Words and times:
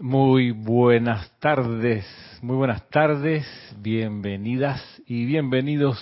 Muy 0.00 0.52
buenas 0.52 1.30
tardes, 1.40 2.06
muy 2.40 2.56
buenas 2.56 2.88
tardes, 2.88 3.46
bienvenidas 3.82 4.82
y 5.06 5.26
bienvenidos 5.26 5.98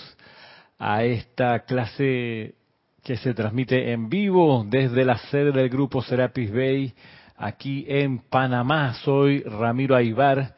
a 0.77 1.03
esta 1.03 1.65
clase 1.65 2.55
que 3.03 3.17
se 3.17 3.33
transmite 3.33 3.91
en 3.91 4.07
vivo 4.07 4.65
desde 4.65 5.03
la 5.03 5.17
sede 5.17 5.51
del 5.51 5.67
grupo 5.67 6.01
Serapis 6.01 6.49
Bay 6.49 6.93
aquí 7.35 7.85
en 7.89 8.19
Panamá. 8.19 8.93
Soy 9.03 9.41
Ramiro 9.41 9.97
Aybar. 9.97 10.55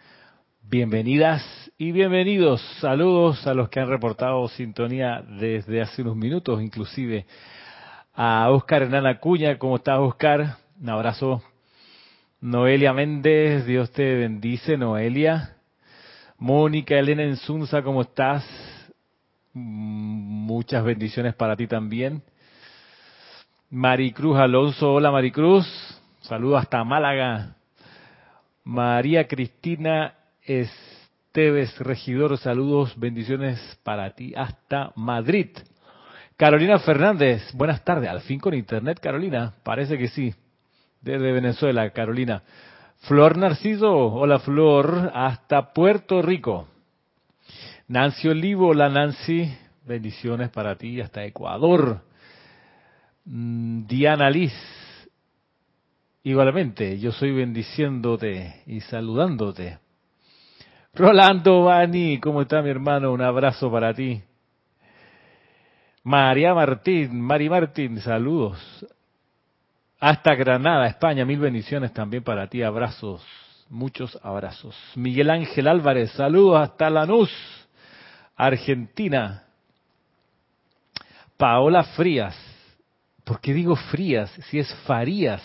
Bienvenidas 0.61 1.43
y 1.79 1.91
bienvenidos. 1.93 2.61
Saludos 2.79 3.47
a 3.47 3.55
los 3.55 3.69
que 3.69 3.79
han 3.79 3.89
reportado 3.89 4.47
sintonía 4.49 5.23
desde 5.39 5.81
hace 5.81 6.03
unos 6.03 6.15
minutos, 6.15 6.61
inclusive 6.61 7.25
a 8.13 8.51
Oscar 8.51 8.83
Hernán 8.83 9.17
Cuña. 9.17 9.57
¿Cómo 9.57 9.77
estás, 9.77 9.97
Oscar? 9.97 10.57
Un 10.79 10.89
abrazo 10.89 11.41
Noelia 12.41 12.91
Méndez, 12.91 13.67
Dios 13.67 13.91
te 13.91 14.15
bendice, 14.15 14.75
Noelia. 14.75 15.57
Mónica 16.39 16.95
Elena 16.95 17.21
Enzunza, 17.21 17.83
¿cómo 17.83 18.01
estás? 18.01 18.43
Muchas 19.53 20.83
bendiciones 20.83 21.35
para 21.35 21.55
ti 21.55 21.67
también. 21.67 22.23
Maricruz 23.69 24.39
Alonso, 24.39 24.91
hola 24.91 25.11
Maricruz, 25.11 25.67
saludos 26.21 26.61
hasta 26.63 26.83
Málaga. 26.83 27.57
María 28.63 29.27
Cristina 29.27 30.15
Esteves, 30.41 31.77
regidor, 31.77 32.39
saludos, 32.39 32.99
bendiciones 32.99 33.79
para 33.83 34.15
ti 34.15 34.33
hasta 34.35 34.93
Madrid. 34.95 35.49
Carolina 36.37 36.79
Fernández, 36.79 37.53
buenas 37.53 37.83
tardes, 37.83 38.09
al 38.09 38.21
fin 38.21 38.39
con 38.39 38.55
internet, 38.55 38.99
Carolina, 38.99 39.53
parece 39.63 39.95
que 39.95 40.07
sí 40.07 40.33
desde 41.01 41.31
Venezuela, 41.31 41.89
Carolina. 41.89 42.43
Flor 43.01 43.37
Narciso, 43.37 43.91
hola 43.91 44.39
Flor, 44.39 45.11
hasta 45.13 45.73
Puerto 45.73 46.21
Rico. 46.21 46.67
Nancy 47.87 48.29
Olivo, 48.29 48.67
hola 48.67 48.89
Nancy, 48.89 49.51
bendiciones 49.85 50.49
para 50.49 50.75
ti 50.75 51.01
hasta 51.01 51.25
Ecuador. 51.25 52.01
Mm, 53.25 53.87
Diana 53.87 54.29
Liz, 54.29 54.53
igualmente, 56.23 56.99
yo 56.99 57.11
soy 57.11 57.31
bendiciéndote 57.31 58.61
y 58.67 58.81
saludándote. 58.81 59.79
Rolando 60.93 61.63
Bani, 61.63 62.19
¿cómo 62.19 62.43
está 62.43 62.61
mi 62.61 62.69
hermano? 62.69 63.11
Un 63.11 63.21
abrazo 63.21 63.71
para 63.71 63.93
ti. 63.93 64.21
María 66.03 66.53
Martín, 66.53 67.19
Mari 67.19 67.49
Martín, 67.49 67.99
saludos 67.99 68.59
hasta 70.01 70.33
Granada, 70.33 70.87
España. 70.87 71.23
Mil 71.23 71.39
bendiciones 71.39 71.93
también 71.93 72.23
para 72.23 72.47
ti. 72.47 72.63
Abrazos, 72.63 73.23
muchos 73.69 74.19
abrazos. 74.23 74.75
Miguel 74.95 75.29
Ángel 75.29 75.67
Álvarez, 75.67 76.11
saludos 76.13 76.59
hasta 76.59 76.89
Lanús, 76.89 77.31
Argentina. 78.35 79.43
Paola 81.37 81.83
Frías. 81.83 82.35
¿Por 83.23 83.39
qué 83.39 83.53
digo 83.53 83.75
Frías? 83.75 84.31
Si 84.49 84.57
es 84.57 84.73
Farías. 84.85 85.43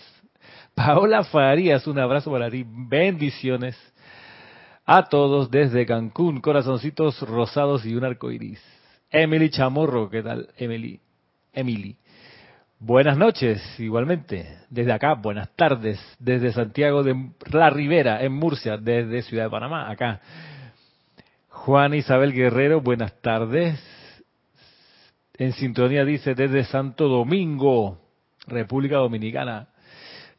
Paola 0.75 1.23
Farías, 1.25 1.87
un 1.87 1.99
abrazo 1.99 2.31
para 2.31 2.51
ti. 2.51 2.65
Bendiciones 2.67 3.77
a 4.87 5.05
todos 5.05 5.51
desde 5.51 5.85
Cancún. 5.85 6.41
Corazoncitos 6.41 7.21
rosados 7.21 7.85
y 7.85 7.95
un 7.95 8.05
arco 8.05 8.31
iris. 8.31 8.63
Emily 9.11 9.51
Chamorro, 9.51 10.09
¿qué 10.09 10.23
tal, 10.23 10.49
Emily? 10.57 10.99
Emily. 11.53 11.97
Buenas 12.79 13.17
noches, 13.17 13.63
igualmente. 13.81 14.59
Desde 14.69 14.93
acá, 14.93 15.15
buenas 15.15 15.49
tardes. 15.57 15.99
Desde 16.19 16.53
Santiago 16.53 17.03
de 17.03 17.31
la 17.51 17.71
Ribera, 17.71 18.23
en 18.23 18.35
Murcia, 18.35 18.77
desde 18.77 19.23
Ciudad 19.23 19.45
de 19.45 19.51
Panamá, 19.51 19.91
acá. 19.91 20.21
Juan 21.49 21.95
Isabel 21.95 22.35
Guerrero, 22.35 22.83
buenas 22.83 23.19
tardes. 23.23 23.81
En 25.39 25.53
sintonía 25.53 26.05
dice 26.05 26.35
desde 26.35 26.65
Santo 26.65 27.09
Domingo, 27.09 27.99
República 28.47 28.97
Dominicana. 28.97 29.69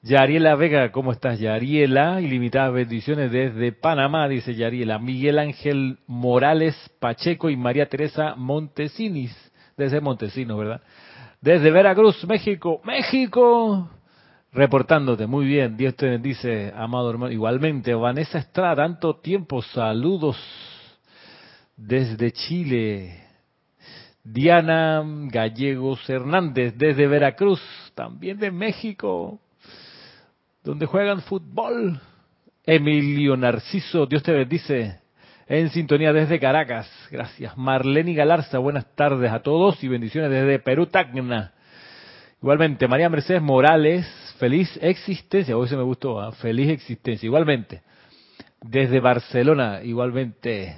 Yariela 0.03 0.53
Vega, 0.53 0.91
¿cómo 0.91 1.13
estás, 1.13 1.39
Yariela? 1.39 2.21
Ilimitadas 2.21 2.71
bendiciones 2.71 3.31
desde 3.31 3.71
Panamá, 3.71 4.27
dice 4.27 4.53
Yariela. 4.53 4.99
Miguel 4.99 5.39
Ángel 5.39 5.97
Morales 6.05 6.75
Pacheco 6.99 7.49
y 7.49 7.57
María 7.57 7.89
Teresa 7.89 8.35
Montesinis, 8.35 9.35
desde 9.75 10.01
Montesinos, 10.01 10.59
¿verdad? 10.59 10.81
Desde 11.41 11.69
Veracruz, 11.71 12.25
México, 12.25 12.81
México, 12.83 13.89
reportándote. 14.51 15.27
Muy 15.27 15.45
bien, 15.45 15.77
Dios 15.77 15.95
te 15.95 16.07
bendice, 16.07 16.73
amado 16.75 17.11
hermano. 17.11 17.31
Igualmente, 17.31 17.93
Vanessa 17.93 18.39
Estrada, 18.39 18.87
tanto 18.87 19.17
tiempo, 19.17 19.61
saludos 19.61 20.37
desde 21.75 22.31
Chile. 22.31 23.23
Diana 24.23 25.03
Gallegos 25.31 26.09
Hernández, 26.09 26.73
desde 26.75 27.07
Veracruz, 27.07 27.61
también 27.93 28.39
de 28.39 28.51
México, 28.51 29.39
donde 30.63 30.85
juegan 30.85 31.21
fútbol. 31.21 32.01
Emilio 32.65 33.37
Narciso, 33.37 34.05
Dios 34.05 34.23
te 34.23 34.33
bendice 34.33 34.99
en 35.47 35.69
sintonía 35.69 36.13
desde 36.13 36.39
Caracas. 36.39 36.89
Gracias. 37.09 37.57
Marlene 37.57 38.13
Galarza, 38.13 38.59
buenas 38.59 38.85
tardes 38.95 39.31
a 39.31 39.39
todos 39.39 39.83
y 39.83 39.87
bendiciones 39.87 40.29
desde 40.29 40.59
Perú, 40.59 40.87
Tacna. 40.87 41.53
Igualmente, 42.41 42.87
María 42.87 43.09
Mercedes 43.09 43.41
Morales, 43.41 44.05
feliz 44.37 44.77
existencia. 44.81 45.57
Hoy 45.57 45.67
se 45.67 45.77
me 45.77 45.83
gustó, 45.83 46.19
¿ah? 46.19 46.31
feliz 46.33 46.69
existencia. 46.69 47.25
Igualmente, 47.25 47.81
desde 48.61 48.99
Barcelona, 48.99 49.81
igualmente. 49.83 50.77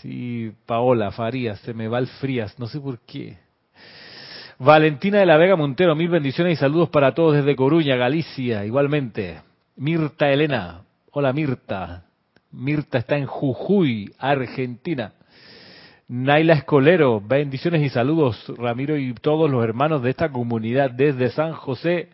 Sí, 0.00 0.52
Paola 0.66 1.10
Farías, 1.10 1.60
se 1.60 1.74
me 1.74 1.86
va 1.86 1.98
el 1.98 2.06
Frías, 2.06 2.58
no 2.58 2.66
sé 2.66 2.80
por 2.80 3.00
qué. 3.00 3.36
Valentina 4.58 5.18
de 5.18 5.26
la 5.26 5.36
Vega 5.36 5.56
Montero, 5.56 5.94
mil 5.94 6.08
bendiciones 6.08 6.54
y 6.54 6.56
saludos 6.56 6.88
para 6.88 7.14
todos 7.14 7.36
desde 7.36 7.54
Coruña, 7.54 7.96
Galicia, 7.96 8.64
igualmente. 8.64 9.40
Mirta 9.76 10.30
Elena, 10.30 10.82
hola 11.12 11.32
Mirta, 11.32 12.04
Mirta 12.52 12.98
está 12.98 13.16
en 13.16 13.26
Jujuy, 13.26 14.12
Argentina. 14.18 15.12
Naila 16.08 16.54
Escolero, 16.54 17.20
bendiciones 17.20 17.82
y 17.82 17.88
saludos, 17.88 18.52
Ramiro 18.58 18.96
y 18.96 19.14
todos 19.14 19.48
los 19.48 19.62
hermanos 19.62 20.02
de 20.02 20.10
esta 20.10 20.32
comunidad 20.32 20.90
desde 20.90 21.30
San 21.30 21.52
José, 21.52 22.08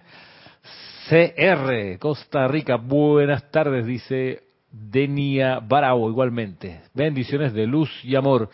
CR, 1.09 1.99
Costa 1.99 2.47
Rica. 2.49 2.77
Buenas 2.77 3.51
tardes, 3.51 3.87
dice 3.87 4.43
Denia 4.71 5.61
Barao, 5.61 6.11
igualmente. 6.11 6.83
Bendiciones 6.93 7.55
de 7.55 7.67
luz 7.67 7.91
y 8.05 8.17
amor 8.17 8.51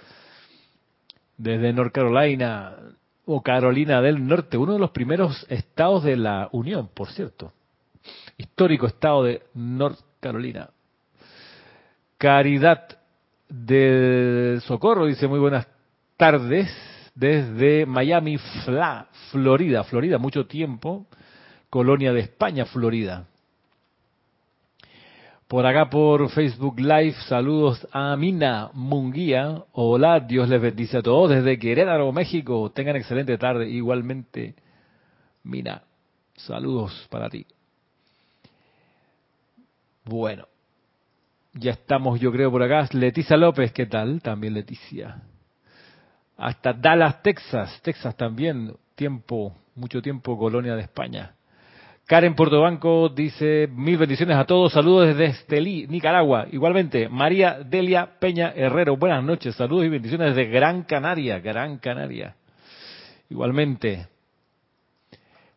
desde 1.36 1.72
North 1.72 1.92
Carolina 1.92 2.76
o 3.24 3.42
Carolina 3.42 4.00
del 4.00 4.24
Norte, 4.24 4.56
uno 4.56 4.74
de 4.74 4.78
los 4.78 4.90
primeros 4.90 5.44
estados 5.48 6.04
de 6.04 6.16
la 6.16 6.48
Unión, 6.52 6.88
por 6.94 7.08
cierto. 7.10 7.52
Histórico 8.36 8.86
estado 8.86 9.24
de 9.24 9.42
North 9.54 9.98
Carolina. 10.20 10.70
Caridad 12.22 12.86
de 13.48 14.60
Socorro 14.66 15.06
dice 15.06 15.26
muy 15.26 15.40
buenas 15.40 15.66
tardes 16.16 16.72
desde 17.16 17.84
Miami, 17.84 18.38
Florida, 19.32 19.82
Florida, 19.82 20.18
mucho 20.18 20.46
tiempo, 20.46 21.08
colonia 21.68 22.12
de 22.12 22.20
España, 22.20 22.64
Florida. 22.64 23.26
Por 25.48 25.66
acá 25.66 25.90
por 25.90 26.30
Facebook 26.30 26.78
Live, 26.78 27.16
saludos 27.26 27.88
a 27.90 28.16
Mina 28.16 28.70
Munguía. 28.72 29.64
Hola, 29.72 30.20
Dios 30.20 30.48
les 30.48 30.62
bendice 30.62 30.98
a 30.98 31.02
todos 31.02 31.28
desde 31.30 31.58
Querétaro, 31.58 32.12
México. 32.12 32.70
Tengan 32.70 32.94
excelente 32.94 33.36
tarde. 33.36 33.68
Igualmente, 33.68 34.54
Mina, 35.42 35.82
saludos 36.36 37.04
para 37.10 37.28
ti. 37.28 37.44
Bueno, 40.04 40.46
ya 41.54 41.72
estamos, 41.72 42.18
yo 42.20 42.32
creo, 42.32 42.50
por 42.50 42.62
acá. 42.62 42.88
Leticia 42.92 43.36
López, 43.36 43.72
¿qué 43.72 43.86
tal? 43.86 44.20
También 44.22 44.54
Leticia. 44.54 45.22
Hasta 46.36 46.72
Dallas, 46.72 47.22
Texas. 47.22 47.80
Texas 47.82 48.16
también, 48.16 48.74
tiempo, 48.94 49.54
mucho 49.74 50.00
tiempo, 50.00 50.38
colonia 50.38 50.74
de 50.74 50.82
España. 50.82 51.34
Karen 52.06 52.34
Portobanco 52.34 53.08
dice, 53.08 53.68
mil 53.70 53.96
bendiciones 53.96 54.36
a 54.36 54.44
todos, 54.44 54.72
saludos 54.72 55.08
desde 55.08 55.26
Estelí, 55.26 55.86
Nicaragua. 55.86 56.46
Igualmente, 56.50 57.08
María 57.08 57.60
Delia 57.64 58.18
Peña 58.18 58.52
Herrero, 58.54 58.96
buenas 58.96 59.22
noches, 59.22 59.54
saludos 59.54 59.86
y 59.86 59.88
bendiciones 59.88 60.34
desde 60.34 60.50
Gran 60.50 60.82
Canaria, 60.82 61.38
Gran 61.38 61.78
Canaria. 61.78 62.34
Igualmente, 63.30 64.08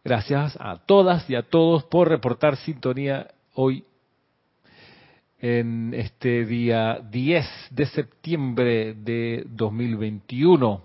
gracias 0.04 0.56
a 0.62 0.78
todas 0.86 1.28
y 1.30 1.36
a 1.36 1.42
todos 1.42 1.84
por 1.86 2.10
reportar 2.10 2.58
sintonía 2.58 3.28
hoy 3.56 3.84
en 5.48 5.94
este 5.94 6.44
día 6.44 7.00
10 7.12 7.46
de 7.70 7.86
septiembre 7.86 8.96
de 8.96 9.44
2021. 9.46 10.84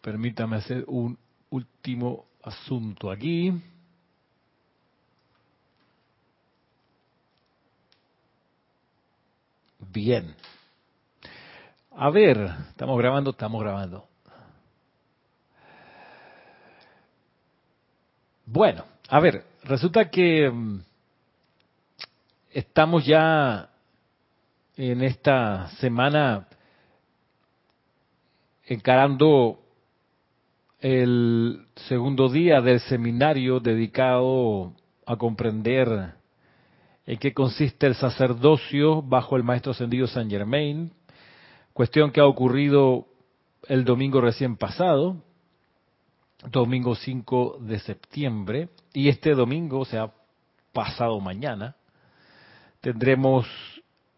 Permítame 0.00 0.58
hacer 0.58 0.84
un 0.86 1.18
último 1.50 2.26
asunto 2.44 3.10
aquí. 3.10 3.52
Bien. 9.92 10.36
A 11.96 12.10
ver, 12.10 12.48
estamos 12.68 12.96
grabando, 12.96 13.30
estamos 13.30 13.60
grabando. 13.60 14.06
Bueno, 18.46 18.84
a 19.08 19.18
ver, 19.18 19.44
resulta 19.64 20.08
que 20.08 20.48
mm, 20.48 20.91
estamos 22.52 23.06
ya 23.06 23.70
en 24.76 25.02
esta 25.02 25.68
semana 25.78 26.48
encarando 28.64 29.58
el 30.80 31.66
segundo 31.88 32.28
día 32.28 32.60
del 32.60 32.80
seminario 32.80 33.60
dedicado 33.60 34.74
a 35.06 35.16
comprender 35.16 36.14
en 37.06 37.18
qué 37.18 37.32
consiste 37.32 37.86
el 37.86 37.94
sacerdocio 37.94 39.02
bajo 39.02 39.36
el 39.36 39.42
maestro 39.42 39.72
ascendido 39.72 40.06
San 40.06 40.28
Germain, 40.28 40.92
cuestión 41.72 42.10
que 42.10 42.20
ha 42.20 42.26
ocurrido 42.26 43.06
el 43.66 43.84
domingo 43.84 44.20
recién 44.20 44.56
pasado, 44.56 45.16
domingo 46.50 46.94
5 46.94 47.58
de 47.60 47.78
septiembre, 47.78 48.68
y 48.92 49.08
este 49.08 49.34
domingo, 49.34 49.80
o 49.80 49.84
sea, 49.84 50.12
pasado 50.72 51.18
mañana, 51.20 51.76
tendremos 52.82 53.46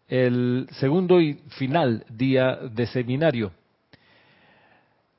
el 0.09 0.67
segundo 0.71 1.21
y 1.21 1.35
final 1.57 2.05
día 2.09 2.57
de 2.57 2.85
seminario 2.87 3.51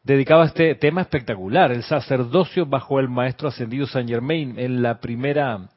dedicado 0.07 0.43
a 0.43 0.47
este 0.47 0.77
tema 0.77 1.01
espectacular, 1.01 1.73
el 1.73 1.83
sacerdocio 1.83 2.65
bajo 2.65 3.01
el 3.01 3.09
maestro 3.09 3.49
ascendido 3.49 3.89
San 3.89 4.07
Germain. 4.07 4.55
En 4.57 4.81
la 4.81 5.01
primera 5.01 5.69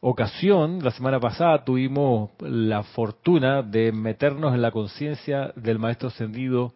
ocasión, 0.00 0.78
la 0.82 0.92
semana 0.92 1.18
pasada, 1.18 1.64
tuvimos 1.64 2.30
la 2.38 2.84
fortuna 2.84 3.62
de 3.62 3.90
meternos 3.90 4.54
en 4.54 4.62
la 4.62 4.70
conciencia 4.70 5.52
del 5.56 5.80
maestro 5.80 6.08
ascendido 6.08 6.72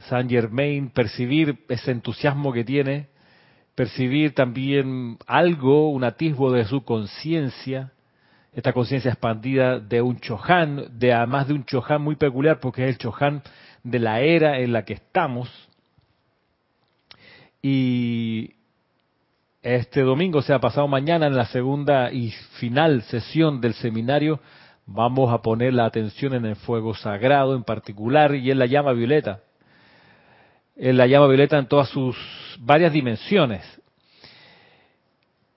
San 0.00 0.28
Germain, 0.28 0.90
percibir 0.90 1.64
ese 1.70 1.92
entusiasmo 1.92 2.52
que 2.52 2.64
tiene, 2.64 3.06
percibir 3.74 4.34
también 4.34 5.16
algo, 5.26 5.90
un 5.92 6.04
atisbo 6.04 6.52
de 6.52 6.66
su 6.66 6.84
conciencia, 6.84 7.92
esta 8.52 8.72
conciencia 8.72 9.10
expandida 9.10 9.80
de 9.80 10.02
un 10.02 10.20
Chohan, 10.20 10.98
de 10.98 11.12
además 11.12 11.48
de 11.48 11.54
un 11.54 11.64
Chohan 11.64 12.02
muy 12.02 12.16
peculiar, 12.16 12.60
porque 12.60 12.84
es 12.84 12.90
el 12.90 12.98
Chohan 12.98 13.42
de 13.82 13.98
la 13.98 14.20
era 14.20 14.58
en 14.58 14.72
la 14.72 14.84
que 14.84 14.92
estamos. 14.94 15.48
Y 17.62 18.54
este 19.62 20.02
domingo, 20.02 20.40
o 20.40 20.42
sea, 20.42 20.60
pasado 20.60 20.86
mañana, 20.86 21.26
en 21.26 21.36
la 21.36 21.46
segunda 21.46 22.12
y 22.12 22.30
final 22.58 23.02
sesión 23.02 23.60
del 23.60 23.74
seminario, 23.74 24.40
vamos 24.84 25.32
a 25.32 25.40
poner 25.40 25.72
la 25.72 25.86
atención 25.86 26.34
en 26.34 26.44
el 26.44 26.56
fuego 26.56 26.94
sagrado 26.94 27.54
en 27.54 27.64
particular 27.64 28.34
y 28.34 28.50
en 28.50 28.58
la 28.58 28.66
llama 28.66 28.92
violeta. 28.92 29.40
En 30.76 30.96
la 30.96 31.06
llama 31.06 31.28
violeta 31.28 31.58
en 31.58 31.66
todas 31.66 31.88
sus 31.88 32.16
varias 32.60 32.92
dimensiones. 32.92 33.62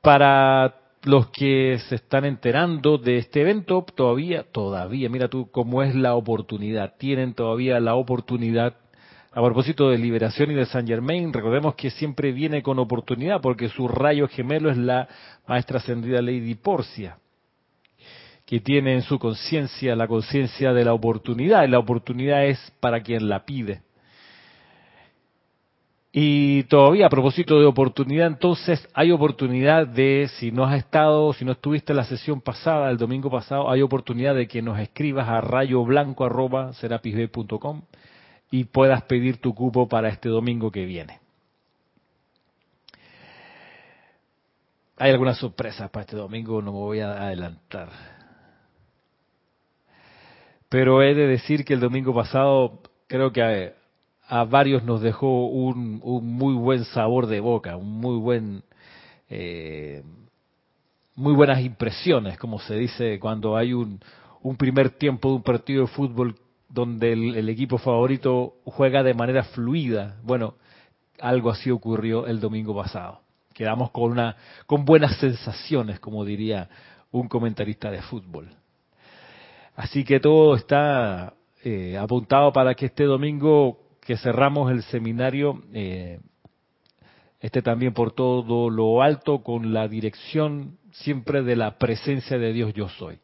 Para 0.01 0.84
los 1.05 1.27
que 1.27 1.77
se 1.87 1.95
están 1.95 2.25
enterando 2.25 2.97
de 2.97 3.17
este 3.17 3.41
evento, 3.41 3.85
todavía, 3.95 4.43
todavía, 4.51 5.07
mira 5.07 5.27
tú 5.27 5.49
cómo 5.51 5.83
es 5.83 5.93
la 5.95 6.15
oportunidad, 6.15 6.95
tienen 6.97 7.33
todavía 7.33 7.79
la 7.79 7.95
oportunidad. 7.95 8.75
A 9.31 9.43
propósito 9.43 9.89
de 9.89 9.97
liberación 9.97 10.51
y 10.51 10.55
de 10.55 10.65
Saint 10.65 10.87
Germain, 10.87 11.31
recordemos 11.33 11.75
que 11.75 11.91
siempre 11.91 12.31
viene 12.31 12.63
con 12.63 12.79
oportunidad 12.79 13.41
porque 13.41 13.69
su 13.69 13.87
rayo 13.87 14.27
gemelo 14.29 14.71
es 14.71 14.77
la 14.77 15.07
maestra 15.45 15.77
ascendida 15.77 16.21
Lady 16.21 16.55
Porcia, 16.55 17.17
que 18.45 18.61
tiene 18.61 18.93
en 18.93 19.01
su 19.01 19.19
conciencia 19.19 19.95
la 19.95 20.07
conciencia 20.07 20.73
de 20.73 20.85
la 20.85 20.93
oportunidad 20.93 21.65
y 21.65 21.67
la 21.67 21.79
oportunidad 21.79 22.45
es 22.45 22.59
para 22.79 23.01
quien 23.01 23.27
la 23.27 23.45
pide. 23.45 23.81
Y 26.17 26.63
todavía 26.63 27.07
a 27.07 27.09
propósito 27.09 27.59
de 27.59 27.65
oportunidad, 27.65 28.27
entonces 28.27 28.87
hay 28.93 29.11
oportunidad 29.11 29.85
de, 29.85 30.29
si 30.39 30.49
no 30.49 30.63
has 30.63 30.77
estado, 30.77 31.33
si 31.33 31.43
no 31.43 31.51
estuviste 31.51 31.91
en 31.91 31.97
la 31.97 32.05
sesión 32.05 32.39
pasada, 32.39 32.89
el 32.89 32.95
domingo 32.95 33.29
pasado, 33.29 33.69
hay 33.69 33.81
oportunidad 33.81 34.33
de 34.33 34.47
que 34.47 34.61
nos 34.61 34.79
escribas 34.79 35.27
a 35.27 35.41
rayoblanco.com 35.41 37.81
y 38.49 38.63
puedas 38.63 39.01
pedir 39.01 39.41
tu 39.41 39.53
cupo 39.53 39.89
para 39.89 40.07
este 40.07 40.29
domingo 40.29 40.71
que 40.71 40.85
viene. 40.85 41.19
Hay 44.95 45.11
algunas 45.11 45.37
sorpresas 45.37 45.89
para 45.89 46.05
este 46.05 46.15
domingo, 46.15 46.61
no 46.61 46.71
me 46.71 46.79
voy 46.79 47.01
a 47.01 47.23
adelantar. 47.23 47.89
Pero 50.69 51.03
he 51.03 51.13
de 51.13 51.27
decir 51.27 51.65
que 51.65 51.73
el 51.73 51.81
domingo 51.81 52.15
pasado 52.15 52.79
creo 53.07 53.33
que 53.33 53.73
a 54.27 54.43
varios 54.43 54.83
nos 54.83 55.01
dejó 55.01 55.47
un, 55.47 55.99
muy 55.99 56.53
buen 56.55 56.83
sabor 56.85 57.27
de 57.27 57.39
boca, 57.39 57.77
un 57.77 57.99
muy 57.99 58.17
buen, 58.17 58.63
eh, 59.29 60.03
muy 61.15 61.33
buenas 61.33 61.61
impresiones, 61.61 62.37
como 62.37 62.59
se 62.59 62.75
dice 62.75 63.19
cuando 63.19 63.55
hay 63.55 63.73
un, 63.73 63.99
un 64.41 64.55
primer 64.55 64.91
tiempo 64.91 65.29
de 65.29 65.35
un 65.35 65.43
partido 65.43 65.81
de 65.81 65.87
fútbol 65.87 66.35
donde 66.69 67.13
el, 67.13 67.35
el, 67.35 67.49
equipo 67.49 67.77
favorito 67.77 68.55
juega 68.65 69.03
de 69.03 69.13
manera 69.13 69.43
fluida. 69.43 70.17
Bueno, 70.23 70.55
algo 71.19 71.51
así 71.51 71.69
ocurrió 71.71 72.25
el 72.25 72.39
domingo 72.39 72.75
pasado. 72.75 73.21
Quedamos 73.53 73.91
con 73.91 74.11
una, 74.11 74.35
con 74.65 74.83
buenas 74.83 75.17
sensaciones, 75.17 75.99
como 75.99 76.25
diría 76.25 76.67
un 77.11 77.27
comentarista 77.29 77.89
de 77.89 78.01
fútbol. 78.01 78.49
Así 79.75 80.03
que 80.03 80.19
todo 80.19 80.55
está 80.55 81.33
eh, 81.63 81.97
apuntado 81.97 82.51
para 82.51 82.73
que 82.73 82.87
este 82.87 83.05
domingo 83.05 83.84
que 84.05 84.17
cerramos 84.17 84.71
el 84.71 84.83
seminario, 84.83 85.63
eh, 85.73 86.19
este 87.41 87.61
también 87.61 87.93
por 87.93 88.11
todo 88.11 88.69
lo 88.69 89.01
alto, 89.01 89.43
con 89.43 89.73
la 89.73 89.87
dirección 89.87 90.77
siempre 90.91 91.41
de 91.41 91.55
la 91.55 91.77
presencia 91.77 92.37
de 92.37 92.53
Dios 92.53 92.73
yo 92.73 92.87
soy. 92.87 93.19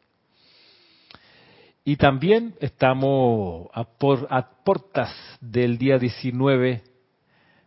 Y 1.84 1.96
también 1.96 2.54
estamos 2.60 3.68
a, 3.72 3.84
por, 3.84 4.26
a 4.30 4.50
portas 4.64 5.10
del 5.40 5.78
día 5.78 5.98
19 5.98 6.82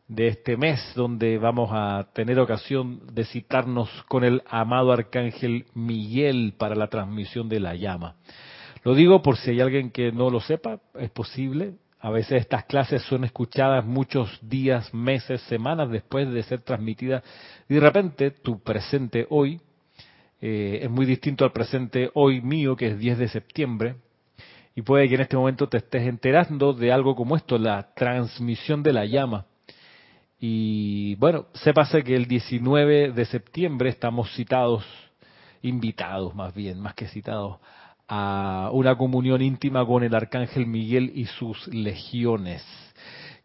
de 0.07 0.27
este 0.27 0.55
mes, 0.55 0.79
donde 0.95 1.37
vamos 1.37 1.69
a 1.73 2.09
tener 2.13 2.39
ocasión 2.39 3.01
de 3.13 3.25
citarnos 3.25 3.89
con 4.07 4.23
el 4.23 4.43
amado 4.47 4.91
arcángel 4.91 5.65
Miguel 5.73 6.53
para 6.57 6.75
la 6.75 6.87
transmisión 6.87 7.49
de 7.49 7.59
la 7.59 7.75
llama. 7.75 8.15
Lo 8.83 8.93
digo 8.93 9.21
por 9.21 9.37
si 9.37 9.51
hay 9.51 9.61
alguien 9.61 9.89
que 9.89 10.11
no 10.11 10.29
lo 10.29 10.41
sepa, 10.41 10.79
es 10.99 11.09
posible, 11.09 11.73
a 12.05 12.11
veces 12.11 12.41
estas 12.41 12.65
clases 12.65 13.01
son 13.01 13.23
escuchadas 13.23 13.83
muchos 13.83 14.29
días, 14.39 14.93
meses, 14.93 15.41
semanas 15.49 15.89
después 15.89 16.31
de 16.31 16.43
ser 16.43 16.61
transmitidas 16.61 17.23
y 17.67 17.73
de 17.73 17.79
repente 17.79 18.29
tu 18.29 18.61
presente 18.61 19.25
hoy 19.31 19.59
eh, 20.39 20.81
es 20.83 20.89
muy 20.91 21.07
distinto 21.07 21.45
al 21.45 21.51
presente 21.51 22.11
hoy 22.13 22.41
mío, 22.41 22.75
que 22.75 22.89
es 22.89 22.99
10 22.99 23.17
de 23.17 23.27
septiembre, 23.27 23.95
y 24.75 24.83
puede 24.83 25.09
que 25.09 25.15
en 25.15 25.21
este 25.21 25.35
momento 25.35 25.67
te 25.67 25.77
estés 25.77 26.03
enterando 26.03 26.73
de 26.73 26.91
algo 26.91 27.15
como 27.15 27.35
esto, 27.35 27.57
la 27.57 27.91
transmisión 27.95 28.83
de 28.83 28.93
la 28.93 29.05
llama. 29.05 29.47
Y 30.39 31.15
bueno, 31.15 31.47
sépase 31.55 32.03
que 32.03 32.15
el 32.15 32.27
19 32.27 33.13
de 33.13 33.25
septiembre 33.25 33.89
estamos 33.89 34.31
citados, 34.35 34.85
invitados 35.63 36.35
más 36.35 36.53
bien, 36.53 36.79
más 36.79 36.93
que 36.93 37.07
citados, 37.07 37.57
a 38.07 38.69
una 38.73 38.95
comunión 38.97 39.41
íntima 39.41 39.85
con 39.85 40.03
el 40.03 40.13
arcángel 40.13 40.67
Miguel 40.67 41.11
y 41.15 41.25
sus 41.25 41.67
legiones. 41.67 42.63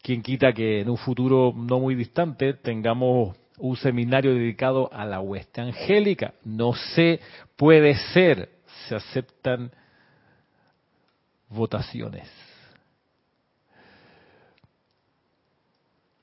Quien 0.02 0.22
quita 0.22 0.52
que 0.52 0.80
en 0.80 0.90
un 0.90 0.96
futuro 0.96 1.52
no 1.54 1.80
muy 1.80 1.94
distante 1.94 2.54
tengamos 2.54 3.36
un 3.58 3.76
seminario 3.76 4.34
dedicado 4.34 4.92
a 4.92 5.04
la 5.04 5.20
hueste 5.20 5.60
angélica. 5.60 6.34
No 6.44 6.72
sé, 6.72 7.20
puede 7.56 7.94
ser, 8.12 8.48
se 8.88 8.94
aceptan 8.94 9.70
votaciones. 11.48 12.28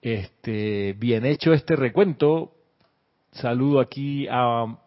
Este, 0.02 0.94
bien 0.94 1.26
hecho 1.26 1.54
este 1.54 1.76
recuento, 1.76 2.54
saludo 3.32 3.80
aquí 3.80 4.28
a 4.30 4.78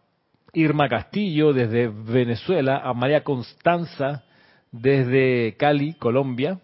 Irma 0.52 0.88
Castillo 0.88 1.52
desde 1.52 1.88
Venezuela, 1.88 2.78
a 2.84 2.92
María 2.94 3.22
Constanza 3.22 4.24
desde 4.72 5.56
Cali, 5.56 5.94
Colombia, 5.94 6.60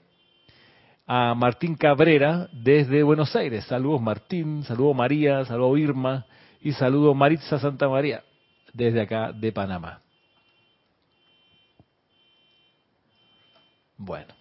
a 1.07 1.35
Martín 1.35 1.76
Cabrera 1.76 2.49
desde 2.52 3.02
Buenos 3.02 3.35
Aires. 3.37 3.64
Saludos 3.64 4.00
Martín, 4.00 4.64
saludos 4.64 4.97
María, 4.97 5.45
saludos 5.45 5.78
Irma 5.78 6.26
y 6.61 6.73
saludos 6.73 7.14
Maritza 7.14 7.59
Santa 7.59 7.88
María 7.88 8.25
desde 8.73 9.00
acá 9.00 9.33
de 9.33 9.52
Panamá. 9.52 10.00
Bueno, 13.97 14.35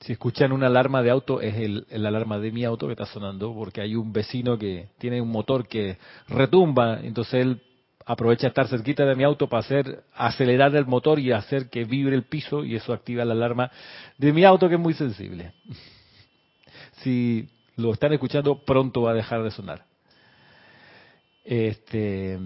si 0.00 0.12
escuchan 0.12 0.52
una 0.52 0.66
alarma 0.66 1.02
de 1.02 1.10
auto, 1.10 1.40
es 1.40 1.54
el, 1.56 1.86
el, 1.88 2.04
alarma 2.04 2.38
de 2.38 2.52
mi 2.52 2.64
auto 2.64 2.86
que 2.86 2.92
está 2.92 3.06
sonando, 3.06 3.54
porque 3.54 3.80
hay 3.80 3.94
un 3.94 4.12
vecino 4.12 4.58
que 4.58 4.88
tiene 4.98 5.22
un 5.22 5.30
motor 5.30 5.66
que 5.66 5.96
retumba, 6.28 7.00
entonces 7.02 7.34
él 7.34 7.62
aprovecha 8.10 8.48
estar 8.48 8.66
cerquita 8.66 9.04
de 9.04 9.14
mi 9.14 9.22
auto 9.22 9.48
para 9.48 9.60
hacer 9.60 10.02
acelerar 10.16 10.74
el 10.74 10.84
motor 10.84 11.20
y 11.20 11.30
hacer 11.30 11.70
que 11.70 11.84
vibre 11.84 12.16
el 12.16 12.24
piso 12.24 12.64
y 12.64 12.74
eso 12.74 12.92
activa 12.92 13.24
la 13.24 13.34
alarma 13.34 13.70
de 14.18 14.32
mi 14.32 14.44
auto 14.44 14.68
que 14.68 14.74
es 14.74 14.80
muy 14.80 14.94
sensible. 14.94 15.52
Si 17.02 17.48
lo 17.76 17.94
están 17.94 18.12
escuchando, 18.12 18.62
pronto 18.62 19.00
va 19.00 19.12
a 19.12 19.14
dejar 19.14 19.42
de 19.42 19.50
sonar. 19.50 19.86
Este, 21.42 22.38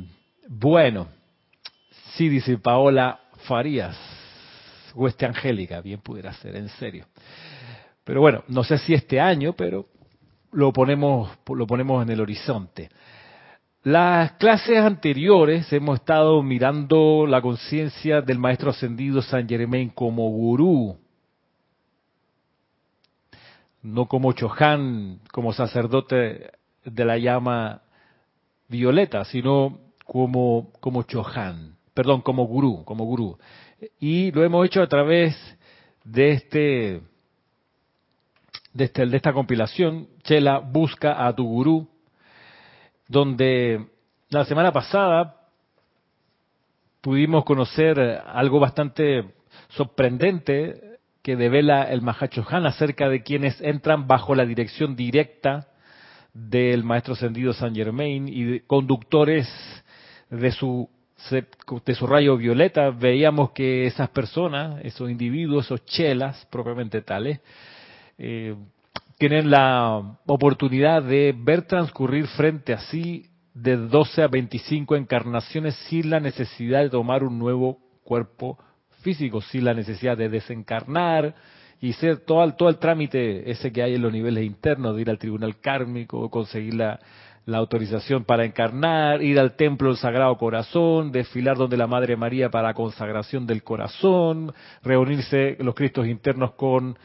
bueno, 0.46 1.08
sí 2.12 2.28
dice 2.28 2.56
Paola 2.58 3.18
Farías, 3.38 3.98
Hueste 4.94 5.26
Angélica, 5.26 5.80
bien 5.80 6.00
pudiera 6.00 6.32
ser, 6.34 6.54
en 6.54 6.68
serio. 6.68 7.06
Pero 8.04 8.20
bueno, 8.20 8.44
no 8.46 8.62
sé 8.62 8.78
si 8.78 8.94
este 8.94 9.18
año, 9.18 9.54
pero 9.54 9.88
lo 10.52 10.72
ponemos, 10.72 11.36
lo 11.48 11.66
ponemos 11.66 12.04
en 12.04 12.10
el 12.10 12.20
horizonte. 12.20 12.90
Las 13.84 14.32
clases 14.32 14.78
anteriores 14.78 15.70
hemos 15.70 16.00
estado 16.00 16.42
mirando 16.42 17.26
la 17.26 17.42
conciencia 17.42 18.22
del 18.22 18.38
maestro 18.38 18.70
ascendido 18.70 19.20
San 19.20 19.46
Germain 19.46 19.90
como 19.90 20.30
gurú, 20.30 20.96
no 23.82 24.06
como 24.06 24.32
Chohan, 24.32 25.20
como 25.30 25.52
sacerdote 25.52 26.52
de 26.82 27.04
la 27.04 27.18
llama 27.18 27.82
violeta, 28.68 29.22
sino 29.26 29.78
como, 30.06 30.72
como 30.80 31.02
Chohan, 31.02 31.76
perdón, 31.92 32.22
como 32.22 32.46
gurú, 32.46 32.86
como 32.86 33.04
gurú. 33.04 33.36
Y 34.00 34.30
lo 34.30 34.44
hemos 34.44 34.64
hecho 34.64 34.80
a 34.80 34.88
través 34.88 35.36
de 36.04 36.30
este, 36.30 37.02
de, 38.72 38.84
este, 38.84 39.04
de 39.04 39.16
esta 39.18 39.34
compilación, 39.34 40.08
Chela 40.22 40.58
busca 40.60 41.26
a 41.26 41.36
tu 41.36 41.44
gurú, 41.44 41.93
donde 43.08 43.86
la 44.28 44.44
semana 44.44 44.72
pasada 44.72 45.36
pudimos 47.00 47.44
conocer 47.44 47.98
algo 48.26 48.60
bastante 48.60 49.34
sorprendente 49.68 50.98
que 51.22 51.36
devela 51.36 51.84
el 51.84 52.02
Mahacho 52.02 52.44
Han 52.48 52.66
acerca 52.66 53.08
de 53.08 53.22
quienes 53.22 53.60
entran 53.60 54.06
bajo 54.06 54.34
la 54.34 54.44
dirección 54.44 54.96
directa 54.96 55.68
del 56.32 56.84
maestro 56.84 57.14
ascendido 57.14 57.52
Saint 57.52 57.76
Germain 57.76 58.28
y 58.28 58.60
conductores 58.60 59.48
de 60.30 60.50
su 60.52 60.88
de 61.30 61.94
su 61.94 62.06
rayo 62.06 62.36
violeta. 62.36 62.90
Veíamos 62.90 63.52
que 63.52 63.86
esas 63.86 64.10
personas, 64.10 64.80
esos 64.84 65.10
individuos, 65.10 65.66
esos 65.66 65.84
chelas 65.86 66.46
propiamente 66.50 67.00
tales, 67.02 67.40
eh, 68.18 68.54
tienen 69.18 69.50
la 69.50 70.18
oportunidad 70.26 71.02
de 71.02 71.34
ver 71.36 71.62
transcurrir 71.62 72.26
frente 72.28 72.72
a 72.72 72.78
sí 72.78 73.26
de 73.54 73.76
12 73.76 74.22
a 74.22 74.28
25 74.28 74.96
encarnaciones 74.96 75.74
sin 75.88 76.10
la 76.10 76.20
necesidad 76.20 76.82
de 76.82 76.90
tomar 76.90 77.22
un 77.22 77.38
nuevo 77.38 77.78
cuerpo 78.02 78.58
físico, 79.02 79.40
sin 79.40 79.64
la 79.64 79.74
necesidad 79.74 80.16
de 80.16 80.28
desencarnar 80.28 81.34
y 81.80 81.92
ser 81.92 82.18
todo, 82.18 82.68
el 82.68 82.78
trámite 82.78 83.50
ese 83.50 83.72
que 83.72 83.82
hay 83.82 83.94
en 83.94 84.02
los 84.02 84.12
niveles 84.12 84.44
internos, 84.44 84.96
de 84.96 85.02
ir 85.02 85.10
al 85.10 85.18
tribunal 85.18 85.60
kármico, 85.60 86.30
conseguir 86.30 86.74
la, 86.74 86.98
la 87.46 87.58
autorización 87.58 88.24
para 88.24 88.44
encarnar, 88.44 89.22
ir 89.22 89.38
al 89.38 89.54
templo 89.54 89.88
del 89.88 89.98
Sagrado 89.98 90.36
Corazón, 90.36 91.12
desfilar 91.12 91.56
donde 91.56 91.76
la 91.76 91.86
Madre 91.86 92.16
María 92.16 92.50
para 92.50 92.74
consagración 92.74 93.46
del 93.46 93.62
corazón, 93.62 94.52
reunirse 94.82 95.56
los 95.60 95.74
Cristos 95.74 96.06
internos 96.06 96.54
con 96.54 96.96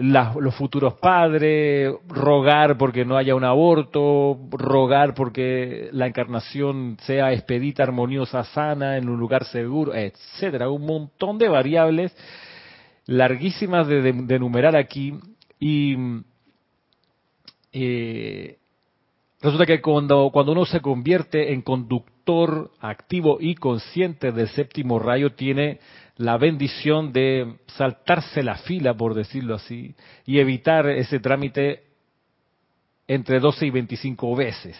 los 0.00 0.54
futuros 0.56 0.94
padres, 0.94 1.94
rogar 2.08 2.76
porque 2.76 3.04
no 3.04 3.16
haya 3.16 3.34
un 3.34 3.44
aborto, 3.44 4.38
rogar 4.50 5.14
porque 5.14 5.88
la 5.92 6.06
encarnación 6.06 6.96
sea 7.02 7.32
expedita, 7.32 7.84
armoniosa, 7.84 8.42
sana, 8.44 8.96
en 8.96 9.08
un 9.08 9.18
lugar 9.18 9.44
seguro, 9.44 9.94
etcétera, 9.94 10.68
un 10.68 10.84
montón 10.84 11.38
de 11.38 11.48
variables 11.48 12.16
larguísimas 13.06 13.86
de, 13.86 14.08
enumerar 14.08 14.76
aquí 14.76 15.14
y 15.60 15.96
eh, 17.72 18.58
resulta 19.40 19.66
que 19.66 19.80
cuando, 19.80 20.30
cuando 20.32 20.52
uno 20.52 20.64
se 20.64 20.80
convierte 20.80 21.52
en 21.52 21.62
conductor 21.62 22.72
activo 22.80 23.38
y 23.40 23.54
consciente 23.54 24.32
del 24.32 24.48
séptimo 24.48 24.98
rayo 24.98 25.34
tiene 25.34 25.78
la 26.16 26.36
bendición 26.36 27.12
de 27.12 27.56
saltarse 27.66 28.42
la 28.42 28.56
fila, 28.56 28.94
por 28.94 29.14
decirlo 29.14 29.56
así, 29.56 29.94
y 30.24 30.38
evitar 30.38 30.86
ese 30.88 31.18
trámite 31.18 31.84
entre 33.08 33.40
12 33.40 33.66
y 33.66 33.70
25 33.70 34.36
veces. 34.36 34.76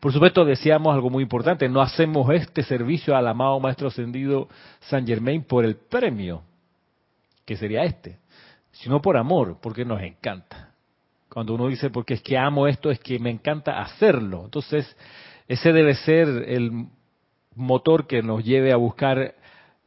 Por 0.00 0.12
supuesto, 0.12 0.44
decíamos 0.44 0.92
algo 0.92 1.08
muy 1.08 1.22
importante, 1.22 1.68
no 1.68 1.80
hacemos 1.80 2.28
este 2.32 2.62
servicio 2.62 3.14
al 3.16 3.28
amado 3.28 3.60
Maestro 3.60 3.88
Ascendido 3.88 4.48
San 4.80 5.06
Germain 5.06 5.44
por 5.44 5.64
el 5.64 5.76
premio, 5.76 6.42
que 7.44 7.56
sería 7.56 7.84
este, 7.84 8.18
sino 8.72 9.00
por 9.00 9.16
amor, 9.16 9.58
porque 9.62 9.84
nos 9.84 10.02
encanta. 10.02 10.74
Cuando 11.28 11.54
uno 11.54 11.68
dice, 11.68 11.90
porque 11.90 12.14
es 12.14 12.22
que 12.22 12.36
amo 12.36 12.66
esto, 12.66 12.90
es 12.90 12.98
que 12.98 13.20
me 13.20 13.30
encanta 13.30 13.80
hacerlo. 13.80 14.42
Entonces, 14.46 14.96
ese 15.46 15.72
debe 15.72 15.94
ser 15.94 16.26
el 16.28 16.86
motor 17.54 18.08
que 18.08 18.22
nos 18.22 18.44
lleve 18.44 18.72
a 18.72 18.76
buscar 18.76 19.36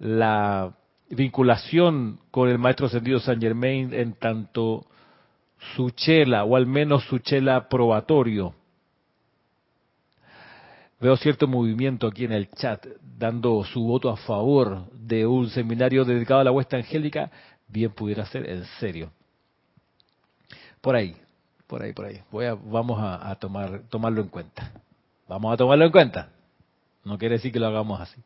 la 0.03 0.73
vinculación 1.09 2.19
con 2.29 2.49
el 2.49 2.59
maestro 2.59 2.87
ascendido 2.87 3.19
San 3.19 3.39
Germain 3.39 3.93
en 3.93 4.13
tanto 4.13 4.85
su 5.75 5.91
chela, 5.91 6.43
o 6.43 6.57
al 6.57 6.67
menos 6.67 7.05
su 7.05 7.19
chela 7.19 7.69
probatorio. 7.69 8.53
Veo 10.99 11.15
cierto 11.15 11.47
movimiento 11.47 12.07
aquí 12.07 12.25
en 12.25 12.33
el 12.33 12.49
chat, 12.49 12.85
dando 13.17 13.63
su 13.63 13.81
voto 13.81 14.09
a 14.09 14.17
favor 14.17 14.89
de 14.91 15.25
un 15.25 15.49
seminario 15.49 16.03
dedicado 16.03 16.41
a 16.41 16.43
la 16.43 16.51
huesta 16.51 16.75
angélica, 16.75 17.31
bien 17.67 17.91
pudiera 17.91 18.25
ser 18.25 18.49
en 18.49 18.65
serio. 18.79 19.11
Por 20.81 20.97
ahí, 20.97 21.15
por 21.65 21.81
ahí, 21.81 21.93
por 21.93 22.05
ahí. 22.05 22.21
Voy 22.29 22.45
a, 22.45 22.55
vamos 22.55 22.99
a, 22.99 23.29
a 23.29 23.35
tomar, 23.35 23.83
tomarlo 23.89 24.21
en 24.21 24.27
cuenta. 24.27 24.69
Vamos 25.29 25.53
a 25.53 25.57
tomarlo 25.57 25.85
en 25.85 25.91
cuenta. 25.91 26.29
No 27.05 27.17
quiere 27.17 27.35
decir 27.35 27.53
que 27.53 27.59
lo 27.59 27.67
hagamos 27.67 28.01
así. 28.01 28.21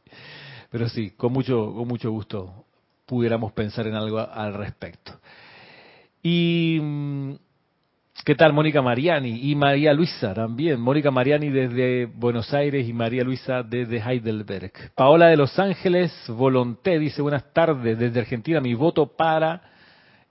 Pero 0.69 0.89
sí, 0.89 1.11
con 1.11 1.33
mucho, 1.33 1.73
con 1.73 1.87
mucho 1.87 2.11
gusto 2.11 2.65
pudiéramos 3.05 3.53
pensar 3.53 3.87
en 3.87 3.95
algo 3.95 4.19
al 4.19 4.53
respecto. 4.53 5.13
Y 6.21 6.77
mm, 6.81 7.33
¿qué 8.25 8.35
tal 8.35 8.51
Mónica 8.51 8.81
Mariani? 8.81 9.49
Y 9.49 9.55
María 9.55 9.93
Luisa 9.93 10.33
también. 10.33 10.79
Mónica 10.81 11.09
Mariani 11.09 11.49
desde 11.49 12.05
Buenos 12.05 12.53
Aires 12.53 12.87
y 12.87 12.93
María 12.93 13.23
Luisa 13.23 13.63
desde 13.63 13.99
Heidelberg. 13.99 14.91
Paola 14.93 15.27
de 15.27 15.37
Los 15.37 15.57
Ángeles, 15.57 16.11
Volonté, 16.27 16.99
dice 16.99 17.21
buenas 17.21 17.53
tardes 17.53 17.97
desde 17.97 18.19
Argentina, 18.19 18.59
mi 18.59 18.73
voto 18.73 19.07
para 19.07 19.61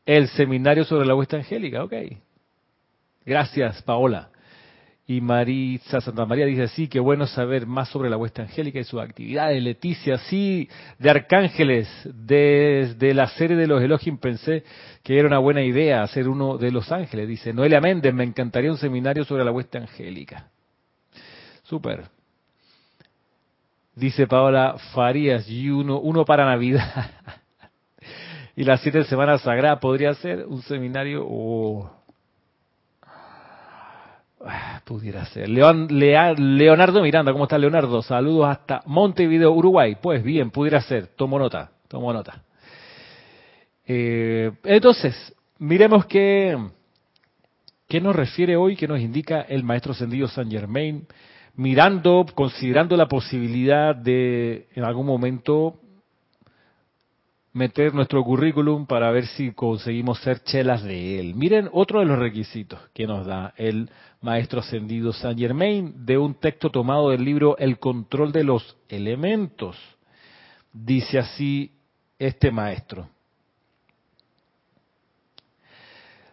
el 0.05 0.29
seminario 0.29 0.85
sobre 0.85 1.07
la 1.07 1.15
huesta 1.15 1.39
angélica. 1.39 1.83
Ok. 1.83 1.95
Gracias, 3.25 3.83
Paola. 3.83 4.29
Y 5.09 5.21
Marisa 5.21 6.01
Santa 6.01 6.27
María 6.27 6.47
dice, 6.47 6.67
sí, 6.67 6.89
qué 6.89 6.99
bueno 6.99 7.29
saber 7.29 7.65
más 7.65 7.89
sobre 7.91 8.11
la 8.11 8.17
huesta 8.17 8.43
angélica 8.43 8.81
y 8.81 8.85
sus 8.85 9.01
actividades. 9.01 9.63
Leticia, 9.63 10.19
sí, 10.19 10.69
de 10.99 11.11
Arcángeles, 11.11 11.89
desde 12.13 13.15
la 13.15 13.29
serie 13.29 13.57
de 13.57 13.69
los 13.69 13.81
Elohim 13.81 14.19
pensé 14.19 14.65
que 15.05 15.17
era 15.17 15.29
una 15.29 15.39
buena 15.39 15.63
idea 15.63 16.03
hacer 16.03 16.29
uno 16.29 16.59
de 16.59 16.73
los 16.73 16.91
ángeles. 16.91 17.29
Dice, 17.29 17.53
Noelia 17.53 17.81
Méndez, 17.81 18.13
me 18.13 18.25
encantaría 18.25 18.69
un 18.69 18.79
seminario 18.79 19.25
sobre 19.25 19.45
la 19.45 19.53
huesta 19.53 19.79
angélica. 19.79 20.49
Súper. 21.63 22.09
Dice 23.95 24.27
Paola 24.27 24.75
Farías, 24.93 25.49
y 25.49 25.71
uno, 25.71 26.01
uno 26.01 26.25
para 26.25 26.45
Navidad. 26.45 27.13
y 28.57 28.65
las 28.65 28.81
siete 28.81 29.05
semanas 29.05 29.43
sagradas 29.43 29.79
podría 29.79 30.13
ser 30.15 30.47
un 30.47 30.63
seminario... 30.63 31.25
o 31.25 31.96
Ah, 34.45 34.83
pudiera 34.85 35.25
ser. 35.27 35.49
Leonardo 35.49 37.03
Miranda, 37.03 37.33
¿cómo 37.33 37.45
está 37.45 37.59
Leonardo? 37.59 38.03
Saludos 38.03 38.49
hasta 38.49 38.83
Montevideo, 38.87 39.53
Uruguay. 39.53 39.97
Pues 40.01 40.23
bien, 40.23 40.51
pudiera 40.51 40.81
ser. 40.83 41.09
Tomo 41.17 41.39
nota, 41.39 41.71
tomo 41.89 42.13
nota. 42.13 42.43
Eh, 43.87 44.53
entonces, 44.65 45.35
miremos 45.59 46.07
qué, 46.07 46.59
qué 47.89 48.01
nos 48.01 48.15
refiere 48.15 48.57
hoy, 48.57 48.77
qué 48.77 48.87
nos 48.87 49.01
indica 49.01 49.43
el 49.43 49.63
maestro 49.63 49.93
ascendido 49.93 50.29
San 50.29 50.51
Germain, 50.51 51.07
mirando, 51.55 52.27
considerando 52.35 52.97
la 52.97 53.07
posibilidad 53.07 53.95
de 53.95 54.67
en 54.75 54.85
algún 54.85 55.07
momento 55.07 55.81
meter 57.57 57.95
nuestro 57.95 58.23
currículum 58.23 58.85
para 58.85 59.11
ver 59.11 59.27
si 59.29 59.51
conseguimos 59.53 60.21
ser 60.21 60.41
chelas 60.41 60.83
de 60.83 61.19
él. 61.19 61.35
Miren 61.35 61.71
otro 61.73 62.01
de 62.01 62.05
los 62.05 62.19
requisitos 62.19 62.79
que 62.93 63.07
nos 63.07 63.25
da 63.27 63.55
el 63.57 63.89
maestro 64.21 64.61
ascendido 64.61 65.15
Saint 65.15 65.39
Germain 65.39 66.05
de 66.05 66.19
un 66.19 66.35
texto 66.35 66.69
tomado 66.69 67.09
del 67.09 67.25
libro 67.25 67.57
El 67.57 67.79
control 67.79 68.31
de 68.31 68.45
los 68.45 68.77
elementos. 68.91 69.79
Dice 70.71 71.19
así 71.19 71.73
este 72.19 72.51
maestro. 72.51 73.09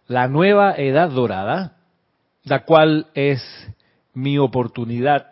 La 0.07 0.27
nueva 0.27 0.75
edad 0.75 1.09
dorada, 1.09 1.77
la 2.43 2.65
cual 2.65 3.07
es 3.13 3.41
mi 4.13 4.37
oportunidad 4.37 5.27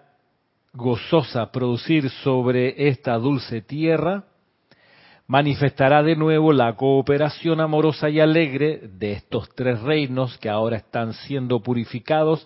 gozosa 0.71 1.51
producir 1.51 2.10
sobre 2.10 2.88
esta 2.88 3.17
dulce 3.17 3.62
tierra, 3.62 4.30
manifestará 5.31 6.03
de 6.03 6.17
nuevo 6.17 6.51
la 6.51 6.75
cooperación 6.75 7.61
amorosa 7.61 8.09
y 8.09 8.19
alegre 8.19 8.81
de 9.00 9.13
estos 9.13 9.47
tres 9.55 9.79
reinos 9.79 10.38
que 10.39 10.50
ahora 10.50 10.75
están 10.75 11.13
siendo 11.13 11.63
purificados 11.63 12.45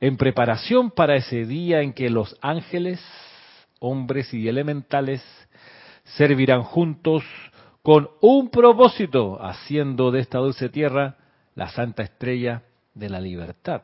en 0.00 0.18
preparación 0.18 0.90
para 0.90 1.16
ese 1.16 1.46
día 1.46 1.80
en 1.80 1.94
que 1.94 2.10
los 2.10 2.36
ángeles, 2.42 3.02
hombres 3.80 4.34
y 4.34 4.48
elementales 4.48 5.24
servirán 6.04 6.62
juntos 6.62 7.24
con 7.82 8.10
un 8.20 8.50
propósito, 8.50 9.42
haciendo 9.42 10.10
de 10.10 10.20
esta 10.20 10.36
dulce 10.36 10.68
tierra 10.68 11.16
la 11.54 11.70
santa 11.70 12.02
estrella 12.02 12.64
de 12.92 13.08
la 13.08 13.18
libertad. 13.18 13.80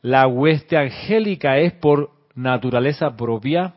La 0.00 0.26
hueste 0.26 0.78
angélica 0.78 1.58
es 1.58 1.74
por 1.74 2.10
naturaleza 2.34 3.14
propia 3.18 3.74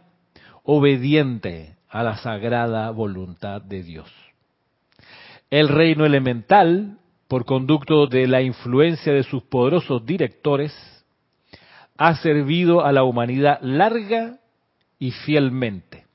obediente 0.64 1.81
a 1.92 2.04
la 2.04 2.18
sagrada 2.18 2.90
voluntad 2.92 3.62
de 3.62 3.84
Dios. 3.84 4.10
El 5.50 5.68
reino 5.68 6.06
elemental, 6.06 6.98
por 7.28 7.46
conducto 7.46 8.08
de 8.08 8.28
la 8.28 8.42
influencia 8.42 9.12
de 9.14 9.24
sus 9.24 9.44
poderosos 9.44 10.06
directores, 10.06 10.74
ha 11.98 12.16
servido 12.16 12.86
a 12.86 12.94
la 12.94 13.04
humanidad 13.04 13.60
larga 13.62 14.40
y 14.98 15.12
fielmente, 15.12 16.06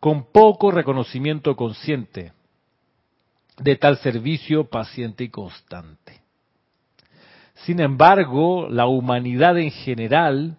con 0.00 0.32
poco 0.32 0.70
reconocimiento 0.70 1.54
consciente 1.54 2.32
de 3.58 3.76
tal 3.76 3.98
servicio 3.98 4.64
paciente 4.64 5.24
y 5.24 5.28
constante. 5.28 6.20
Sin 7.66 7.80
embargo, 7.80 8.68
la 8.70 8.86
humanidad 8.86 9.58
en 9.58 9.72
general 9.72 10.56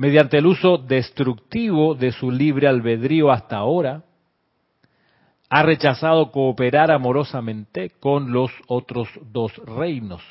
mediante 0.00 0.38
el 0.38 0.46
uso 0.46 0.78
destructivo 0.78 1.94
de 1.94 2.10
su 2.10 2.30
libre 2.30 2.66
albedrío 2.66 3.30
hasta 3.30 3.58
ahora, 3.58 4.02
ha 5.50 5.62
rechazado 5.62 6.32
cooperar 6.32 6.90
amorosamente 6.90 7.90
con 8.00 8.32
los 8.32 8.50
otros 8.66 9.10
dos 9.30 9.54
reinos, 9.58 10.22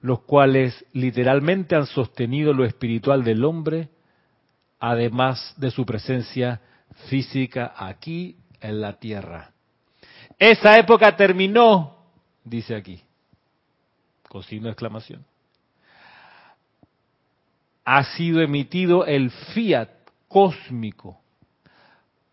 los 0.00 0.20
cuales 0.20 0.82
literalmente 0.94 1.76
han 1.76 1.84
sostenido 1.84 2.54
lo 2.54 2.64
espiritual 2.64 3.22
del 3.22 3.44
hombre, 3.44 3.90
además 4.80 5.52
de 5.58 5.70
su 5.70 5.84
presencia 5.84 6.62
física 7.10 7.74
aquí 7.76 8.38
en 8.62 8.80
la 8.80 8.94
tierra. 8.94 9.50
Esa 10.38 10.78
época 10.78 11.14
terminó, 11.16 11.98
dice 12.42 12.76
aquí, 12.76 12.98
con 14.26 14.42
signo 14.42 14.68
de 14.68 14.72
exclamación 14.72 15.35
ha 17.86 18.02
sido 18.02 18.42
emitido 18.42 19.06
el 19.06 19.30
fiat 19.30 19.88
cósmico 20.26 21.20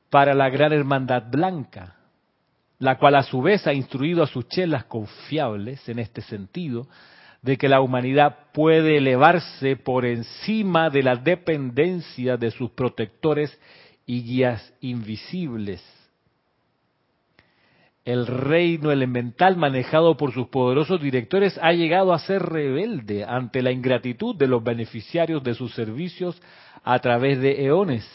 para 0.10 0.34
la 0.34 0.50
gran 0.50 0.74
hermandad 0.74 1.30
blanca, 1.30 1.96
la 2.80 2.98
cual 2.98 3.16
a 3.16 3.24
su 3.24 3.42
vez 3.42 3.66
ha 3.68 3.74
instruido 3.74 4.24
a 4.24 4.28
sus 4.28 4.48
chelas 4.50 4.86
confiables 4.86 5.88
en 5.88 6.00
este 6.00 6.22
sentido, 6.22 6.88
de 7.44 7.58
que 7.58 7.70
la 7.70 7.82
humanidad 7.82 8.48
puede 8.52 8.98
elevarse 8.98 9.76
por 9.76 10.06
encima 10.06 10.90
de 10.90 11.04
la 11.04 11.18
dependencia 11.18 12.36
de 12.36 12.50
sus 12.50 12.72
protectores 12.72 13.56
y 14.08 14.24
guías 14.24 14.74
invisibles 14.82 15.84
el 18.06 18.28
reino 18.28 18.92
elemental 18.92 19.56
manejado 19.56 20.18
por 20.18 20.34
sus 20.34 20.48
poderosos 20.48 21.02
directores 21.02 21.58
ha 21.62 21.72
llegado 21.72 22.14
a 22.14 22.20
ser 22.20 22.44
rebelde 22.44 23.24
ante 23.24 23.62
la 23.62 23.72
ingratitud 23.72 24.36
de 24.36 24.48
los 24.48 24.64
beneficiarios 24.64 25.42
de 25.44 25.54
sus 25.54 25.74
servicios 25.74 26.42
a 26.84 27.00
través 27.00 27.40
de 27.40 27.66
eones. 27.66 28.06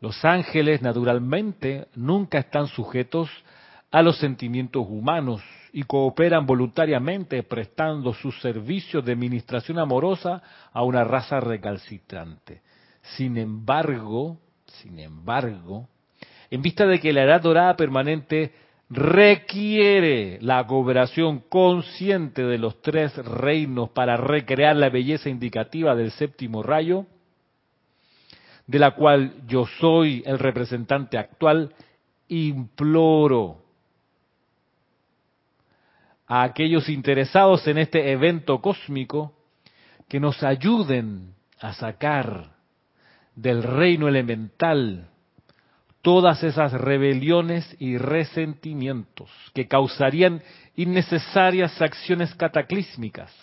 Los 0.00 0.22
ángeles, 0.22 0.82
naturalmente, 0.82 1.86
nunca 1.94 2.38
están 2.38 2.66
sujetos 2.66 3.30
a 3.90 4.02
los 4.02 4.18
sentimientos 4.18 4.84
humanos 4.86 5.40
y 5.72 5.84
cooperan 5.84 6.44
voluntariamente 6.44 7.42
prestando 7.42 8.12
sus 8.12 8.38
servicios 8.40 9.02
de 9.04 9.12
administración 9.12 9.78
amorosa 9.78 10.42
a 10.72 10.82
una 10.82 11.04
raza 11.04 11.40
recalcitrante. 11.40 12.60
Sin 13.16 13.38
embargo, 13.38 14.38
sin 14.66 14.98
embargo, 14.98 15.88
en 16.54 16.62
vista 16.62 16.86
de 16.86 17.00
que 17.00 17.12
la 17.12 17.24
edad 17.24 17.42
dorada 17.42 17.74
permanente 17.74 18.52
requiere 18.88 20.38
la 20.40 20.64
cooperación 20.64 21.40
consciente 21.48 22.44
de 22.44 22.58
los 22.58 22.80
tres 22.80 23.12
reinos 23.16 23.90
para 23.90 24.16
recrear 24.16 24.76
la 24.76 24.88
belleza 24.88 25.28
indicativa 25.28 25.96
del 25.96 26.12
séptimo 26.12 26.62
rayo, 26.62 27.06
de 28.68 28.78
la 28.78 28.92
cual 28.92 29.32
yo 29.48 29.66
soy 29.80 30.22
el 30.26 30.38
representante 30.38 31.18
actual, 31.18 31.74
imploro 32.28 33.60
a 36.28 36.44
aquellos 36.44 36.88
interesados 36.88 37.66
en 37.66 37.78
este 37.78 38.12
evento 38.12 38.60
cósmico 38.60 39.32
que 40.06 40.20
nos 40.20 40.40
ayuden 40.44 41.34
a 41.58 41.72
sacar 41.72 42.52
del 43.34 43.64
reino 43.64 44.06
elemental 44.06 45.10
todas 46.04 46.42
esas 46.42 46.70
rebeliones 46.72 47.64
y 47.80 47.96
resentimientos 47.96 49.30
que 49.54 49.66
causarían 49.66 50.42
innecesarias 50.76 51.80
acciones 51.80 52.34
cataclísmicas, 52.34 53.34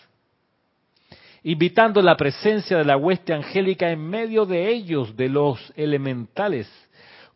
invitando 1.41 2.03
la 2.03 2.15
presencia 2.15 2.77
de 2.77 2.85
la 2.85 2.97
hueste 2.97 3.33
angélica 3.33 3.89
en 3.89 4.07
medio 4.07 4.45
de 4.45 4.69
ellos, 4.69 5.17
de 5.17 5.27
los 5.27 5.73
elementales, 5.75 6.71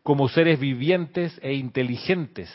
como 0.04 0.28
seres 0.28 0.60
vivientes 0.60 1.36
e 1.42 1.54
inteligentes, 1.54 2.48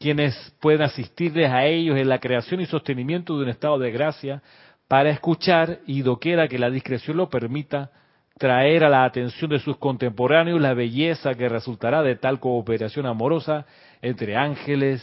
quienes 0.00 0.34
pueden 0.58 0.80
asistirles 0.80 1.50
a 1.50 1.66
ellos 1.66 1.98
en 1.98 2.08
la 2.08 2.18
creación 2.18 2.62
y 2.62 2.66
sostenimiento 2.66 3.36
de 3.36 3.42
un 3.42 3.50
estado 3.50 3.78
de 3.78 3.90
gracia 3.90 4.42
para 4.88 5.10
escuchar 5.10 5.80
y 5.86 6.00
doquiera 6.00 6.48
que 6.48 6.58
la 6.58 6.70
discreción 6.70 7.18
lo 7.18 7.28
permita, 7.28 7.90
traer 8.38 8.84
a 8.84 8.88
la 8.88 9.04
atención 9.04 9.50
de 9.50 9.58
sus 9.58 9.76
contemporáneos 9.76 10.60
la 10.60 10.74
belleza 10.74 11.34
que 11.34 11.48
resultará 11.48 12.02
de 12.02 12.16
tal 12.16 12.40
cooperación 12.40 13.06
amorosa 13.06 13.66
entre 14.00 14.36
ángeles, 14.36 15.02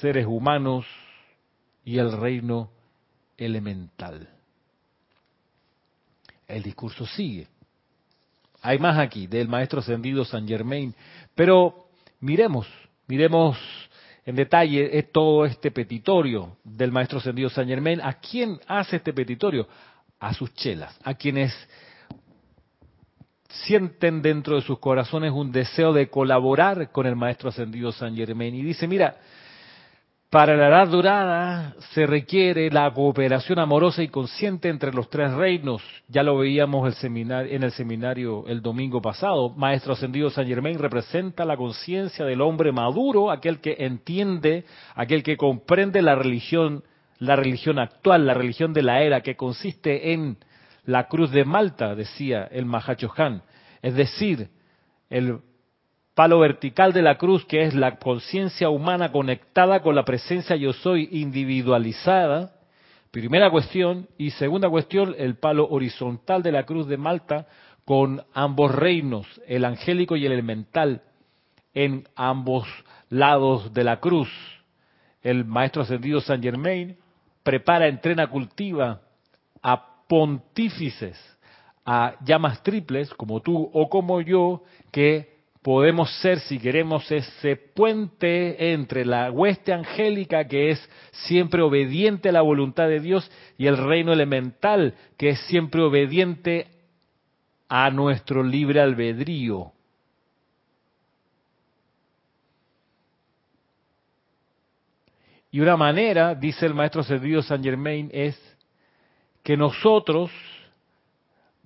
seres 0.00 0.26
humanos 0.26 0.86
y 1.84 1.98
el 1.98 2.12
reino 2.12 2.70
elemental. 3.36 4.28
El 6.46 6.62
discurso 6.62 7.06
sigue. 7.06 7.48
Hay 8.62 8.78
más 8.78 8.98
aquí 8.98 9.26
del 9.26 9.48
maestro 9.48 9.80
ascendido 9.80 10.24
San 10.24 10.46
Germain, 10.46 10.94
pero 11.34 11.86
miremos, 12.20 12.66
miremos 13.06 13.58
en 14.24 14.34
detalle 14.34 15.02
todo 15.12 15.44
este 15.44 15.70
petitorio 15.70 16.56
del 16.64 16.90
maestro 16.90 17.18
ascendido 17.18 17.48
San 17.48 17.68
Germain. 17.68 18.00
¿A 18.00 18.14
quién 18.14 18.58
hace 18.66 18.96
este 18.96 19.12
petitorio? 19.12 19.68
A 20.18 20.32
sus 20.34 20.52
chelas, 20.54 20.98
a 21.04 21.14
quienes 21.14 21.52
sienten 23.48 24.22
dentro 24.22 24.56
de 24.56 24.62
sus 24.62 24.78
corazones 24.78 25.32
un 25.32 25.52
deseo 25.52 25.92
de 25.92 26.08
colaborar 26.08 26.90
con 26.90 27.06
el 27.06 27.16
Maestro 27.16 27.48
Ascendido 27.48 27.92
San 27.92 28.14
Germain. 28.14 28.54
Y 28.54 28.62
dice, 28.62 28.86
mira, 28.86 29.16
para 30.30 30.56
la 30.56 30.68
edad 30.68 30.88
dorada 30.88 31.74
se 31.92 32.04
requiere 32.04 32.70
la 32.70 32.92
cooperación 32.92 33.58
amorosa 33.58 34.02
y 34.02 34.08
consciente 34.08 34.68
entre 34.68 34.92
los 34.92 35.08
tres 35.08 35.32
reinos. 35.32 35.82
Ya 36.08 36.22
lo 36.22 36.38
veíamos 36.38 37.02
en 37.04 37.62
el 37.62 37.72
seminario 37.72 38.44
el 38.48 38.60
domingo 38.60 39.00
pasado. 39.00 39.50
Maestro 39.50 39.92
Ascendido 39.92 40.28
San 40.30 40.46
Germain 40.46 40.78
representa 40.78 41.44
la 41.44 41.56
conciencia 41.56 42.24
del 42.24 42.40
hombre 42.40 42.72
maduro, 42.72 43.30
aquel 43.30 43.60
que 43.60 43.76
entiende, 43.78 44.64
aquel 44.94 45.22
que 45.22 45.36
comprende 45.36 46.02
la 46.02 46.16
religión 46.16 46.82
la 47.18 47.36
religión 47.36 47.78
actual, 47.78 48.26
la 48.26 48.34
religión 48.34 48.72
de 48.72 48.82
la 48.82 49.02
era, 49.02 49.22
que 49.22 49.36
consiste 49.36 50.12
en 50.12 50.36
la 50.84 51.08
cruz 51.08 51.30
de 51.30 51.44
Malta, 51.44 51.94
decía 51.94 52.48
el 52.50 52.66
Han, 53.16 53.42
es 53.82 53.94
decir, 53.94 54.48
el 55.10 55.40
palo 56.14 56.38
vertical 56.38 56.92
de 56.92 57.02
la 57.02 57.18
cruz, 57.18 57.44
que 57.44 57.62
es 57.62 57.74
la 57.74 57.96
conciencia 57.96 58.70
humana 58.70 59.12
conectada 59.12 59.80
con 59.80 59.94
la 59.94 60.04
presencia 60.04 60.56
yo 60.56 60.72
soy 60.72 61.08
individualizada, 61.12 62.52
primera 63.10 63.50
cuestión, 63.50 64.08
y 64.16 64.30
segunda 64.30 64.68
cuestión, 64.68 65.14
el 65.18 65.36
palo 65.36 65.68
horizontal 65.68 66.42
de 66.42 66.52
la 66.52 66.64
cruz 66.64 66.86
de 66.86 66.96
Malta, 66.96 67.46
con 67.84 68.22
ambos 68.34 68.74
reinos, 68.74 69.26
el 69.46 69.64
angélico 69.64 70.16
y 70.16 70.26
el 70.26 70.32
elemental, 70.32 71.02
en 71.72 72.08
ambos 72.16 72.66
lados 73.10 73.72
de 73.72 73.84
la 73.84 74.00
cruz. 74.00 74.28
El 75.22 75.44
maestro 75.44 75.82
ascendido 75.82 76.20
San 76.20 76.42
Germain 76.42 76.96
prepara, 77.46 77.86
entrena, 77.86 78.26
cultiva 78.26 79.02
a 79.62 80.04
pontífices, 80.08 81.16
a 81.84 82.16
llamas 82.24 82.60
triples, 82.64 83.08
como 83.14 83.40
tú 83.40 83.70
o 83.72 83.88
como 83.88 84.20
yo, 84.20 84.64
que 84.90 85.36
podemos 85.62 86.10
ser, 86.20 86.40
si 86.40 86.58
queremos, 86.58 87.08
ese 87.12 87.54
puente 87.54 88.72
entre 88.72 89.04
la 89.04 89.30
hueste 89.30 89.72
angélica, 89.72 90.48
que 90.48 90.70
es 90.70 90.90
siempre 91.12 91.62
obediente 91.62 92.30
a 92.30 92.32
la 92.32 92.42
voluntad 92.42 92.88
de 92.88 92.98
Dios, 92.98 93.30
y 93.56 93.68
el 93.68 93.76
reino 93.76 94.12
elemental, 94.12 94.94
que 95.16 95.28
es 95.28 95.40
siempre 95.42 95.82
obediente 95.82 96.66
a 97.68 97.90
nuestro 97.90 98.42
libre 98.42 98.80
albedrío. 98.80 99.70
Y 105.56 105.60
una 105.60 105.78
manera, 105.78 106.34
dice 106.34 106.66
el 106.66 106.74
maestro 106.74 107.02
servido 107.02 107.40
San 107.40 107.64
Germain, 107.64 108.10
es 108.12 108.38
que 109.42 109.56
nosotros 109.56 110.30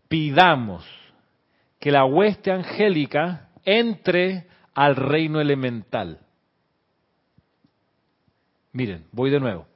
pidamos 0.07 0.87
que 1.81 1.91
la 1.91 2.05
hueste 2.05 2.53
angélica 2.53 3.49
entre 3.65 4.47
al 4.75 4.95
reino 4.95 5.41
elemental. 5.41 6.21
Miren, 8.75 9.07
voy 9.11 9.29
de 9.29 9.41
nuevo. 9.41 9.67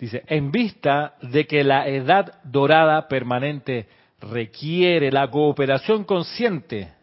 Dice, 0.00 0.24
en 0.26 0.50
vista 0.50 1.14
de 1.22 1.46
que 1.46 1.62
la 1.62 1.86
edad 1.86 2.42
dorada 2.42 3.06
permanente 3.06 3.86
requiere 4.18 5.12
la 5.12 5.30
cooperación 5.30 6.02
consciente 6.02 7.00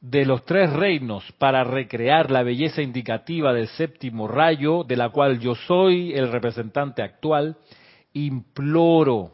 de 0.00 0.24
los 0.24 0.44
tres 0.44 0.72
reinos 0.72 1.24
para 1.38 1.64
recrear 1.64 2.30
la 2.30 2.42
belleza 2.42 2.82
indicativa 2.82 3.52
del 3.52 3.68
séptimo 3.68 4.28
rayo, 4.28 4.84
de 4.84 4.96
la 4.96 5.10
cual 5.10 5.40
yo 5.40 5.54
soy 5.54 6.12
el 6.14 6.30
representante 6.30 7.02
actual, 7.02 7.56
imploro 8.12 9.32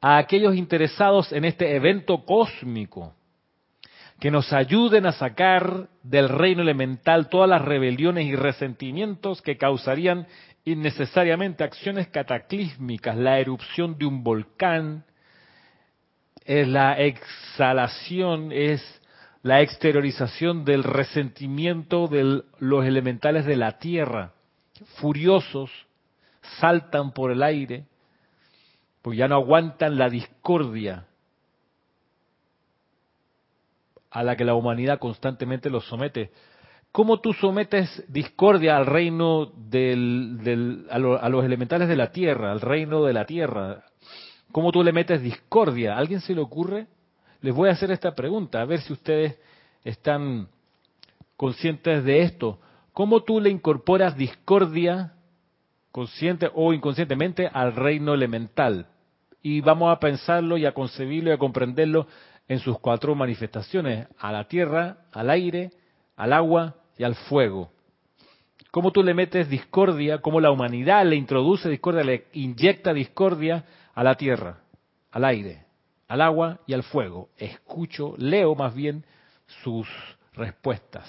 a 0.00 0.16
aquellos 0.16 0.56
interesados 0.56 1.32
en 1.32 1.44
este 1.44 1.76
evento 1.76 2.24
cósmico 2.24 3.14
que 4.18 4.30
nos 4.30 4.52
ayuden 4.52 5.06
a 5.06 5.12
sacar 5.12 5.88
del 6.02 6.28
reino 6.28 6.62
elemental 6.62 7.28
todas 7.28 7.48
las 7.48 7.62
rebeliones 7.62 8.26
y 8.26 8.36
resentimientos 8.36 9.40
que 9.42 9.56
causarían 9.56 10.26
innecesariamente 10.64 11.64
acciones 11.64 12.08
cataclísmicas, 12.08 13.16
la 13.16 13.38
erupción 13.38 13.96
de 13.98 14.06
un 14.06 14.22
volcán, 14.22 15.04
es 16.44 16.68
la 16.68 17.00
exhalación, 17.00 18.52
es 18.52 18.99
la 19.42 19.62
exteriorización 19.62 20.64
del 20.64 20.84
resentimiento 20.84 22.08
de 22.08 22.42
los 22.58 22.84
elementales 22.84 23.46
de 23.46 23.56
la 23.56 23.78
tierra, 23.78 24.32
furiosos, 25.00 25.70
saltan 26.58 27.12
por 27.12 27.30
el 27.30 27.42
aire, 27.42 27.86
pues 29.02 29.16
ya 29.16 29.28
no 29.28 29.36
aguantan 29.36 29.96
la 29.96 30.10
discordia 30.10 31.06
a 34.10 34.22
la 34.22 34.36
que 34.36 34.44
la 34.44 34.54
humanidad 34.54 34.98
constantemente 34.98 35.70
los 35.70 35.86
somete. 35.86 36.30
¿Cómo 36.92 37.20
tú 37.20 37.32
sometes 37.32 38.04
discordia 38.08 38.76
al 38.76 38.84
reino 38.84 39.52
del, 39.56 40.86
a, 40.90 40.96
a, 40.96 41.28
los 41.28 41.44
elementales 41.44 41.88
de 41.88 41.96
la 41.96 42.10
tierra, 42.10 42.50
al 42.50 42.60
reino 42.60 43.04
de 43.04 43.12
la 43.12 43.24
tierra? 43.24 43.84
¿Cómo 44.50 44.72
tú 44.72 44.82
le 44.82 44.92
metes 44.92 45.22
discordia? 45.22 45.94
¿A 45.94 45.98
alguien 45.98 46.20
se 46.20 46.34
le 46.34 46.40
ocurre? 46.40 46.88
Les 47.42 47.54
voy 47.54 47.68
a 47.68 47.72
hacer 47.72 47.90
esta 47.90 48.14
pregunta, 48.14 48.60
a 48.60 48.66
ver 48.66 48.80
si 48.80 48.92
ustedes 48.92 49.38
están 49.82 50.48
conscientes 51.36 52.04
de 52.04 52.22
esto. 52.22 52.58
¿Cómo 52.92 53.22
tú 53.22 53.40
le 53.40 53.48
incorporas 53.48 54.16
discordia, 54.16 55.14
consciente 55.90 56.50
o 56.54 56.74
inconscientemente, 56.74 57.48
al 57.50 57.74
reino 57.74 58.12
elemental? 58.12 58.86
Y 59.42 59.62
vamos 59.62 59.90
a 59.90 59.98
pensarlo 59.98 60.58
y 60.58 60.66
a 60.66 60.72
concebirlo 60.72 61.30
y 61.30 61.32
a 61.32 61.38
comprenderlo 61.38 62.06
en 62.46 62.58
sus 62.58 62.78
cuatro 62.78 63.14
manifestaciones, 63.14 64.08
a 64.18 64.32
la 64.32 64.46
tierra, 64.46 64.98
al 65.12 65.30
aire, 65.30 65.70
al 66.16 66.34
agua 66.34 66.74
y 66.98 67.04
al 67.04 67.14
fuego. 67.14 67.70
¿Cómo 68.70 68.92
tú 68.92 69.02
le 69.02 69.14
metes 69.14 69.48
discordia? 69.48 70.18
¿Cómo 70.18 70.40
la 70.40 70.50
humanidad 70.50 71.06
le 71.06 71.16
introduce 71.16 71.70
discordia, 71.70 72.04
le 72.04 72.26
inyecta 72.34 72.92
discordia 72.92 73.64
a 73.94 74.04
la 74.04 74.16
tierra, 74.16 74.58
al 75.10 75.24
aire, 75.24 75.64
al 76.10 76.22
agua 76.22 76.58
y 76.66 76.74
al 76.74 76.82
fuego. 76.82 77.28
Escucho, 77.36 78.14
leo 78.18 78.56
más 78.56 78.74
bien 78.74 79.04
sus 79.62 79.88
respuestas. 80.34 81.08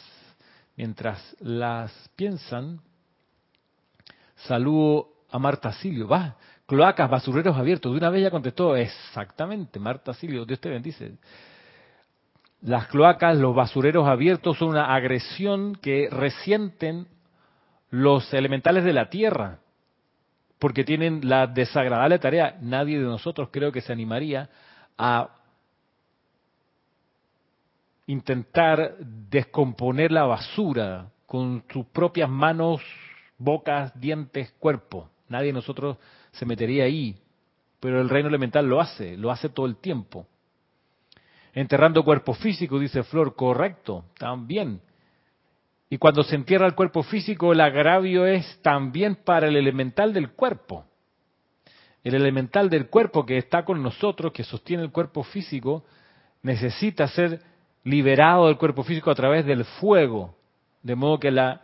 Mientras 0.78 1.36
las 1.40 1.92
piensan, 2.16 2.80
saludo 4.36 5.08
a 5.32 5.40
Marta 5.40 5.74
Silio. 5.74 6.08
Va, 6.08 6.36
cloacas, 6.68 7.10
basureros 7.10 7.58
abiertos. 7.58 7.92
De 7.92 7.98
una 7.98 8.12
vez 8.12 8.22
ya 8.22 8.30
contestó 8.30 8.76
exactamente, 8.76 9.80
Marta 9.80 10.14
Silio, 10.14 10.46
Dios 10.46 10.60
te 10.62 10.70
bendice. 10.70 11.14
Las 12.62 12.86
cloacas, 12.86 13.38
los 13.38 13.56
basureros 13.56 14.08
abiertos 14.08 14.60
son 14.60 14.70
una 14.70 14.94
agresión 14.94 15.74
que 15.82 16.10
resienten 16.12 17.08
los 17.90 18.32
elementales 18.36 18.84
de 18.84 18.94
la 18.94 19.10
tierra, 19.10 19.58
porque 20.60 20.84
tienen 20.84 21.28
la 21.28 21.48
desagradable 21.48 22.20
tarea. 22.20 22.60
Nadie 22.62 23.00
de 23.00 23.06
nosotros 23.06 23.50
creo 23.52 23.72
que 23.72 23.82
se 23.82 23.92
animaría 23.92 24.48
a 25.04 25.32
intentar 28.06 28.98
descomponer 29.00 30.12
la 30.12 30.26
basura 30.26 31.10
con 31.26 31.64
sus 31.74 31.88
propias 31.88 32.30
manos, 32.30 32.84
bocas, 33.40 34.00
dientes, 34.00 34.52
cuerpo. 34.60 35.10
Nadie 35.28 35.48
de 35.48 35.54
nosotros 35.54 35.98
se 36.34 36.46
metería 36.46 36.84
ahí, 36.84 37.18
pero 37.80 38.00
el 38.00 38.10
reino 38.10 38.30
elemental 38.30 38.68
lo 38.68 38.80
hace, 38.80 39.18
lo 39.18 39.32
hace 39.32 39.50
todo 39.50 39.66
el 39.66 39.78
tiempo. 39.78 40.28
Enterrando 41.54 42.04
cuerpo 42.04 42.36
físico, 42.36 42.78
dice 42.78 43.02
Flor, 43.02 43.36
correcto, 43.36 44.06
también. 44.20 44.82
Y 45.90 45.98
cuando 45.98 46.22
se 46.22 46.36
entierra 46.36 46.68
el 46.68 46.76
cuerpo 46.76 47.02
físico, 47.02 47.54
el 47.54 47.62
agravio 47.62 48.28
es 48.28 48.62
también 48.62 49.16
para 49.16 49.48
el 49.48 49.56
elemental 49.56 50.14
del 50.14 50.30
cuerpo 50.34 50.86
el 52.04 52.16
elemental 52.16 52.70
del 52.70 52.88
cuerpo 52.88 53.26
que 53.26 53.38
está 53.38 53.64
con 53.64 53.82
nosotros, 53.84 54.32
que 54.32 54.44
sostiene 54.44 54.84
el 54.84 54.92
cuerpo 54.92 55.24
físico, 55.24 55.84
necesita 56.42 57.08
ser 57.08 57.42
liberado 57.84 58.48
del 58.48 58.58
cuerpo 58.58 58.84
físico 58.84 59.12
a 59.12 59.16
través 59.16 59.46
del 59.46 59.66
fuego. 59.66 60.36
De 60.82 60.96
modo 60.96 61.20
que 61.20 61.32
la 61.32 61.62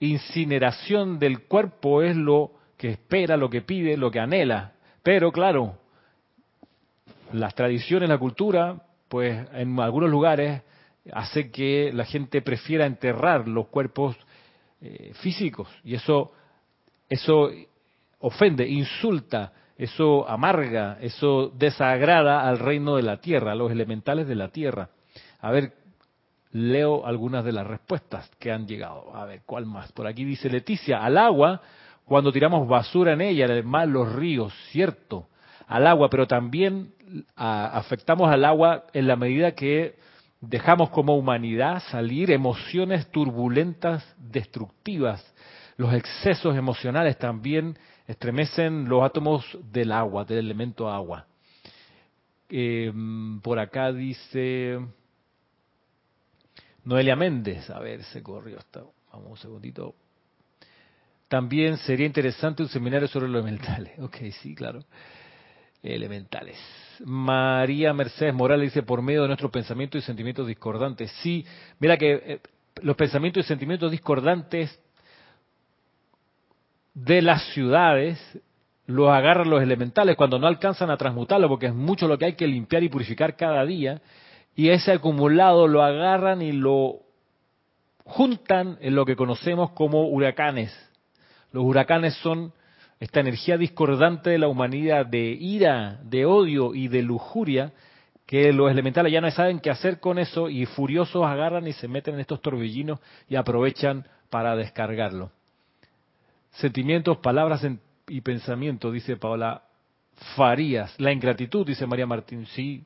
incineración 0.00 1.18
del 1.18 1.44
cuerpo 1.46 2.02
es 2.02 2.16
lo 2.16 2.52
que 2.76 2.90
espera, 2.90 3.36
lo 3.36 3.50
que 3.50 3.62
pide, 3.62 3.96
lo 3.96 4.10
que 4.10 4.20
anhela. 4.20 4.72
Pero 5.02 5.32
claro, 5.32 5.78
las 7.32 7.54
tradiciones, 7.54 8.08
la 8.08 8.18
cultura, 8.18 8.82
pues 9.08 9.46
en 9.54 9.78
algunos 9.80 10.10
lugares 10.10 10.62
hace 11.12 11.50
que 11.50 11.90
la 11.94 12.04
gente 12.04 12.42
prefiera 12.42 12.84
enterrar 12.84 13.48
los 13.48 13.68
cuerpos 13.68 14.16
eh, 14.80 15.12
físicos 15.14 15.68
y 15.82 15.94
eso 15.94 16.32
eso 17.08 17.50
ofende, 18.20 18.68
insulta 18.68 19.52
eso 19.78 20.28
amarga, 20.28 20.98
eso 21.00 21.52
desagrada 21.56 22.48
al 22.48 22.58
reino 22.58 22.96
de 22.96 23.02
la 23.02 23.18
tierra, 23.18 23.52
a 23.52 23.54
los 23.54 23.70
elementales 23.70 24.26
de 24.26 24.34
la 24.34 24.48
tierra. 24.48 24.90
A 25.40 25.52
ver, 25.52 25.72
leo 26.50 27.06
algunas 27.06 27.44
de 27.44 27.52
las 27.52 27.66
respuestas 27.66 28.28
que 28.40 28.50
han 28.50 28.66
llegado. 28.66 29.14
A 29.14 29.24
ver, 29.24 29.42
¿cuál 29.46 29.66
más? 29.66 29.92
Por 29.92 30.08
aquí 30.08 30.24
dice 30.24 30.50
Leticia, 30.50 31.04
al 31.04 31.16
agua, 31.16 31.62
cuando 32.04 32.32
tiramos 32.32 32.66
basura 32.66 33.12
en 33.12 33.20
ella, 33.20 33.44
además 33.44 33.88
los 33.88 34.12
ríos, 34.12 34.52
cierto, 34.72 35.28
al 35.68 35.86
agua, 35.86 36.08
pero 36.10 36.26
también 36.26 36.92
afectamos 37.36 38.30
al 38.30 38.44
agua 38.44 38.86
en 38.92 39.06
la 39.06 39.14
medida 39.14 39.52
que 39.52 39.96
dejamos 40.40 40.90
como 40.90 41.16
humanidad 41.16 41.82
salir 41.90 42.30
emociones 42.32 43.10
turbulentas, 43.12 44.04
destructivas. 44.18 45.24
Los 45.76 45.94
excesos 45.94 46.56
emocionales 46.56 47.16
también 47.18 47.78
estremecen 48.08 48.88
los 48.88 49.04
átomos 49.04 49.44
del 49.70 49.92
agua, 49.92 50.24
del 50.24 50.38
elemento 50.38 50.90
agua. 50.90 51.26
Eh, 52.48 52.90
por 53.42 53.58
acá 53.58 53.92
dice 53.92 54.80
Noelia 56.84 57.14
Méndez, 57.14 57.68
a 57.68 57.78
ver, 57.78 58.02
se 58.04 58.22
corrió 58.22 58.58
hasta, 58.58 58.80
vamos 59.12 59.30
un 59.32 59.36
segundito. 59.36 59.94
También 61.28 61.76
sería 61.76 62.06
interesante 62.06 62.62
un 62.62 62.70
seminario 62.70 63.06
sobre 63.06 63.28
los 63.28 63.42
elementales. 63.42 63.98
Ok, 64.00 64.16
sí, 64.40 64.54
claro. 64.54 64.82
Elementales. 65.82 66.56
María 67.04 67.92
Mercedes 67.92 68.32
Morales 68.32 68.72
dice, 68.72 68.82
por 68.82 69.02
medio 69.02 69.22
de 69.22 69.28
nuestros 69.28 69.50
pensamientos 69.50 70.02
y 70.02 70.06
sentimientos 70.06 70.46
discordantes. 70.46 71.12
Sí, 71.22 71.44
mira 71.78 71.98
que 71.98 72.12
eh, 72.14 72.40
los 72.80 72.96
pensamientos 72.96 73.44
y 73.44 73.48
sentimientos 73.48 73.90
discordantes 73.90 74.80
de 77.04 77.22
las 77.22 77.42
ciudades 77.52 78.18
los 78.86 79.10
agarran 79.10 79.50
los 79.50 79.62
elementales 79.62 80.16
cuando 80.16 80.38
no 80.38 80.46
alcanzan 80.46 80.90
a 80.90 80.96
transmutarlo, 80.96 81.48
porque 81.48 81.66
es 81.66 81.74
mucho 81.74 82.08
lo 82.08 82.18
que 82.18 82.24
hay 82.24 82.32
que 82.34 82.46
limpiar 82.46 82.82
y 82.82 82.88
purificar 82.88 83.36
cada 83.36 83.64
día, 83.64 84.00
y 84.56 84.70
ese 84.70 84.92
acumulado 84.92 85.68
lo 85.68 85.82
agarran 85.82 86.42
y 86.42 86.52
lo 86.52 87.00
juntan 88.04 88.78
en 88.80 88.94
lo 88.94 89.04
que 89.04 89.14
conocemos 89.14 89.70
como 89.70 90.08
huracanes. 90.08 90.72
Los 91.52 91.64
huracanes 91.64 92.14
son 92.14 92.52
esta 92.98 93.20
energía 93.20 93.56
discordante 93.56 94.30
de 94.30 94.38
la 94.38 94.48
humanidad, 94.48 95.06
de 95.06 95.30
ira, 95.38 96.00
de 96.02 96.24
odio 96.24 96.74
y 96.74 96.88
de 96.88 97.02
lujuria, 97.02 97.72
que 98.26 98.52
los 98.52 98.70
elementales 98.70 99.12
ya 99.12 99.20
no 99.20 99.30
saben 99.30 99.60
qué 99.60 99.70
hacer 99.70 100.00
con 100.00 100.18
eso 100.18 100.48
y 100.48 100.66
furiosos 100.66 101.24
agarran 101.24 101.66
y 101.68 101.72
se 101.74 101.88
meten 101.88 102.14
en 102.14 102.20
estos 102.20 102.42
torbellinos 102.42 102.98
y 103.28 103.36
aprovechan 103.36 104.06
para 104.30 104.56
descargarlo. 104.56 105.30
Sentimientos, 106.52 107.18
palabras 107.18 107.66
y 108.08 108.20
pensamientos, 108.20 108.92
dice 108.92 109.16
Paola 109.16 109.62
Farías. 110.36 110.94
La 110.98 111.12
ingratitud, 111.12 111.66
dice 111.66 111.86
María 111.86 112.06
Martín, 112.06 112.46
sí, 112.46 112.84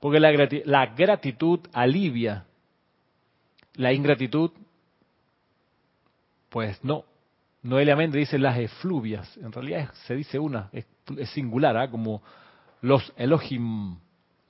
porque 0.00 0.18
la, 0.18 0.86
gratitud 0.86 1.60
alivia. 1.72 2.44
La 3.74 3.92
ingratitud, 3.92 4.50
pues 6.48 6.82
no. 6.84 7.04
Noelia 7.62 7.94
Méndez 7.94 8.20
dice 8.20 8.38
las 8.38 8.58
efluvias. 8.58 9.36
En 9.36 9.52
realidad 9.52 9.92
se 10.06 10.16
dice 10.16 10.38
una, 10.38 10.68
es, 10.72 10.86
singular, 11.30 11.76
¿ah? 11.76 11.88
como 11.88 12.22
los 12.80 13.12
Elohim 13.16 13.96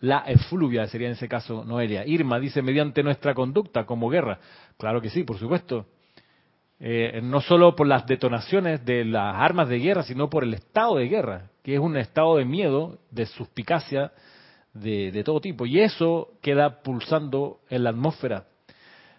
la 0.02 0.24
efluvia 0.26 0.88
sería 0.88 1.06
en 1.06 1.12
ese 1.12 1.28
caso 1.28 1.64
Noelia. 1.64 2.04
Irma 2.04 2.40
dice, 2.40 2.60
mediante 2.60 3.04
nuestra 3.04 3.34
conducta 3.34 3.86
como 3.86 4.10
guerra. 4.10 4.38
Claro 4.76 5.00
que 5.00 5.10
sí, 5.10 5.22
por 5.22 5.38
supuesto. 5.38 5.86
Eh, 6.84 7.20
no 7.22 7.40
solo 7.40 7.76
por 7.76 7.86
las 7.86 8.06
detonaciones 8.06 8.84
de 8.84 9.04
las 9.04 9.36
armas 9.36 9.68
de 9.68 9.78
guerra, 9.78 10.02
sino 10.02 10.28
por 10.28 10.42
el 10.42 10.52
estado 10.52 10.96
de 10.96 11.06
guerra, 11.06 11.50
que 11.62 11.74
es 11.74 11.80
un 11.80 11.96
estado 11.96 12.38
de 12.38 12.44
miedo, 12.44 12.98
de 13.12 13.24
suspicacia, 13.26 14.10
de, 14.74 15.12
de 15.12 15.22
todo 15.22 15.40
tipo. 15.40 15.64
Y 15.64 15.78
eso 15.78 16.32
queda 16.42 16.82
pulsando 16.82 17.60
en 17.70 17.84
la 17.84 17.90
atmósfera. 17.90 18.46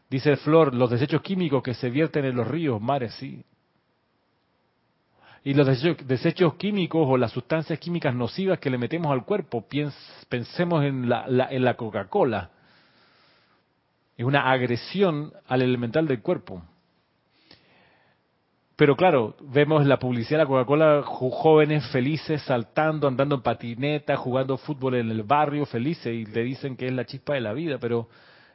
Dice 0.09 0.35
Flor, 0.35 0.75
los 0.75 0.89
desechos 0.89 1.21
químicos 1.21 1.63
que 1.63 1.73
se 1.73 1.89
vierten 1.89 2.25
en 2.25 2.35
los 2.35 2.45
ríos, 2.45 2.81
mares, 2.81 3.13
sí. 3.13 3.45
Y 5.45 5.53
los 5.53 5.65
desechos, 6.05 6.55
químicos 6.55 7.07
o 7.09 7.15
las 7.15 7.31
sustancias 7.31 7.79
químicas 7.79 8.13
nocivas 8.13 8.59
que 8.59 8.69
le 8.69 8.77
metemos 8.77 9.09
al 9.09 9.23
cuerpo, 9.23 9.65
pensemos 10.27 10.83
en 10.83 11.07
la, 11.07 11.25
en 11.49 11.63
la 11.63 11.75
Coca-Cola. 11.75 12.49
Es 14.17 14.25
una 14.25 14.51
agresión 14.51 15.31
al 15.47 15.61
elemental 15.61 16.07
del 16.07 16.21
cuerpo. 16.21 16.61
Pero 18.75 18.95
claro, 18.95 19.35
vemos 19.41 19.85
la 19.85 19.99
publicidad 19.99 20.39
de 20.39 20.43
la 20.45 20.47
Coca-Cola, 20.47 21.03
jóvenes 21.03 21.85
felices 21.91 22.41
saltando, 22.41 23.07
andando 23.07 23.35
en 23.35 23.41
patineta, 23.41 24.15
jugando 24.15 24.57
fútbol 24.57 24.95
en 24.95 25.11
el 25.11 25.23
barrio, 25.23 25.65
felices, 25.65 26.07
y 26.07 26.25
le 26.25 26.43
dicen 26.43 26.75
que 26.75 26.87
es 26.87 26.93
la 26.93 27.05
chispa 27.05 27.35
de 27.35 27.41
la 27.41 27.53
vida, 27.53 27.77
pero 27.79 28.09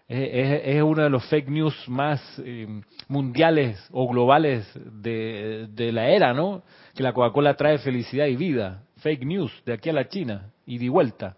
es, 0.09 0.83
uno 0.83 1.03
de 1.03 1.11
los 1.11 1.25
fake 1.27 1.51
news 1.51 1.75
más 1.87 2.21
eh, 2.45 2.67
mundiales 3.09 3.79
o 3.93 4.09
globales 4.09 4.67
de, 4.75 5.91
la 5.93 6.09
era, 6.09 6.33
¿no? 6.33 6.63
Que 6.95 7.03
la 7.03 7.13
Coca-Cola 7.13 7.55
trae 7.55 7.79
felicidad 7.79 8.27
y 8.27 8.37
vida. 8.37 8.83
Fake 8.97 9.25
news, 9.25 9.53
de 9.67 9.75
aquí 9.75 9.91
a 9.91 9.93
la 9.93 10.09
China 10.09 10.51
y 10.67 10.79
de 10.79 10.89
vuelta. 10.89 11.37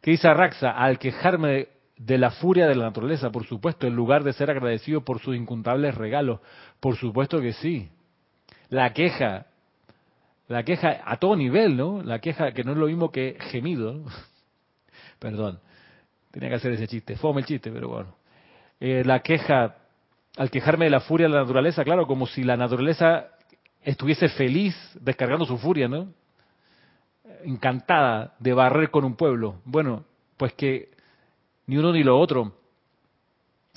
¿Qué 0.00 0.12
dice 0.12 0.32
Raxa? 0.32 0.70
Al 0.70 0.98
quejarme 0.98 1.68
de 1.96 2.18
la 2.18 2.30
furia 2.30 2.66
de 2.66 2.74
la 2.74 2.84
naturaleza, 2.84 3.30
por 3.30 3.46
supuesto, 3.46 3.86
en 3.86 3.94
lugar 3.94 4.24
de 4.24 4.32
ser 4.32 4.50
agradecido 4.50 5.04
por 5.04 5.20
sus 5.20 5.36
incontables 5.36 5.94
regalos. 5.94 6.40
Por 6.80 6.96
supuesto 6.96 7.40
que 7.40 7.52
sí. 7.52 7.90
La 8.74 8.92
queja, 8.92 9.46
la 10.48 10.64
queja 10.64 11.00
a 11.04 11.16
todo 11.18 11.36
nivel, 11.36 11.76
¿no? 11.76 12.02
La 12.02 12.18
queja 12.18 12.50
que 12.50 12.64
no 12.64 12.72
es 12.72 12.78
lo 12.78 12.86
mismo 12.86 13.12
que 13.12 13.36
gemido. 13.38 14.02
Perdón. 15.20 15.60
Tenía 16.32 16.48
que 16.48 16.56
hacer 16.56 16.72
ese 16.72 16.88
chiste. 16.88 17.14
Fome 17.14 17.42
el 17.42 17.46
chiste, 17.46 17.70
pero 17.70 17.88
bueno. 17.88 18.16
Eh, 18.80 19.04
la 19.06 19.20
queja, 19.20 19.76
al 20.36 20.50
quejarme 20.50 20.86
de 20.86 20.90
la 20.90 20.98
furia 20.98 21.28
de 21.28 21.34
la 21.34 21.42
naturaleza, 21.42 21.84
claro, 21.84 22.08
como 22.08 22.26
si 22.26 22.42
la 22.42 22.56
naturaleza 22.56 23.28
estuviese 23.80 24.28
feliz 24.30 24.74
descargando 25.00 25.44
su 25.44 25.56
furia, 25.56 25.86
¿no? 25.86 26.08
Encantada 27.44 28.34
de 28.40 28.54
barrer 28.54 28.90
con 28.90 29.04
un 29.04 29.14
pueblo. 29.14 29.60
Bueno, 29.64 30.04
pues 30.36 30.52
que 30.54 30.88
ni 31.66 31.76
uno 31.76 31.92
ni 31.92 32.02
lo 32.02 32.18
otro, 32.18 32.56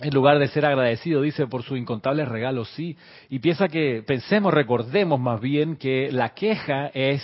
en 0.02 0.14
lugar 0.14 0.38
de 0.38 0.48
ser 0.50 0.66
agradecido, 0.66 1.22
dice, 1.22 1.48
por 1.48 1.64
sus 1.64 1.78
incontables 1.78 2.28
regalos, 2.28 2.70
sí. 2.76 2.98
Y 3.30 3.40
piensa 3.40 3.68
que, 3.68 4.04
pensemos, 4.06 4.54
recordemos 4.54 5.20
más 5.20 5.42
bien 5.42 5.76
que 5.76 6.12
la 6.12 6.30
queja 6.36 6.88
es 6.94 7.24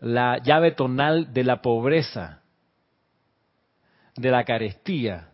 la 0.00 0.38
llave 0.38 0.72
tonal 0.72 1.32
de 1.32 1.44
la 1.44 1.62
pobreza 1.62 2.40
de 4.16 4.30
la 4.30 4.44
carestía, 4.44 5.28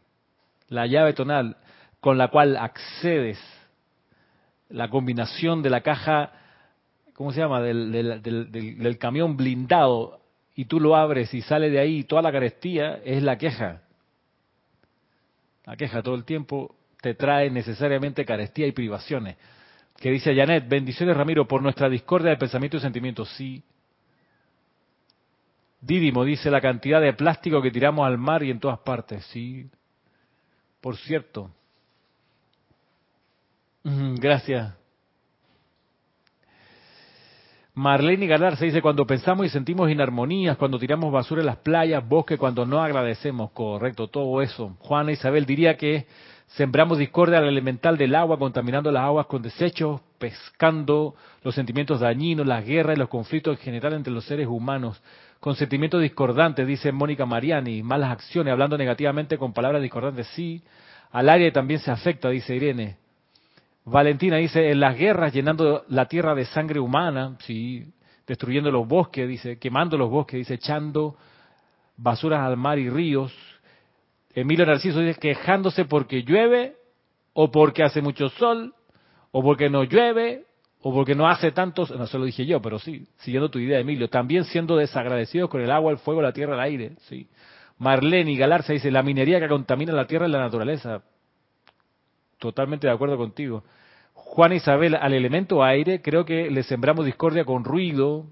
la 0.68 0.86
llave 0.86 1.12
tonal 1.12 1.56
con 2.00 2.18
la 2.18 2.28
cual 2.28 2.56
accedes, 2.56 3.38
la 4.68 4.88
combinación 4.90 5.62
de 5.62 5.70
la 5.70 5.80
caja, 5.80 6.32
¿cómo 7.14 7.32
se 7.32 7.40
llama?, 7.40 7.62
del, 7.62 8.20
del, 8.22 8.98
camión 8.98 9.36
blindado, 9.36 10.20
y 10.54 10.66
tú 10.66 10.78
lo 10.78 10.94
abres 10.94 11.34
y 11.34 11.42
sale 11.42 11.70
de 11.70 11.78
ahí, 11.78 12.04
toda 12.04 12.22
la 12.22 12.32
carestía 12.32 13.00
es 13.04 13.22
la 13.22 13.38
queja. 13.38 13.82
La 15.66 15.76
queja 15.76 16.02
todo 16.02 16.14
el 16.14 16.24
tiempo 16.24 16.74
te 17.00 17.14
trae 17.14 17.50
necesariamente 17.50 18.24
carestía 18.24 18.66
y 18.66 18.72
privaciones. 18.72 19.36
Que 19.98 20.10
dice 20.10 20.34
Janet, 20.34 20.68
bendiciones 20.68 21.16
Ramiro 21.16 21.46
por 21.46 21.62
nuestra 21.62 21.88
discordia 21.88 22.30
de 22.30 22.36
pensamiento 22.36 22.76
y 22.76 22.80
sentimientos. 22.80 23.28
Sí, 23.36 23.62
Dídimo 25.80 26.24
dice 26.24 26.50
la 26.50 26.60
cantidad 26.60 27.00
de 27.00 27.12
plástico 27.12 27.62
que 27.62 27.70
tiramos 27.70 28.06
al 28.06 28.18
mar 28.18 28.42
y 28.42 28.50
en 28.50 28.58
todas 28.58 28.80
partes. 28.80 29.24
Sí, 29.26 29.70
por 30.80 30.96
cierto. 30.96 31.50
Gracias. 33.84 34.74
Marlene 37.76 38.26
Galar 38.26 38.56
se 38.56 38.64
dice, 38.64 38.80
cuando 38.80 39.06
pensamos 39.06 39.44
y 39.44 39.50
sentimos 39.50 39.90
inarmonías, 39.90 40.56
cuando 40.56 40.78
tiramos 40.78 41.12
basura 41.12 41.42
en 41.42 41.46
las 41.46 41.58
playas, 41.58 42.08
bosque, 42.08 42.38
cuando 42.38 42.64
no 42.64 42.80
agradecemos, 42.82 43.50
correcto, 43.50 44.08
todo 44.08 44.40
eso. 44.40 44.74
Juana 44.78 45.12
Isabel 45.12 45.44
diría 45.44 45.76
que 45.76 46.06
sembramos 46.46 46.96
discordia 46.96 47.36
al 47.36 47.48
elemental 47.48 47.98
del 47.98 48.14
agua, 48.14 48.38
contaminando 48.38 48.90
las 48.90 49.02
aguas 49.02 49.26
con 49.26 49.42
desechos, 49.42 50.00
pescando 50.16 51.16
los 51.44 51.54
sentimientos 51.54 52.00
dañinos, 52.00 52.46
las 52.46 52.64
guerras 52.64 52.96
y 52.96 52.98
los 52.98 53.10
conflictos 53.10 53.58
en 53.58 53.62
general 53.62 53.92
entre 53.92 54.10
los 54.10 54.24
seres 54.24 54.46
humanos 54.46 55.02
con 55.38 55.54
sentimientos 55.54 56.00
discordantes, 56.00 56.66
dice 56.66 56.92
Mónica 56.92 57.26
Mariani, 57.26 57.82
malas 57.82 58.10
acciones, 58.10 58.52
hablando 58.52 58.78
negativamente 58.78 59.36
con 59.36 59.52
palabras 59.52 59.82
discordantes, 59.82 60.26
sí. 60.28 60.62
Al 61.12 61.28
aire 61.28 61.52
también 61.52 61.80
se 61.80 61.90
afecta, 61.90 62.30
dice 62.30 62.56
Irene. 62.56 62.96
Valentina 63.86 64.36
dice, 64.38 64.68
en 64.68 64.80
las 64.80 64.98
guerras 64.98 65.32
llenando 65.32 65.84
la 65.88 66.06
tierra 66.06 66.34
de 66.34 66.44
sangre 66.44 66.80
humana, 66.80 67.36
sí, 67.46 67.86
destruyendo 68.26 68.68
los 68.72 68.86
bosques, 68.86 69.28
dice, 69.28 69.58
quemando 69.60 69.96
los 69.96 70.10
bosques, 70.10 70.38
dice, 70.38 70.54
echando 70.54 71.16
basuras 71.96 72.40
al 72.40 72.56
mar 72.56 72.80
y 72.80 72.90
ríos. 72.90 73.32
Emilio 74.34 74.66
Narciso 74.66 74.98
dice, 74.98 75.20
quejándose 75.20 75.84
porque 75.84 76.24
llueve, 76.24 76.74
o 77.32 77.52
porque 77.52 77.84
hace 77.84 78.02
mucho 78.02 78.28
sol, 78.30 78.74
o 79.30 79.40
porque 79.40 79.70
no 79.70 79.84
llueve, 79.84 80.46
o 80.80 80.92
porque 80.92 81.14
no 81.14 81.28
hace 81.28 81.52
tantos, 81.52 81.92
no 81.92 82.08
se 82.08 82.18
lo 82.18 82.24
dije 82.24 82.44
yo, 82.44 82.60
pero 82.60 82.80
sí, 82.80 83.06
siguiendo 83.18 83.50
tu 83.50 83.60
idea, 83.60 83.78
Emilio, 83.78 84.08
también 84.08 84.44
siendo 84.46 84.76
desagradecidos 84.76 85.48
con 85.48 85.60
el 85.60 85.70
agua, 85.70 85.92
el 85.92 85.98
fuego, 85.98 86.20
la 86.20 86.32
tierra, 86.32 86.54
el 86.54 86.60
aire, 86.60 86.96
sí. 87.02 87.28
Marlene 87.78 88.32
y 88.32 88.36
Galarza 88.36 88.72
dice, 88.72 88.90
la 88.90 89.04
minería 89.04 89.38
que 89.38 89.46
contamina 89.46 89.92
la 89.92 90.08
tierra 90.08 90.26
y 90.26 90.32
la 90.32 90.40
naturaleza. 90.40 91.04
Totalmente 92.38 92.86
de 92.86 92.92
acuerdo 92.92 93.16
contigo. 93.16 93.64
Juan 94.12 94.52
Isabel, 94.52 94.94
al 94.94 95.14
elemento 95.14 95.62
aire, 95.62 96.02
creo 96.02 96.24
que 96.24 96.50
le 96.50 96.62
sembramos 96.62 97.04
discordia 97.04 97.44
con 97.44 97.64
ruido, 97.64 98.26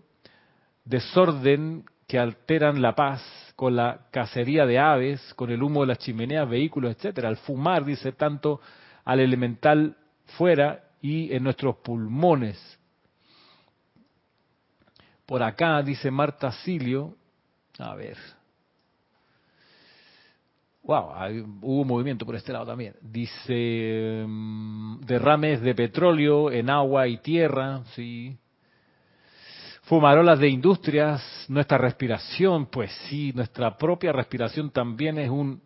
desorden 0.84 1.84
que 2.06 2.18
alteran 2.18 2.82
la 2.82 2.94
paz, 2.94 3.22
con 3.56 3.76
la 3.76 4.06
cacería 4.10 4.66
de 4.66 4.78
aves, 4.78 5.34
con 5.34 5.50
el 5.50 5.62
humo 5.62 5.82
de 5.82 5.88
las 5.88 5.98
chimeneas, 5.98 6.48
vehículos, 6.48 6.94
etcétera. 6.96 7.28
Al 7.28 7.36
fumar, 7.36 7.84
dice 7.84 8.12
tanto 8.12 8.60
al 9.04 9.20
elemental 9.20 9.96
fuera 10.36 10.84
y 11.00 11.32
en 11.34 11.44
nuestros 11.44 11.76
pulmones. 11.76 12.78
Por 15.26 15.42
acá 15.42 15.82
dice 15.82 16.10
Marta 16.10 16.52
Silio, 16.52 17.16
a 17.78 17.94
ver, 17.94 18.18
wow, 20.85 21.12
hubo 21.62 21.85
movimiento 21.85 22.27
por 22.27 22.37
este 22.37 22.53
lado 22.53 22.66
también. 22.66 22.94
Dice 23.01 24.25
mm, 24.27 25.01
derrames 25.01 25.61
de 25.62 25.75
petróleo 25.75 26.51
en 26.51 26.70
agua 26.70 27.09
y 27.09 27.18
tierra, 27.18 27.83
sí. 27.94 28.37
Fumarolas 29.83 30.38
de 30.38 30.49
industrias, 30.49 31.23
nuestra 31.49 31.77
respiración, 31.77 32.66
pues 32.66 32.90
sí, 33.09 33.33
nuestra 33.35 33.77
propia 33.77 34.12
respiración 34.12 34.70
también 34.70 35.18
es 35.18 35.29
un 35.29 35.61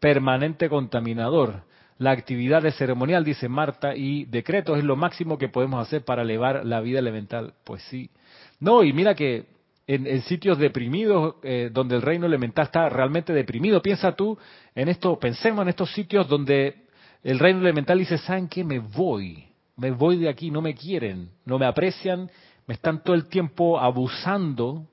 permanente 0.00 0.68
contaminador. 0.68 1.62
La 1.98 2.10
actividad 2.10 2.62
de 2.62 2.72
ceremonial, 2.72 3.22
dice 3.22 3.48
Marta, 3.48 3.94
y 3.94 4.24
decretos 4.24 4.78
es 4.78 4.84
lo 4.84 4.96
máximo 4.96 5.38
que 5.38 5.48
podemos 5.48 5.86
hacer 5.86 6.04
para 6.04 6.22
elevar 6.22 6.64
la 6.66 6.80
vida 6.80 6.98
elemental. 6.98 7.54
Pues 7.62 7.82
sí. 7.84 8.10
No, 8.58 8.82
y 8.82 8.92
mira 8.92 9.14
que 9.14 9.46
en, 9.94 10.22
sitios 10.22 10.58
deprimidos, 10.58 11.36
eh, 11.42 11.70
donde 11.72 11.96
el 11.96 12.02
reino 12.02 12.26
elemental 12.26 12.66
está 12.66 12.88
realmente 12.88 13.32
deprimido, 13.32 13.82
piensa 13.82 14.12
tú 14.12 14.38
en 14.74 14.88
esto, 14.88 15.18
pensemos 15.18 15.62
en 15.62 15.68
estos 15.68 15.92
sitios 15.92 16.28
donde 16.28 16.86
el 17.22 17.38
reino 17.38 17.60
elemental 17.60 17.98
dice, 17.98 18.18
¿saben 18.18 18.48
qué? 18.48 18.64
Me 18.64 18.78
voy, 18.78 19.44
me 19.76 19.90
voy 19.90 20.18
de 20.18 20.28
aquí, 20.28 20.50
no 20.50 20.62
me 20.62 20.74
quieren, 20.74 21.30
no 21.44 21.58
me 21.58 21.66
aprecian, 21.66 22.30
están 22.68 23.02
todo 23.02 23.14
el 23.14 23.26
tiempo 23.26 23.78
abusando, 23.78 24.86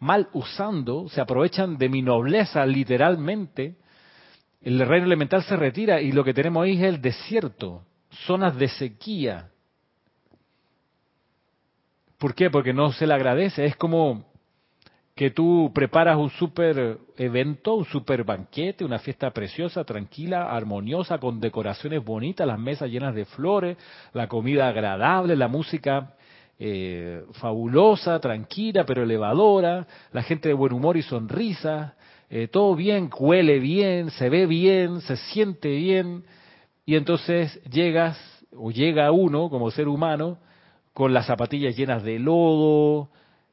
mal 0.00 0.28
usando, 0.32 1.08
se 1.08 1.20
aprovechan 1.20 1.78
de 1.78 1.88
mi 1.88 2.02
nobleza 2.02 2.66
literalmente, 2.66 3.76
el 4.60 4.80
reino 4.80 5.06
elemental 5.06 5.42
se 5.44 5.56
retira 5.56 6.00
y 6.00 6.12
lo 6.12 6.24
que 6.24 6.34
tenemos 6.34 6.64
ahí 6.64 6.76
es 6.76 6.82
el 6.82 7.00
desierto, 7.00 7.84
zonas 8.26 8.56
de 8.56 8.68
sequía. 8.68 9.50
¿Por 12.18 12.34
qué? 12.34 12.50
Porque 12.50 12.72
no 12.72 12.92
se 12.92 13.06
le 13.06 13.14
agradece. 13.14 13.64
Es 13.64 13.76
como 13.76 14.24
que 15.14 15.30
tú 15.30 15.72
preparas 15.74 16.16
un 16.16 16.30
super 16.30 16.98
evento, 17.16 17.74
un 17.74 17.84
super 17.84 18.22
banquete, 18.22 18.84
una 18.84 18.98
fiesta 18.98 19.30
preciosa, 19.32 19.84
tranquila, 19.84 20.50
armoniosa, 20.50 21.18
con 21.18 21.40
decoraciones 21.40 22.04
bonitas, 22.04 22.46
las 22.46 22.58
mesas 22.58 22.90
llenas 22.90 23.14
de 23.14 23.24
flores, 23.24 23.76
la 24.12 24.28
comida 24.28 24.68
agradable, 24.68 25.34
la 25.34 25.48
música 25.48 26.14
eh, 26.58 27.24
fabulosa, 27.34 28.20
tranquila, 28.20 28.84
pero 28.84 29.02
elevadora, 29.02 29.86
la 30.12 30.22
gente 30.22 30.48
de 30.48 30.54
buen 30.54 30.72
humor 30.72 30.96
y 30.96 31.02
sonrisa, 31.02 31.94
eh, 32.30 32.46
todo 32.46 32.76
bien, 32.76 33.10
huele 33.16 33.58
bien, 33.58 34.10
se 34.10 34.28
ve 34.28 34.46
bien, 34.46 35.00
se 35.00 35.16
siente 35.16 35.68
bien, 35.68 36.24
y 36.86 36.94
entonces 36.94 37.60
llegas, 37.64 38.18
o 38.56 38.70
llega 38.70 39.10
uno 39.10 39.50
como 39.50 39.70
ser 39.70 39.88
humano, 39.88 40.38
con 40.98 41.14
las 41.14 41.26
zapatillas 41.26 41.76
llenas 41.76 42.02
de 42.02 42.18
lodo, 42.18 43.08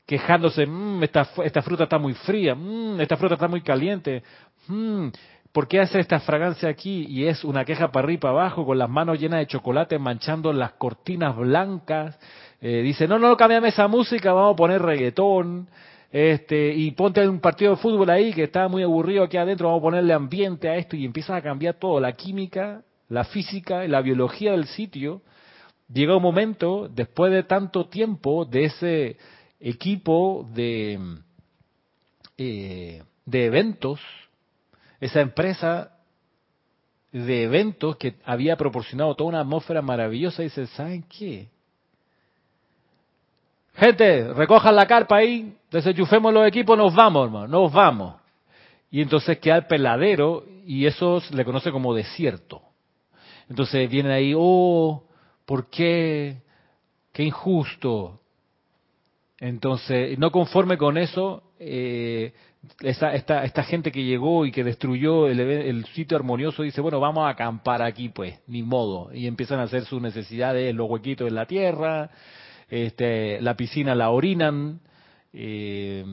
quejándose, 0.07 0.65
mmm, 0.65 1.03
esta, 1.03 1.29
esta, 1.43 1.61
fruta 1.61 1.83
está 1.83 1.99
muy 1.99 2.15
fría, 2.15 2.55
mmm, 2.55 2.99
esta 2.99 3.17
fruta 3.17 3.35
está 3.35 3.47
muy 3.47 3.61
caliente, 3.61 4.23
mmm, 4.67 5.09
¿por 5.51 5.67
qué 5.67 5.79
hace 5.79 5.99
esta 5.99 6.19
fragancia 6.21 6.69
aquí? 6.69 7.05
Y 7.07 7.27
es 7.27 7.43
una 7.43 7.63
queja 7.63 7.91
para 7.91 8.03
arriba 8.03 8.17
y 8.17 8.21
para 8.21 8.31
abajo, 8.31 8.65
con 8.65 8.79
las 8.79 8.89
manos 8.89 9.19
llenas 9.19 9.41
de 9.41 9.45
chocolate, 9.45 9.99
manchando 9.99 10.51
las 10.53 10.71
cortinas 10.71 11.37
blancas. 11.37 12.17
Eh, 12.61 12.81
dice, 12.81 13.07
no, 13.07 13.19
no, 13.19 13.37
cámbiame 13.37 13.67
esa 13.67 13.87
música, 13.87 14.33
vamos 14.33 14.53
a 14.53 14.55
poner 14.55 14.81
reggaetón. 14.81 15.67
Este, 16.11 16.73
y 16.73 16.89
ponte 16.91 17.29
un 17.29 17.41
partido 17.41 17.75
de 17.75 17.77
fútbol 17.77 18.09
ahí 18.09 18.33
que 18.33 18.45
está 18.45 18.67
muy 18.67 18.81
aburrido 18.81 19.23
aquí 19.23 19.37
adentro, 19.37 19.67
vamos 19.67 19.81
a 19.81 19.83
ponerle 19.83 20.13
ambiente 20.13 20.67
a 20.67 20.77
esto 20.77 20.95
y 20.95 21.05
empieza 21.05 21.35
a 21.35 21.43
cambiar 21.43 21.75
todo, 21.75 21.99
la 21.99 22.13
química, 22.13 22.81
la 23.07 23.23
física, 23.23 23.87
la 23.87 24.01
biología 24.01 24.53
del 24.53 24.65
sitio. 24.65 25.21
Llega 25.93 26.15
un 26.15 26.23
momento, 26.23 26.89
después 26.89 27.31
de 27.31 27.43
tanto 27.43 27.87
tiempo, 27.87 28.45
de 28.45 28.65
ese 28.65 29.17
equipo 29.59 30.47
de, 30.53 30.99
eh, 32.37 33.03
de 33.25 33.45
eventos, 33.45 33.99
esa 34.99 35.21
empresa 35.21 35.91
de 37.11 37.43
eventos 37.43 37.95
que 37.97 38.15
había 38.25 38.57
proporcionado 38.57 39.15
toda 39.15 39.29
una 39.29 39.39
atmósfera 39.41 39.81
maravillosa, 39.81 40.43
dice, 40.43 40.67
¿saben 40.67 41.03
qué? 41.03 41.47
Gente, 43.75 44.33
recojan 44.33 44.75
la 44.75 44.87
carpa 44.87 45.17
ahí, 45.17 45.55
desenchufemos 45.69 46.33
los 46.33 46.47
equipos, 46.47 46.77
nos 46.77 46.93
vamos, 46.93 47.25
hermano, 47.25 47.47
nos 47.47 47.71
vamos. 47.71 48.15
Y 48.89 49.01
entonces 49.01 49.37
queda 49.39 49.57
el 49.57 49.67
peladero 49.67 50.45
y 50.65 50.85
eso 50.85 51.19
se 51.21 51.35
le 51.35 51.45
conoce 51.45 51.71
como 51.71 51.93
desierto. 51.93 52.61
Entonces 53.49 53.89
viene 53.89 54.13
ahí, 54.13 54.33
oh, 54.35 55.03
¿por 55.45 55.69
qué? 55.69 56.37
Qué 57.11 57.23
injusto. 57.23 58.19
Entonces, 59.39 60.17
no 60.17 60.31
conforme 60.31 60.77
con 60.77 60.97
eso, 60.97 61.43
eh, 61.59 62.33
esta, 62.81 63.63
gente 63.63 63.91
que 63.91 64.03
llegó 64.03 64.45
y 64.45 64.51
que 64.51 64.63
destruyó 64.63 65.27
el, 65.27 65.85
sitio 65.93 66.17
armonioso 66.17 66.63
dice, 66.63 66.81
bueno, 66.81 66.99
vamos 66.99 67.25
a 67.25 67.29
acampar 67.29 67.81
aquí, 67.81 68.09
pues, 68.09 68.39
ni 68.47 68.63
modo. 68.63 69.13
Y 69.13 69.27
empiezan 69.27 69.59
a 69.59 69.63
hacer 69.63 69.85
sus 69.85 70.01
necesidades, 70.01 70.73
los 70.73 70.89
huequitos 70.89 71.27
en 71.27 71.35
la 71.35 71.45
tierra, 71.45 72.09
este, 72.69 73.41
la 73.41 73.55
piscina 73.55 73.93
la 73.93 74.09
orinan, 74.09 74.79
eh, 75.33 76.03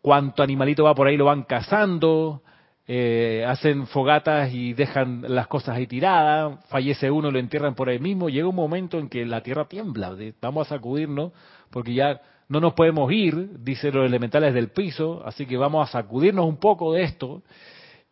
cuánto 0.00 0.42
animalito 0.42 0.84
va 0.84 0.94
por 0.94 1.06
ahí 1.06 1.16
lo 1.16 1.26
van 1.26 1.42
cazando, 1.42 2.42
eh, 2.86 3.44
hacen 3.46 3.86
fogatas 3.86 4.52
y 4.52 4.72
dejan 4.72 5.24
las 5.28 5.46
cosas 5.46 5.76
ahí 5.76 5.86
tiradas, 5.86 6.64
fallece 6.68 7.10
uno, 7.10 7.30
lo 7.30 7.38
entierran 7.38 7.74
por 7.74 7.88
ahí 7.88 7.98
mismo, 7.98 8.28
llega 8.28 8.48
un 8.48 8.56
momento 8.56 8.98
en 8.98 9.08
que 9.08 9.24
la 9.24 9.42
tierra 9.42 9.66
tiembla, 9.66 10.16
vamos 10.40 10.66
a 10.66 10.76
sacudirnos 10.76 11.32
porque 11.70 11.94
ya 11.94 12.20
no 12.48 12.60
nos 12.60 12.74
podemos 12.74 13.10
ir, 13.12 13.60
dice 13.60 13.90
los 13.90 14.04
elementales 14.04 14.52
del 14.52 14.68
piso, 14.68 15.22
así 15.24 15.46
que 15.46 15.56
vamos 15.56 15.88
a 15.88 15.92
sacudirnos 15.92 16.44
un 16.44 16.58
poco 16.58 16.92
de 16.92 17.04
esto 17.04 17.42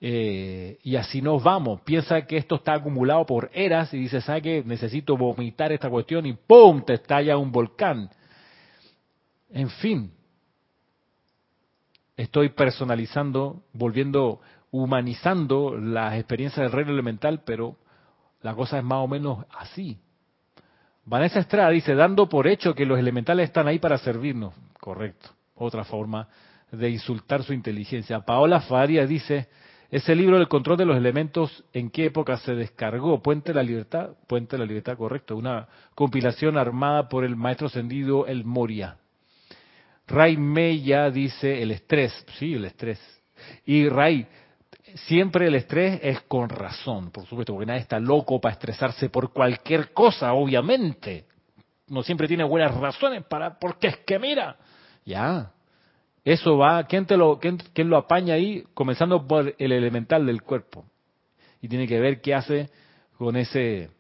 eh, 0.01 0.79
y 0.83 0.97
así 0.97 1.21
nos 1.21 1.43
vamos. 1.43 1.83
Piensa 1.83 2.23
que 2.23 2.39
esto 2.39 2.55
está 2.55 2.75
acumulado 2.75 3.27
por 3.27 3.51
eras 3.53 3.93
y 3.93 3.99
dice, 3.99 4.23
¿sabe 4.23 4.43
qué? 4.43 4.63
Necesito 4.65 5.17
vomitar 5.17 5.73
esta 5.73 5.91
cuestión 5.91 6.25
y 6.25 6.33
¡pum! 6.33 6.83
te 6.83 6.95
estalla 6.95 7.37
un 7.37 7.53
volcán. 7.53 8.09
En 9.53 9.69
fin, 9.69 10.11
estoy 12.17 12.51
personalizando, 12.51 13.63
volviendo, 13.73 14.41
humanizando 14.71 15.77
las 15.77 16.15
experiencias 16.15 16.65
del 16.65 16.73
reino 16.73 16.93
elemental, 16.93 17.43
pero 17.45 17.77
la 18.43 18.55
cosa 18.55 18.79
es 18.79 18.85
más 18.85 18.99
o 18.99 19.09
menos 19.09 19.45
así. 19.57 19.99
Vanessa 21.05 21.41
Estrada 21.41 21.71
dice, 21.71 21.95
dando 21.95 22.29
por 22.29 22.47
hecho 22.47 22.75
que 22.75 22.87
los 22.87 22.99
elementales 22.99 23.49
están 23.49 23.67
ahí 23.67 23.79
para 23.79 23.99
servirnos. 23.99 24.55
Correcto. 24.79 25.31
Otra 25.57 25.85
forma 25.85 26.29
de 26.71 26.89
insultar 26.89 27.43
su 27.43 27.53
inteligencia. 27.53 28.21
Paola 28.21 28.61
Faria 28.61 29.07
dice, 29.07 29.49
ese 29.91 30.15
libro 30.15 30.39
del 30.39 30.49
control 30.49 30.77
de 30.79 30.87
los 30.87 30.97
elementos, 30.97 31.65
¿en 31.73 31.91
qué 31.91 32.07
época 32.07 32.37
se 32.39 32.55
descargó? 32.55 33.21
Puente 33.23 33.51
de 33.51 33.57
la 33.57 33.63
Libertad, 33.63 34.11
Puente 34.29 34.57
de 34.57 34.61
la 34.61 34.67
Libertad, 34.67 34.97
correcto. 34.97 35.37
Una 35.37 35.67
compilación 35.97 36.57
armada 36.57 37.09
por 37.09 37.25
el 37.25 37.35
maestro 37.35 37.67
ascendido 37.67 38.27
El 38.27 38.45
Moria. 38.45 38.99
Ray 40.07 40.37
Meya 40.37 41.11
dice 41.11 41.61
el 41.61 41.73
estrés. 41.73 42.25
Sí, 42.39 42.55
el 42.55 42.65
estrés. 42.67 43.01
Y 43.67 43.89
Ray, 43.89 44.27
siempre 44.95 45.47
el 45.47 45.55
estrés 45.55 46.01
es 46.03 46.21
con 46.23 46.49
razón, 46.49 47.11
por 47.11 47.27
supuesto, 47.27 47.53
porque 47.53 47.67
nadie 47.67 47.81
está 47.81 47.99
loco 47.99 48.41
para 48.41 48.55
estresarse 48.55 49.09
por 49.09 49.33
cualquier 49.33 49.93
cosa, 49.93 50.33
obviamente. 50.33 51.25
No 51.89 52.03
siempre 52.03 52.29
tiene 52.29 52.45
buenas 52.45 52.75
razones 52.75 53.25
para, 53.25 53.59
porque 53.59 53.89
es 53.89 53.97
que 53.99 54.19
mira, 54.19 54.57
ya, 55.05 55.53
eso 56.25 56.59
va, 56.59 56.85
¿quién, 56.85 57.07
te 57.07 57.17
lo, 57.17 57.39
quién, 57.39 57.59
lo 57.89 57.97
apaña 57.97 58.35
ahí? 58.35 58.65
Comenzando 58.75 59.27
por 59.27 59.55
el 59.59 59.73
elemental 59.73 60.27
del 60.27 60.43
cuerpo. 60.43 60.85
Y 61.63 61.69
tiene 61.69 61.87
que 61.87 61.99
ver 61.99 62.21
qué 62.21 62.35
hace 62.35 62.71
con 63.17 63.37
ese, 63.37 63.91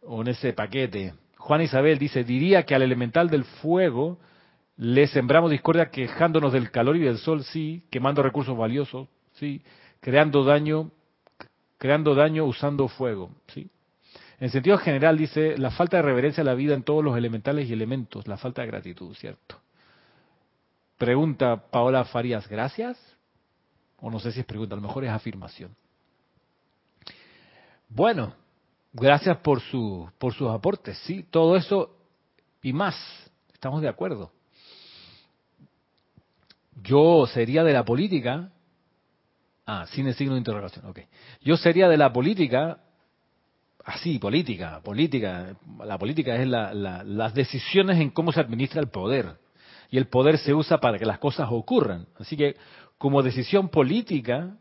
con 0.00 0.28
ese 0.28 0.52
paquete. 0.52 1.14
Juan 1.36 1.62
Isabel 1.62 1.98
dice, 1.98 2.24
diría 2.24 2.64
que 2.64 2.74
al 2.74 2.82
elemental 2.82 3.28
del 3.28 3.44
fuego 3.44 4.18
le 4.76 5.06
sembramos 5.06 5.50
discordia 5.50 5.90
quejándonos 5.90 6.52
del 6.52 6.70
calor 6.70 6.96
y 6.96 7.00
del 7.00 7.18
sol, 7.18 7.44
sí, 7.44 7.84
quemando 7.90 8.22
recursos 8.22 8.56
valiosos, 8.56 9.08
sí, 9.34 9.62
creando 10.02 10.42
daño, 10.42 10.90
creando 11.78 12.14
daño 12.16 12.44
usando 12.44 12.88
fuego, 12.88 13.30
¿sí? 13.46 13.70
En 14.40 14.50
sentido 14.50 14.76
general 14.76 15.16
dice 15.16 15.56
la 15.56 15.70
falta 15.70 15.98
de 15.98 16.02
reverencia 16.02 16.42
a 16.42 16.44
la 16.44 16.54
vida 16.54 16.74
en 16.74 16.82
todos 16.82 17.04
los 17.04 17.16
elementales 17.16 17.70
y 17.70 17.72
elementos, 17.72 18.26
la 18.26 18.36
falta 18.36 18.62
de 18.62 18.68
gratitud, 18.68 19.14
¿cierto? 19.14 19.60
Pregunta 20.98 21.68
Paola 21.70 22.04
Farías, 22.04 22.48
¿gracias? 22.48 22.98
O 24.00 24.10
no 24.10 24.18
sé 24.18 24.32
si 24.32 24.40
es 24.40 24.46
pregunta, 24.46 24.74
a 24.74 24.80
lo 24.80 24.82
mejor 24.82 25.04
es 25.04 25.10
afirmación. 25.10 25.76
Bueno, 27.88 28.34
gracias 28.92 29.36
por 29.36 29.60
su 29.60 30.10
por 30.18 30.34
sus 30.34 30.50
aportes, 30.50 30.98
sí, 31.06 31.24
todo 31.30 31.54
eso 31.54 31.96
y 32.60 32.72
más. 32.72 32.96
Estamos 33.52 33.80
de 33.80 33.88
acuerdo. 33.88 34.32
Yo 36.82 37.24
sería 37.28 37.62
de 37.62 37.72
la 37.72 37.84
política 37.84 38.50
Ah, 39.66 39.86
sin 39.90 40.06
el 40.06 40.14
signo 40.14 40.34
de 40.34 40.38
interrogación, 40.38 40.86
ok. 40.86 41.00
Yo 41.42 41.56
sería 41.56 41.88
de 41.88 41.96
la 41.96 42.12
política, 42.12 42.78
así, 43.84 44.18
política, 44.18 44.80
política. 44.82 45.54
La 45.84 45.98
política 45.98 46.36
es 46.36 46.48
las 46.48 47.34
decisiones 47.34 48.00
en 48.00 48.10
cómo 48.10 48.32
se 48.32 48.40
administra 48.40 48.80
el 48.80 48.88
poder. 48.88 49.36
Y 49.90 49.98
el 49.98 50.08
poder 50.08 50.38
se 50.38 50.54
usa 50.54 50.78
para 50.78 50.98
que 50.98 51.06
las 51.06 51.18
cosas 51.18 51.48
ocurran. 51.50 52.06
Así 52.18 52.36
que, 52.36 52.56
como 52.98 53.22
decisión 53.22 53.68
política, 53.68 54.56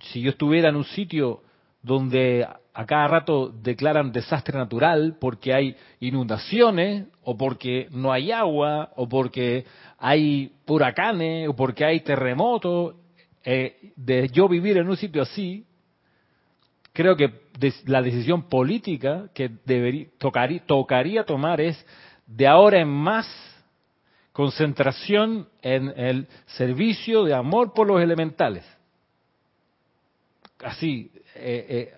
si 0.00 0.20
yo 0.20 0.30
estuviera 0.30 0.68
en 0.68 0.76
un 0.76 0.84
sitio 0.84 1.42
donde 1.82 2.46
a 2.72 2.86
cada 2.86 3.08
rato 3.08 3.48
declaran 3.48 4.12
desastre 4.12 4.56
natural 4.56 5.16
porque 5.20 5.52
hay 5.52 5.76
inundaciones 5.98 7.06
o 7.22 7.36
porque 7.36 7.88
no 7.90 8.12
hay 8.12 8.30
agua 8.30 8.92
o 8.96 9.08
porque 9.08 9.64
hay 9.98 10.52
huracanes 10.66 11.48
o 11.48 11.56
porque 11.56 11.84
hay 11.84 12.00
terremotos 12.00 12.94
eh, 13.44 13.92
de 13.96 14.28
yo 14.28 14.48
vivir 14.48 14.76
en 14.76 14.88
un 14.88 14.96
sitio 14.96 15.22
así, 15.22 15.64
creo 16.92 17.16
que 17.16 17.32
la 17.86 18.02
decisión 18.02 18.48
política 18.48 19.28
que 19.34 19.50
debería, 19.64 20.06
tocaría, 20.18 20.64
tocaría 20.66 21.24
tomar 21.24 21.60
es 21.60 21.84
de 22.26 22.46
ahora 22.46 22.80
en 22.80 22.88
más 22.88 23.26
concentración 24.32 25.48
en 25.62 25.92
el 25.96 26.28
servicio 26.46 27.24
de 27.24 27.34
amor 27.34 27.72
por 27.72 27.86
los 27.86 28.00
elementales. 28.00 28.64
Así, 30.62 31.10
eh, 31.34 31.66
eh, 31.68 31.94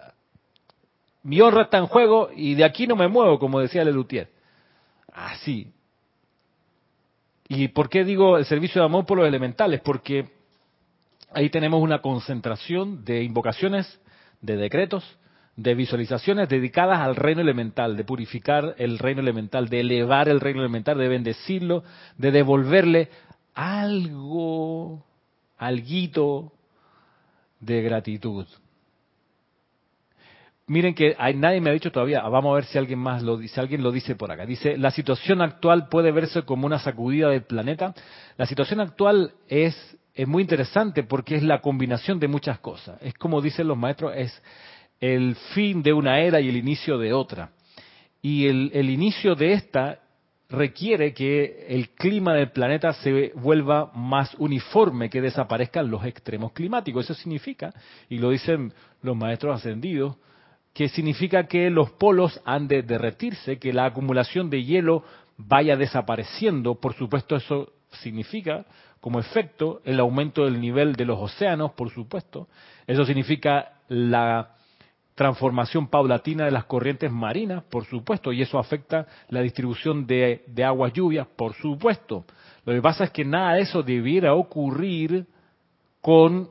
mi 1.25 1.41
honra 1.41 1.63
está 1.63 1.79
en 1.79 1.87
juego 1.87 2.31
y 2.35 2.55
de 2.55 2.65
aquí 2.65 2.87
no 2.87 2.97
me 2.97 3.09
muevo, 3.09 3.39
como 3.39 3.61
decía 3.61 3.85
Lelutier. 3.85 4.29
Así. 5.13 5.73
¿Y 7.49 7.69
por 7.69 7.89
qué 7.89 8.05
digo 8.05 8.39
el 8.39 8.45
servicio 8.45 8.81
de 8.81 8.87
amor 8.87 9.05
por 9.05 9.19
los 9.19 9.27
elementales? 9.27 9.81
Porque 9.81 10.31
ahí 11.35 11.51
tenemos 11.51 11.83
una 11.83 12.01
concentración 12.01 13.05
de 13.05 13.23
invocaciones, 13.23 14.01
de 14.41 14.57
decretos, 14.57 15.05
de 15.57 15.75
visualizaciones 15.75 16.49
dedicadas 16.49 17.01
al 17.01 17.17
reino 17.17 17.41
elemental, 17.41 17.97
de 17.97 18.05
purificar 18.05 18.75
el 18.79 18.99
reino 18.99 19.21
elemental, 19.21 19.69
de 19.69 19.81
elevar 19.81 20.29
el 20.29 20.41
reino 20.41 20.61
elemental, 20.61 20.99
de 20.99 21.09
bendecirlo, 21.09 21.85
de 22.17 22.31
devolverle 22.31 23.11
algo, 23.55 25.05
alguito 25.59 26.53
de 27.61 27.83
gratitud. 27.83 28.47
Miren 30.67 30.95
que 30.95 31.15
hay, 31.19 31.35
nadie 31.35 31.61
me 31.61 31.71
ha 31.71 31.73
dicho 31.73 31.91
todavía, 31.93 32.23
vamos 32.23 32.53
a 32.53 32.55
ver 32.55 32.65
si 32.65 32.79
alguien 32.79 32.99
más 32.99 33.23
lo 33.23 33.37
dice, 33.37 33.61
alguien 33.61 33.83
lo 33.83 33.91
dice 33.91 34.15
por 34.15 34.31
acá. 34.31 34.47
Dice, 34.47 34.79
la 34.79 34.91
situación 34.91 35.43
actual 35.43 35.89
puede 35.89 36.13
verse 36.13 36.43
como 36.43 36.67
una 36.67 36.79
sacudida 36.79 37.29
del 37.29 37.43
planeta. 37.43 37.95
La 38.37 38.47
situación 38.47 38.81
actual 38.81 39.33
es, 39.49 39.77
es 40.15 40.29
muy 40.29 40.43
interesante 40.43 41.03
porque 41.03 41.37
es 41.37 41.43
la 41.43 41.61
combinación 41.61 42.21
de 42.21 42.29
muchas 42.29 42.59
cosas. 42.59 43.01
Es 43.03 43.15
como 43.15 43.41
dicen 43.41 43.69
los 43.69 43.79
maestros, 43.79 44.13
es 44.17 44.43
el 45.01 45.35
fin 45.55 45.83
de 45.83 45.93
una 45.93 46.21
era 46.21 46.41
y 46.41 46.49
el 46.49 46.57
inicio 46.57 46.99
de 46.99 47.13
otra. 47.13 47.51
Y 48.21 48.47
el, 48.47 48.71
el 48.75 48.91
inicio 48.91 49.35
de 49.35 49.55
esta 49.55 49.99
requiere 50.53 51.15
que 51.15 51.67
el 51.69 51.91
clima 51.91 52.35
del 52.35 52.51
planeta 52.51 52.93
se 52.93 53.33
vuelva 53.35 53.91
más 53.95 54.35
uniforme, 54.35 55.09
que 55.09 55.23
desaparezcan 55.23 55.91
los 55.91 56.05
extremos 56.05 56.53
climáticos. 56.53 57.05
Eso 57.05 57.15
significa, 57.15 57.73
y 58.09 58.19
lo 58.19 58.31
dicen 58.31 58.73
los 59.01 59.17
maestros 59.17 59.57
ascendidos, 59.57 60.17
que 60.75 60.89
significa 60.89 61.47
que 61.47 61.71
los 61.71 61.91
polos 61.93 62.41
han 62.45 62.69
de 62.69 62.83
derretirse, 62.83 63.59
que 63.59 63.73
la 63.73 63.87
acumulación 63.87 64.51
de 64.51 64.63
hielo 64.63 65.05
vaya 65.37 65.77
desapareciendo. 65.77 66.75
Por 66.77 66.95
supuesto, 66.95 67.37
eso 67.37 67.73
significa 67.93 68.65
como 69.01 69.19
efecto 69.19 69.81
el 69.85 69.99
aumento 70.01 70.45
del 70.45 70.61
nivel 70.61 70.95
de 70.95 71.05
los 71.05 71.19
océanos, 71.19 71.73
por 71.73 71.91
supuesto. 71.91 72.49
Eso 72.87 73.05
significa 73.05 73.81
la 73.89 74.55
transformación 75.15 75.89
paulatina 75.89 76.45
de 76.45 76.51
las 76.51 76.65
corrientes 76.65 77.11
marinas, 77.11 77.65
por 77.65 77.85
supuesto, 77.85 78.33
y 78.33 78.43
eso 78.43 78.59
afecta 78.59 79.07
la 79.29 79.41
distribución 79.41 80.07
de, 80.07 80.45
de 80.47 80.65
aguas 80.65 80.93
lluvias, 80.93 81.27
por 81.37 81.55
supuesto. 81.55 82.25
Lo 82.65 82.73
que 82.73 82.81
pasa 82.81 83.05
es 83.05 83.11
que 83.11 83.25
nada 83.25 83.55
de 83.55 83.63
eso 83.63 83.83
debiera 83.83 84.35
ocurrir 84.35 85.27
con 86.01 86.49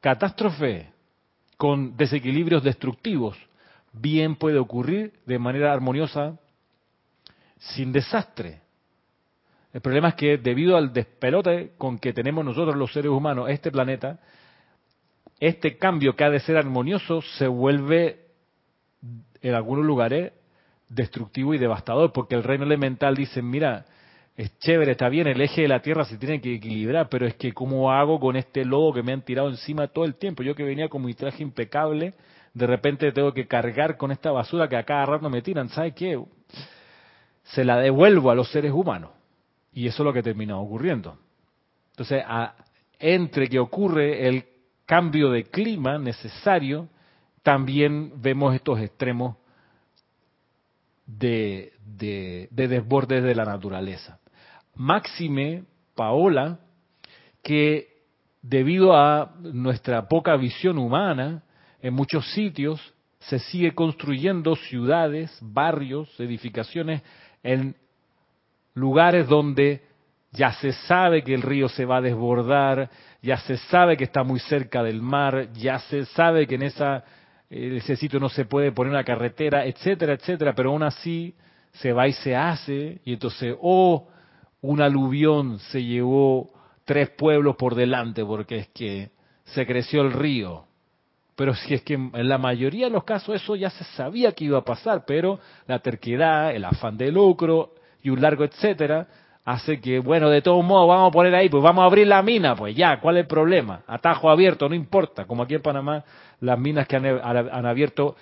catástrofe, 0.00 0.92
con 1.56 1.96
desequilibrios 1.96 2.62
destructivos. 2.62 3.38
Bien 3.92 4.36
puede 4.36 4.58
ocurrir 4.58 5.14
de 5.24 5.38
manera 5.38 5.72
armoniosa 5.72 6.36
sin 7.58 7.92
desastre. 7.92 8.63
El 9.74 9.80
problema 9.80 10.10
es 10.10 10.14
que 10.14 10.38
debido 10.38 10.76
al 10.76 10.92
despelote 10.92 11.72
con 11.76 11.98
que 11.98 12.12
tenemos 12.12 12.44
nosotros 12.44 12.76
los 12.76 12.92
seres 12.92 13.10
humanos 13.10 13.50
este 13.50 13.72
planeta, 13.72 14.20
este 15.40 15.76
cambio 15.78 16.14
que 16.14 16.22
ha 16.22 16.30
de 16.30 16.38
ser 16.38 16.56
armonioso 16.56 17.22
se 17.22 17.48
vuelve 17.48 18.20
en 19.42 19.52
algunos 19.52 19.84
lugares 19.84 20.32
destructivo 20.88 21.54
y 21.54 21.58
devastador, 21.58 22.12
porque 22.12 22.36
el 22.36 22.44
reino 22.44 22.64
elemental 22.64 23.16
dice, 23.16 23.42
mira, 23.42 23.84
es 24.36 24.56
chévere, 24.60 24.92
está 24.92 25.08
bien, 25.08 25.26
el 25.26 25.40
eje 25.40 25.62
de 25.62 25.68
la 25.68 25.82
Tierra 25.82 26.04
se 26.04 26.18
tiene 26.18 26.40
que 26.40 26.54
equilibrar, 26.54 27.08
pero 27.08 27.26
es 27.26 27.34
que 27.34 27.52
¿cómo 27.52 27.90
hago 27.90 28.20
con 28.20 28.36
este 28.36 28.64
lodo 28.64 28.92
que 28.92 29.02
me 29.02 29.12
han 29.12 29.22
tirado 29.22 29.48
encima 29.48 29.88
todo 29.88 30.04
el 30.04 30.14
tiempo? 30.14 30.44
Yo 30.44 30.54
que 30.54 30.62
venía 30.62 30.88
con 30.88 31.04
mi 31.04 31.14
traje 31.14 31.42
impecable, 31.42 32.14
de 32.52 32.66
repente 32.68 33.10
tengo 33.10 33.34
que 33.34 33.48
cargar 33.48 33.96
con 33.96 34.12
esta 34.12 34.30
basura 34.30 34.68
que 34.68 34.76
a 34.76 34.84
cada 34.84 35.04
rato 35.04 35.28
me 35.28 35.42
tiran, 35.42 35.68
¿sabes 35.68 35.94
qué? 35.94 36.22
Se 37.42 37.64
la 37.64 37.78
devuelvo 37.78 38.30
a 38.30 38.36
los 38.36 38.48
seres 38.52 38.70
humanos. 38.70 39.10
Y 39.74 39.86
eso 39.88 40.02
es 40.02 40.06
lo 40.06 40.12
que 40.12 40.22
termina 40.22 40.56
ocurriendo. 40.56 41.18
Entonces, 41.90 42.22
entre 42.98 43.48
que 43.48 43.58
ocurre 43.58 44.26
el 44.28 44.44
cambio 44.86 45.30
de 45.30 45.44
clima 45.44 45.98
necesario, 45.98 46.88
también 47.42 48.12
vemos 48.16 48.54
estos 48.54 48.80
extremos 48.80 49.36
de, 51.06 51.72
de, 51.84 52.48
de 52.50 52.68
desbordes 52.68 53.22
de 53.22 53.34
la 53.34 53.44
naturaleza. 53.44 54.18
Máxime, 54.76 55.64
Paola, 55.94 56.60
que 57.42 57.88
debido 58.42 58.96
a 58.96 59.34
nuestra 59.40 60.08
poca 60.08 60.36
visión 60.36 60.78
humana, 60.78 61.42
en 61.80 61.94
muchos 61.94 62.32
sitios 62.32 62.94
se 63.20 63.38
sigue 63.38 63.74
construyendo 63.74 64.54
ciudades, 64.56 65.36
barrios, 65.40 66.08
edificaciones 66.20 67.02
en 67.42 67.76
lugares 68.74 69.28
donde 69.28 69.82
ya 70.32 70.52
se 70.52 70.72
sabe 70.72 71.22
que 71.22 71.32
el 71.32 71.42
río 71.42 71.68
se 71.68 71.84
va 71.84 71.98
a 71.98 72.00
desbordar, 72.00 72.90
ya 73.22 73.36
se 73.38 73.56
sabe 73.56 73.96
que 73.96 74.04
está 74.04 74.24
muy 74.24 74.40
cerca 74.40 74.82
del 74.82 75.00
mar, 75.00 75.48
ya 75.52 75.78
se 75.78 76.04
sabe 76.06 76.46
que 76.46 76.56
en 76.56 76.62
esa, 76.62 77.04
ese 77.48 77.96
sitio 77.96 78.18
no 78.18 78.28
se 78.28 78.44
puede 78.44 78.72
poner 78.72 78.92
una 78.92 79.04
carretera, 79.04 79.64
etcétera, 79.64 80.14
etcétera, 80.14 80.54
pero 80.54 80.70
aún 80.70 80.82
así 80.82 81.34
se 81.72 81.92
va 81.92 82.08
y 82.08 82.12
se 82.12 82.34
hace, 82.34 83.00
y 83.04 83.12
entonces, 83.12 83.56
oh, 83.60 84.08
un 84.60 84.80
aluvión 84.80 85.58
se 85.58 85.82
llevó 85.82 86.52
tres 86.84 87.10
pueblos 87.10 87.56
por 87.56 87.74
delante 87.74 88.24
porque 88.24 88.58
es 88.58 88.68
que 88.68 89.10
se 89.44 89.66
creció 89.66 90.02
el 90.02 90.12
río. 90.12 90.66
Pero 91.36 91.54
si 91.54 91.74
es 91.74 91.82
que 91.82 91.94
en 91.94 92.28
la 92.28 92.38
mayoría 92.38 92.86
de 92.86 92.92
los 92.92 93.04
casos 93.04 93.34
eso 93.42 93.56
ya 93.56 93.70
se 93.70 93.84
sabía 93.96 94.32
que 94.32 94.44
iba 94.44 94.58
a 94.58 94.64
pasar, 94.64 95.04
pero 95.06 95.40
la 95.66 95.80
terquedad, 95.80 96.54
el 96.54 96.64
afán 96.64 96.96
de 96.96 97.10
lucro 97.10 97.74
y 98.04 98.10
un 98.10 98.20
largo 98.20 98.44
etcétera, 98.44 99.08
hace 99.44 99.80
que, 99.80 99.98
bueno, 99.98 100.30
de 100.30 100.42
todos 100.42 100.62
modos 100.64 100.88
vamos 100.88 101.08
a 101.08 101.12
poner 101.12 101.34
ahí, 101.34 101.48
pues 101.48 101.62
vamos 101.62 101.82
a 101.82 101.86
abrir 101.86 102.06
la 102.06 102.22
mina, 102.22 102.54
pues 102.54 102.76
ya, 102.76 103.00
¿cuál 103.00 103.16
es 103.16 103.22
el 103.22 103.26
problema? 103.26 103.82
Atajo 103.86 104.30
abierto, 104.30 104.68
no 104.68 104.74
importa, 104.74 105.24
como 105.24 105.42
aquí 105.42 105.54
en 105.54 105.62
Panamá, 105.62 106.04
las 106.40 106.58
minas 106.58 106.86
que 106.86 106.96
han, 106.96 107.06
han 107.06 107.66
abierto 107.66 108.14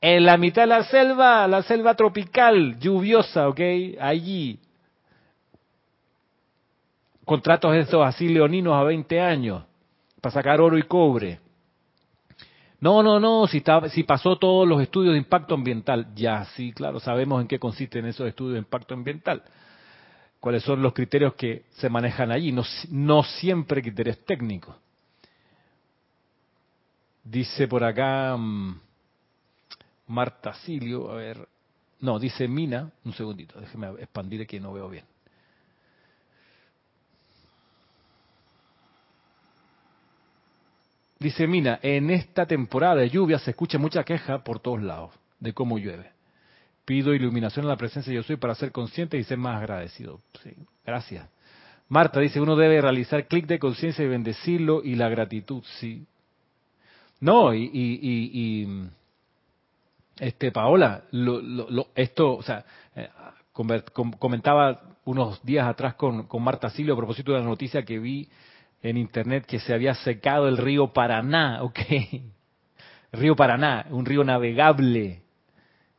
en 0.00 0.24
la 0.24 0.36
mitad 0.36 0.62
de 0.62 0.68
la 0.68 0.84
selva, 0.84 1.48
la 1.48 1.62
selva 1.62 1.94
tropical, 1.94 2.78
lluviosa, 2.78 3.48
¿ok? 3.48 3.60
Allí. 4.00 4.60
Contratos 7.24 7.74
estos 7.74 8.06
así 8.06 8.28
leoninos 8.28 8.74
a 8.74 8.84
20 8.84 9.20
años, 9.20 9.64
para 10.20 10.32
sacar 10.32 10.60
oro 10.60 10.78
y 10.78 10.82
cobre. 10.82 11.40
No, 12.84 13.02
no, 13.02 13.18
no, 13.18 13.46
si, 13.46 13.62
pasó 14.02 14.36
todos 14.36 14.68
los 14.68 14.82
estudios 14.82 15.14
de 15.14 15.18
impacto 15.18 15.54
ambiental. 15.54 16.14
Ya, 16.14 16.44
sí, 16.54 16.70
claro, 16.70 17.00
sabemos 17.00 17.40
en 17.40 17.48
qué 17.48 17.58
consisten 17.58 18.04
esos 18.04 18.28
estudios 18.28 18.52
de 18.52 18.58
impacto 18.58 18.92
ambiental. 18.92 19.42
Cuáles 20.38 20.64
son 20.64 20.82
los 20.82 20.92
criterios 20.92 21.32
que 21.32 21.64
se 21.76 21.88
manejan 21.88 22.30
allí, 22.30 22.52
no, 22.52 22.62
no 22.90 23.22
siempre 23.22 23.80
criterios 23.80 24.18
técnicos. 24.26 24.76
Dice 27.24 27.66
por 27.68 27.82
acá... 27.82 28.36
Mm, 28.36 28.78
Marta 30.08 30.52
Silio, 30.52 31.10
a 31.10 31.14
ver, 31.14 31.48
no, 32.00 32.18
dice 32.18 32.46
Mina, 32.46 32.90
un 33.06 33.14
segundito, 33.14 33.58
déjeme 33.58 33.92
expandir 33.98 34.46
que 34.46 34.60
no 34.60 34.74
veo 34.74 34.90
bien. 34.90 35.06
Dice 41.24 41.46
Mina, 41.46 41.78
en 41.80 42.10
esta 42.10 42.44
temporada 42.44 42.96
de 42.96 43.08
lluvia 43.08 43.38
se 43.38 43.52
escucha 43.52 43.78
mucha 43.78 44.04
queja 44.04 44.44
por 44.44 44.60
todos 44.60 44.82
lados 44.82 45.10
de 45.40 45.54
cómo 45.54 45.78
llueve. 45.78 46.12
Pido 46.84 47.14
iluminación 47.14 47.64
en 47.64 47.70
la 47.70 47.78
presencia 47.78 48.10
de 48.10 48.16
yo 48.16 48.22
soy 48.22 48.36
para 48.36 48.54
ser 48.54 48.72
consciente 48.72 49.16
y 49.16 49.24
ser 49.24 49.38
más 49.38 49.56
agradecido. 49.56 50.20
Sí, 50.42 50.50
gracias. 50.84 51.26
Marta 51.88 52.20
dice, 52.20 52.42
uno 52.42 52.56
debe 52.56 52.78
realizar 52.78 53.26
clic 53.26 53.46
de 53.46 53.58
conciencia 53.58 54.04
y 54.04 54.08
bendecirlo 54.08 54.82
y 54.84 54.96
la 54.96 55.08
gratitud, 55.08 55.62
sí. 55.80 56.06
No, 57.20 57.54
y, 57.54 57.70
y 57.72 58.90
este, 60.18 60.52
Paola, 60.52 61.04
lo, 61.12 61.88
esto, 61.94 62.36
o 62.36 62.42
sea, 62.42 62.66
eh, 62.94 63.08
comentaba 64.18 64.94
unos 65.06 65.42
días 65.42 65.66
atrás 65.66 65.94
con, 65.94 66.28
Marta 66.40 66.68
Silio 66.68 66.92
a 66.92 66.98
propósito 66.98 67.32
de 67.32 67.38
la 67.38 67.46
noticia 67.46 67.82
que 67.82 67.98
vi 67.98 68.28
en 68.84 68.96
internet 68.96 69.46
que 69.46 69.58
se 69.58 69.74
había 69.74 69.94
secado 69.94 70.46
el 70.46 70.58
río 70.58 70.92
Paraná, 70.92 71.62
¿ok? 71.62 71.78
Río 73.12 73.36
Paraná, 73.36 73.86
un 73.90 74.04
río 74.04 74.24
navegable 74.24 75.22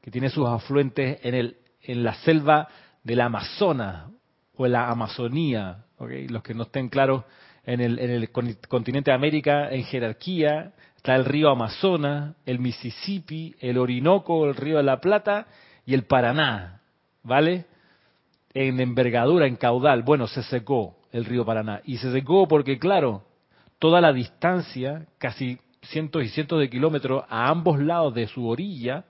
que 0.02 0.12
tiene 0.12 0.30
sus 0.30 0.48
afluentes 0.48 1.20
en, 1.24 1.34
el, 1.34 1.58
en 1.82 2.04
la 2.04 2.14
selva 2.16 2.68
del 3.04 3.22
Amazonas 3.22 4.12
o 4.56 4.66
en 4.66 4.74
la 4.74 4.90
Amazonía, 4.90 5.86
¿ok? 5.98 6.12
Los 6.30 6.44
que 6.44 6.54
no 6.54 6.64
estén 6.64 6.90
claros, 6.90 7.24
en 7.66 7.82
el, 7.82 7.98
en 8.00 8.12
el 8.12 8.30
continente 8.32 9.10
de 9.10 9.16
América 9.16 9.70
en 9.72 9.84
jerarquía 9.84 10.74
Está 11.06 11.18
el 11.18 11.26
río 11.26 11.52
Amazonas, 11.52 12.34
el 12.48 12.58
Mississippi, 12.58 13.56
el 13.60 13.78
Orinoco, 13.78 14.48
el 14.48 14.56
río 14.56 14.78
de 14.78 14.84
la 14.84 15.00
Plata 15.00 15.46
y 15.86 15.94
el 15.94 16.06
Paraná, 16.06 16.82
¿vale? 17.22 17.68
En 18.56 18.80
envergadura, 18.80 19.46
en 19.46 19.56
caudal. 19.56 20.02
Bueno, 20.02 20.26
se 20.26 20.42
secó 20.42 20.98
el 21.16 21.26
río 21.26 21.46
Paraná. 21.46 21.82
Y 21.86 21.98
se 21.98 22.12
secó 22.12 22.48
porque, 22.48 22.78
claro, 22.78 23.24
toda 23.80 24.02
la 24.02 24.12
distancia, 24.12 25.06
casi 25.18 25.60
cientos 25.82 26.24
y 26.24 26.30
cientos 26.30 26.60
de 26.60 26.70
kilómetros 26.70 27.24
a 27.30 27.50
ambos 27.50 27.80
lados 27.80 28.14
de 28.14 28.28
su 28.28 28.48
orilla, 28.48 29.06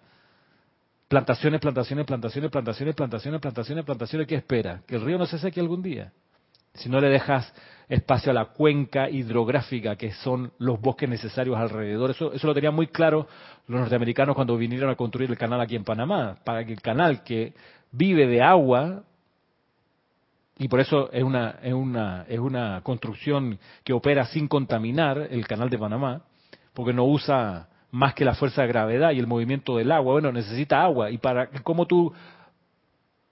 Plantaciones, 1.08 1.62
plantaciones, 1.62 2.06
plantaciones, 2.06 2.51
plantaciones, 2.51 2.95
plantaciones, 2.95 3.39
plantaciones, 3.39 3.86
plantaciones. 3.86 4.28
¿Qué 4.28 4.36
espera? 4.36 4.82
Que 4.88 4.95
el 4.95 5.06
río 5.06 5.20
no 5.20 5.28
se 5.28 5.38
seque 5.38 5.60
algún 5.60 5.84
día. 5.84 6.12
Si 6.74 6.89
no 6.89 6.99
le 6.99 7.10
dejas 7.10 7.53
espacio 7.88 8.32
a 8.32 8.34
la 8.34 8.45
cuenca 8.45 9.08
hidrográfica, 9.10 9.95
que 9.95 10.12
son 10.14 10.51
los 10.58 10.82
bosques 10.82 11.08
necesarios 11.08 11.58
alrededor. 11.58 12.10
Eso, 12.10 12.34
eso 12.34 12.47
lo 12.47 12.56
tenían 12.56 12.74
muy 12.74 12.88
claro 12.88 13.28
los 13.68 13.80
norteamericanos 13.80 14.36
cuando 14.36 14.58
vinieron 14.58 14.89
a 14.89 14.95
construir 14.95 15.30
el 15.30 15.38
canal 15.38 15.62
aquí 15.62 15.76
en 15.76 15.84
Panamá, 15.84 16.38
para 16.43 16.66
que 16.66 16.74
el 16.74 16.82
canal 16.82 17.24
que 17.24 17.53
vive 17.91 18.26
de 18.26 18.41
agua, 18.41 19.03
y 20.58 20.68
por 20.68 20.80
eso 20.80 21.12
es 21.12 21.24
una, 21.24 21.60
es 21.62 21.74
una, 21.74 22.26
es 22.30 22.39
una 22.39 22.82
construcción 22.82 23.60
que 23.84 23.93
opera 23.93 24.26
sin 24.26 24.47
contaminar 24.47 25.28
el 25.30 25.45
canal 25.47 25.70
de 25.70 25.78
Panamá, 25.78 26.22
porque 26.74 26.93
no 26.93 27.06
usa 27.06 27.68
más 27.91 28.14
que 28.14 28.26
la 28.26 28.36
fuerza 28.36 28.62
de 28.62 28.68
gravedad 28.70 29.12
y 29.12 29.20
el 29.20 29.28
movimiento 29.28 29.78
del 29.78 29.91
agua. 29.91 30.14
Bueno, 30.14 30.32
necesita 30.32 30.84
agua. 30.84 31.12
Y 31.12 31.18
para 31.18 31.47
cómo 31.64 31.86
tú 31.86 32.14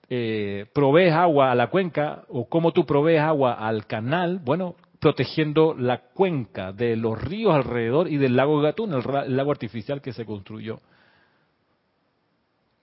eh, 0.09 0.65
provees 0.73 1.13
agua 1.13 1.51
a 1.51 1.55
la 1.55 1.67
cuenca 1.67 2.23
o 2.29 2.47
cómo 2.47 2.71
tú 2.71 2.85
provees 2.85 3.21
agua 3.21 3.53
al 3.53 3.87
canal, 3.87 4.39
bueno, 4.39 4.75
protegiendo 4.99 5.75
la 5.77 5.99
cuenca 6.13 6.71
de 6.71 6.95
los 6.95 7.21
ríos 7.21 7.53
alrededor 7.53 8.07
y 8.09 8.17
del 8.17 8.35
lago 8.35 8.61
Gatún, 8.61 8.93
el, 8.93 9.35
lago 9.35 9.51
artificial 9.51 10.01
que 10.01 10.13
se 10.13 10.25
construyó. 10.25 10.79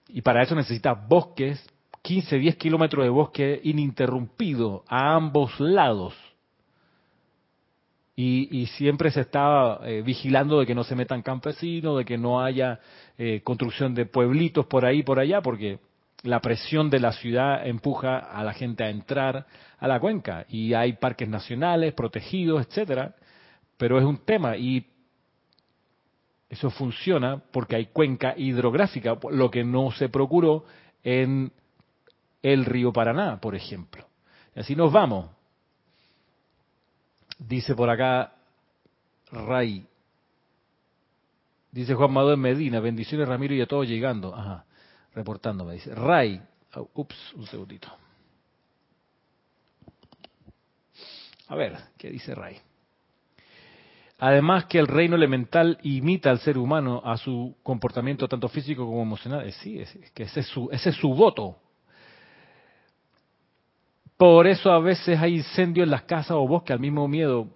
Y 0.09 0.21
para 0.21 0.43
eso 0.43 0.53
necesita 0.53 0.93
bosques, 0.93 1.67
15, 2.01 2.37
10 2.37 2.55
kilómetros 2.55 3.03
de 3.03 3.09
bosque 3.09 3.59
ininterrumpido 3.63 4.83
a 4.87 5.15
ambos 5.15 5.59
lados. 5.59 6.15
Y, 8.15 8.67
siempre 8.77 9.09
se 9.09 9.21
está 9.21 9.79
eh, 9.83 10.03
vigilando 10.03 10.59
de 10.59 10.67
que 10.67 10.75
no 10.75 10.83
se 10.83 10.95
metan 10.95 11.23
campesinos, 11.23 11.97
de 11.97 12.05
que 12.05 12.19
no 12.19 12.43
haya 12.43 12.79
eh, 13.17 13.41
construcción 13.43 13.95
de 13.95 14.05
pueblitos 14.05 14.67
por 14.67 14.85
ahí 14.85 15.01
por 15.01 15.17
allá, 15.17 15.41
porque 15.41 15.79
la 16.21 16.39
presión 16.39 16.91
de 16.91 16.99
la 16.99 17.13
ciudad 17.13 17.65
empuja 17.65 18.19
a 18.19 18.43
la 18.43 18.53
gente 18.53 18.83
a 18.83 18.89
entrar 18.89 19.47
a 19.79 19.87
la 19.87 19.99
cuenca. 19.99 20.45
Y 20.49 20.75
hay 20.75 20.93
parques 20.93 21.27
nacionales 21.27 21.93
protegidos, 21.93 22.67
etcétera, 22.67 23.15
pero 23.77 23.97
es 23.97 24.05
un 24.05 24.17
tema 24.17 24.55
y 24.55 24.85
eso 26.47 26.69
funciona 26.69 27.41
porque 27.51 27.75
hay 27.75 27.85
cuenca 27.87 28.35
hidrográfica, 28.37 29.17
lo 29.31 29.49
que 29.49 29.63
no 29.63 29.89
se 29.91 30.09
procuró 30.09 30.65
en 31.03 31.51
el 32.41 32.65
río 32.65 32.91
Paraná, 32.91 33.39
por 33.39 33.55
ejemplo. 33.55 34.07
Y 34.55 34.59
así 34.59 34.75
nos 34.75 34.91
vamos. 34.91 35.29
Dice 37.37 37.75
por 37.75 37.89
acá 37.89 38.33
Ray. 39.31 39.85
Dice 41.71 41.95
Juan 41.95 42.11
Manuel 42.11 42.37
Medina, 42.37 42.79
bendiciones 42.79 43.27
Ramiro 43.27 43.55
y 43.55 43.61
a 43.61 43.67
todos 43.67 43.87
llegando. 43.87 44.35
Ajá, 44.35 44.65
reportándome. 45.13 45.73
Dice 45.73 45.95
Ray. 45.95 46.41
ups, 46.93 47.33
un 47.35 47.47
segundito. 47.47 47.87
A 51.47 51.55
ver, 51.55 51.77
¿qué 51.97 52.09
dice 52.09 52.33
Ray? 52.33 52.57
Además 54.19 54.65
que 54.65 54.77
el 54.77 54.87
reino 54.87 55.15
elemental 55.15 55.79
imita 55.81 56.29
al 56.29 56.39
ser 56.39 56.59
humano 56.59 57.01
a 57.03 57.17
su 57.17 57.55
comportamiento 57.63 58.27
tanto 58.27 58.47
físico 58.49 58.85
como 58.85 59.01
emocional. 59.01 59.47
Eh, 59.47 59.51
sí, 59.51 59.79
es, 59.79 59.91
que 60.13 60.23
ese 60.23 60.41
es, 60.41 60.47
su, 60.47 60.69
ese 60.71 60.91
es 60.91 60.95
su 60.95 61.09
voto. 61.13 61.57
Por 64.21 64.45
eso 64.45 64.71
a 64.71 64.77
veces 64.77 65.19
hay 65.19 65.37
incendio 65.37 65.83
en 65.83 65.89
las 65.89 66.03
casas 66.03 66.33
o 66.33 66.47
bosques, 66.47 66.75
al 66.75 66.79
mismo 66.79 67.07
miedo 67.07 67.47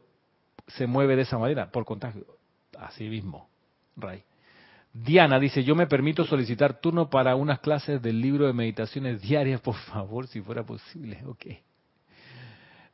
se 0.65 0.87
mueve 0.87 1.15
de 1.15 1.21
esa 1.21 1.37
manera, 1.37 1.69
por 1.69 1.85
contagio. 1.85 2.25
Así 2.79 3.07
mismo, 3.07 3.47
Ray. 3.95 4.23
Diana 4.91 5.39
dice, 5.39 5.63
yo 5.63 5.75
me 5.75 5.85
permito 5.85 6.25
solicitar 6.25 6.81
turno 6.81 7.07
para 7.07 7.35
unas 7.35 7.59
clases 7.59 8.01
del 8.01 8.19
libro 8.19 8.47
de 8.47 8.53
meditaciones 8.53 9.21
diarias, 9.21 9.61
por 9.61 9.75
favor, 9.75 10.25
si 10.25 10.41
fuera 10.41 10.63
posible. 10.63 11.21
Ok. 11.27 11.45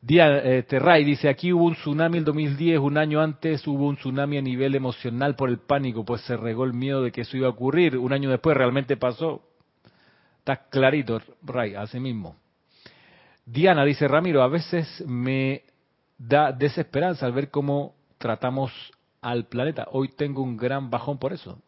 Diana, 0.01 0.39
este, 0.39 0.77
Ray 0.77 1.05
dice, 1.05 1.29
aquí 1.29 1.53
hubo 1.53 1.63
un 1.63 1.75
tsunami 1.75 2.17
en 2.17 2.25
2010, 2.25 2.77
un 2.77 2.97
año 2.97 3.21
antes 3.21 3.65
hubo 3.67 3.87
un 3.87 3.95
tsunami 3.95 4.37
a 4.37 4.41
nivel 4.41 4.75
emocional 4.75 5.37
por 5.37 5.49
el 5.49 5.59
pánico, 5.59 6.03
pues 6.03 6.19
se 6.23 6.35
regó 6.35 6.65
el 6.65 6.73
miedo 6.73 7.03
de 7.03 7.13
que 7.13 7.21
eso 7.21 7.37
iba 7.37 7.47
a 7.47 7.51
ocurrir. 7.51 7.97
Un 7.97 8.11
año 8.11 8.29
después 8.29 8.57
realmente 8.57 8.97
pasó. 8.97 9.41
Está 10.39 10.67
clarito, 10.67 11.21
Ray, 11.41 11.75
así 11.75 12.01
mismo. 12.01 12.40
Diana 13.51 13.83
dice, 13.83 14.07
Ramiro, 14.07 14.43
a 14.43 14.47
veces 14.47 15.03
me 15.05 15.63
da 16.17 16.53
desesperanza 16.53 17.25
al 17.25 17.33
ver 17.33 17.49
cómo 17.49 17.95
tratamos 18.17 18.71
al 19.19 19.47
planeta. 19.47 19.89
Hoy 19.91 20.07
tengo 20.15 20.41
un 20.41 20.55
gran 20.55 20.89
bajón 20.89 21.17
por 21.17 21.33
eso. 21.33 21.61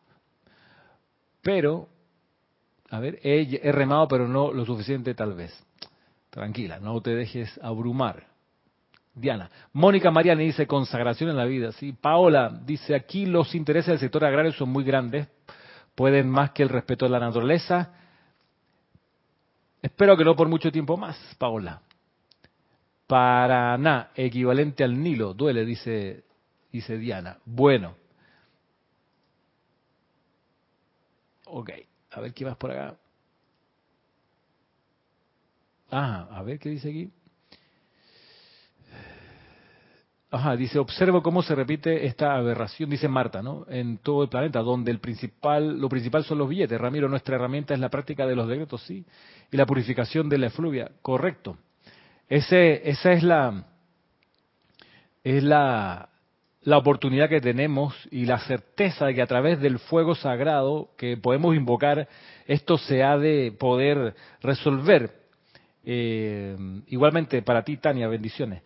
Pero, 1.42 1.90
a 2.90 3.00
ver, 3.02 3.20
he, 3.22 3.70
remado, 3.74 4.08
pero 4.08 4.30
no 4.30 4.54
lo 4.54 4.66
suficiente 4.66 5.14
tal 5.14 5.34
vez. 5.34 5.52
Tranquila, 6.30 6.80
no 6.80 7.02
te 7.02 7.16
dejes 7.16 7.60
abrumar. 7.62 8.28
Diana. 9.14 9.50
Mónica 9.74 10.10
Mariani 10.10 10.46
dice 10.46 10.66
consagración 10.66 11.32
en 11.32 11.36
la 11.36 11.46
vida. 11.46 11.74
Sí. 11.74 11.92
Paola 11.92 12.62
dice 12.66 12.96
aquí 12.96 13.26
los 13.26 13.54
intereses 13.56 13.88
del 13.88 14.00
sector 14.00 14.24
agrario 14.24 14.54
son 14.54 14.70
muy 14.70 14.86
grandes, 14.86 15.28
pueden 15.96 16.30
más 16.30 16.52
que 16.52 16.64
el 16.64 16.70
respeto 16.70 17.06
de 17.06 17.12
la 17.12 17.20
naturaleza 17.20 17.92
Espero 19.84 20.16
que 20.16 20.24
no 20.24 20.34
por 20.34 20.48
mucho 20.48 20.72
tiempo 20.72 20.96
más, 20.96 21.18
Paola. 21.38 21.82
Paraná, 23.06 24.12
equivalente 24.16 24.82
al 24.82 24.98
Nilo, 24.98 25.34
duele, 25.34 25.66
dice, 25.66 26.24
dice 26.72 26.98
Diana. 26.98 27.38
Bueno. 27.44 27.94
Ok, 31.48 31.70
a 32.12 32.22
ver 32.22 32.34
qué 32.34 32.46
más 32.46 32.56
por 32.56 32.72
acá. 32.72 32.98
Ah, 35.92 36.30
a 36.32 36.42
ver 36.44 36.60
qué 36.60 36.70
dice 36.70 36.90
aquí. 36.90 37.12
Ajá, 40.34 40.56
dice, 40.56 40.80
observo 40.80 41.22
cómo 41.22 41.44
se 41.44 41.54
repite 41.54 42.08
esta 42.08 42.34
aberración, 42.34 42.90
dice 42.90 43.08
Marta, 43.08 43.44
¿no? 43.44 43.68
En 43.70 44.00
todo 44.00 44.24
el 44.24 44.30
planeta, 44.30 44.62
donde 44.62 44.90
el 44.90 44.98
principal, 45.00 45.80
lo 45.80 45.88
principal 45.88 46.24
son 46.24 46.40
los 46.40 46.50
billetes. 46.50 46.82
Ramiro, 46.82 47.08
nuestra 47.08 47.36
herramienta 47.36 47.76
es 47.76 47.80
la 47.80 47.90
práctica 47.90 48.26
de 48.26 48.36
los 48.36 48.48
decretos, 48.48 48.82
sí, 48.82 49.06
y 49.52 49.58
la 49.58 49.68
purificación 49.68 50.30
de 50.30 50.40
la 50.40 50.48
efluvia, 50.48 50.90
correcto. 51.04 51.60
Ese, 52.28 52.90
esa 52.90 53.12
es 53.12 53.22
la, 53.22 53.64
es 55.24 55.44
la, 55.44 56.10
la 56.64 56.78
oportunidad 56.80 57.30
que 57.30 57.40
tenemos 57.40 57.94
y 58.10 58.26
la 58.26 58.40
certeza 58.40 59.06
de 59.06 59.14
que 59.14 59.22
a 59.22 59.28
través 59.28 59.62
del 59.62 59.78
fuego 59.78 60.16
sagrado 60.16 60.90
que 60.98 61.16
podemos 61.16 61.56
invocar, 61.56 62.08
esto 62.48 62.80
se 62.80 63.04
ha 63.04 63.20
de 63.20 63.56
poder 63.60 64.16
resolver. 64.42 65.12
Eh, 65.86 66.58
igualmente 66.88 67.44
para 67.44 67.62
ti, 67.64 67.78
Tania, 67.78 68.08
bendiciones. 68.08 68.64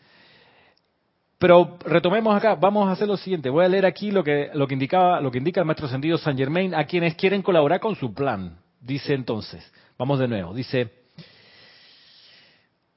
Pero 1.40 1.78
retomemos 1.86 2.36
acá, 2.36 2.56
vamos 2.56 2.88
a 2.88 2.94
hacer 2.94 3.08
lo 3.08 3.16
siguiente, 3.16 3.50
voy 3.50 3.64
a 3.64 3.68
leer 3.68 3.86
aquí 3.86 4.10
lo 4.10 4.24
que, 4.24 4.50
lo 4.54 4.68
que 4.68 4.74
indicaba, 4.74 5.22
lo 5.22 5.30
que 5.30 5.38
indica 5.38 5.60
el 5.62 5.68
maestro 5.68 5.88
sentido 5.88 6.18
Saint 6.18 6.40
Germain 6.40 6.74
a 6.74 6.86
quienes 6.86 7.16
quieren 7.16 7.44
colaborar 7.44 7.80
con 7.80 7.96
su 7.96 8.14
plan. 8.14 8.58
Dice 8.82 9.14
entonces, 9.14 9.72
vamos 9.98 10.18
de 10.18 10.28
nuevo, 10.28 10.54
dice, 10.54 10.92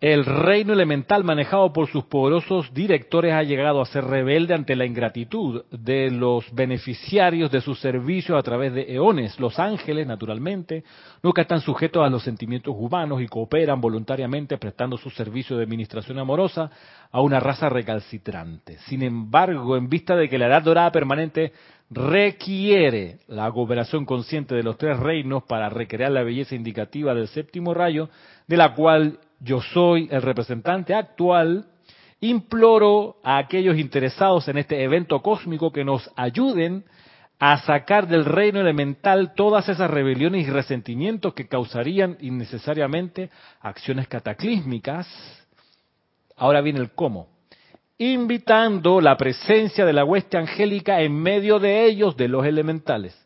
el 0.00 0.24
reino 0.24 0.72
elemental 0.72 1.24
manejado 1.24 1.74
por 1.74 1.86
sus 1.86 2.04
poderosos 2.04 2.72
directores 2.72 3.34
ha 3.34 3.42
llegado 3.42 3.82
a 3.82 3.86
ser 3.86 4.04
rebelde 4.04 4.54
ante 4.54 4.74
la 4.74 4.86
ingratitud 4.86 5.64
de 5.70 6.10
los 6.10 6.50
beneficiarios 6.54 7.50
de 7.50 7.60
sus 7.60 7.78
servicios 7.80 8.38
a 8.38 8.42
través 8.42 8.72
de 8.72 8.94
eones. 8.94 9.38
Los 9.38 9.58
ángeles, 9.58 10.06
naturalmente, 10.06 10.84
nunca 11.22 11.42
están 11.42 11.60
sujetos 11.60 12.02
a 12.02 12.08
los 12.08 12.22
sentimientos 12.22 12.74
humanos 12.78 13.20
y 13.20 13.28
cooperan 13.28 13.78
voluntariamente 13.78 14.56
prestando 14.56 14.96
su 14.96 15.10
servicio 15.10 15.58
de 15.58 15.64
administración 15.64 16.18
amorosa 16.18 16.70
a 17.12 17.20
una 17.20 17.38
raza 17.38 17.68
recalcitrante. 17.68 18.78
Sin 18.86 19.02
embargo, 19.02 19.76
en 19.76 19.90
vista 19.90 20.16
de 20.16 20.30
que 20.30 20.38
la 20.38 20.46
edad 20.46 20.62
dorada 20.62 20.90
permanente 20.92 21.52
requiere 21.90 23.18
la 23.26 23.50
cooperación 23.52 24.06
consciente 24.06 24.54
de 24.54 24.62
los 24.62 24.78
tres 24.78 24.98
reinos 24.98 25.42
para 25.42 25.68
recrear 25.68 26.10
la 26.10 26.22
belleza 26.22 26.54
indicativa 26.54 27.12
del 27.12 27.28
séptimo 27.28 27.74
rayo, 27.74 28.08
de 28.46 28.56
la 28.56 28.74
cual 28.74 29.18
yo 29.40 29.60
soy 29.60 30.08
el 30.10 30.22
representante 30.22 30.94
actual, 30.94 31.66
imploro 32.20 33.16
a 33.24 33.38
aquellos 33.38 33.78
interesados 33.78 34.46
en 34.48 34.58
este 34.58 34.82
evento 34.82 35.20
cósmico 35.22 35.72
que 35.72 35.84
nos 35.84 36.10
ayuden 36.14 36.84
a 37.38 37.58
sacar 37.62 38.06
del 38.06 38.26
reino 38.26 38.60
elemental 38.60 39.32
todas 39.34 39.68
esas 39.70 39.90
rebeliones 39.90 40.46
y 40.46 40.50
resentimientos 40.50 41.32
que 41.32 41.48
causarían 41.48 42.18
innecesariamente 42.20 43.30
acciones 43.62 44.08
cataclísmicas. 44.08 45.08
Ahora 46.36 46.60
viene 46.60 46.80
el 46.80 46.90
cómo. 46.90 47.28
Invitando 47.96 49.00
la 49.00 49.16
presencia 49.16 49.86
de 49.86 49.92
la 49.94 50.04
hueste 50.04 50.36
angélica 50.36 51.00
en 51.00 51.14
medio 51.14 51.58
de 51.58 51.86
ellos, 51.86 52.16
de 52.16 52.28
los 52.28 52.44
elementales 52.44 53.18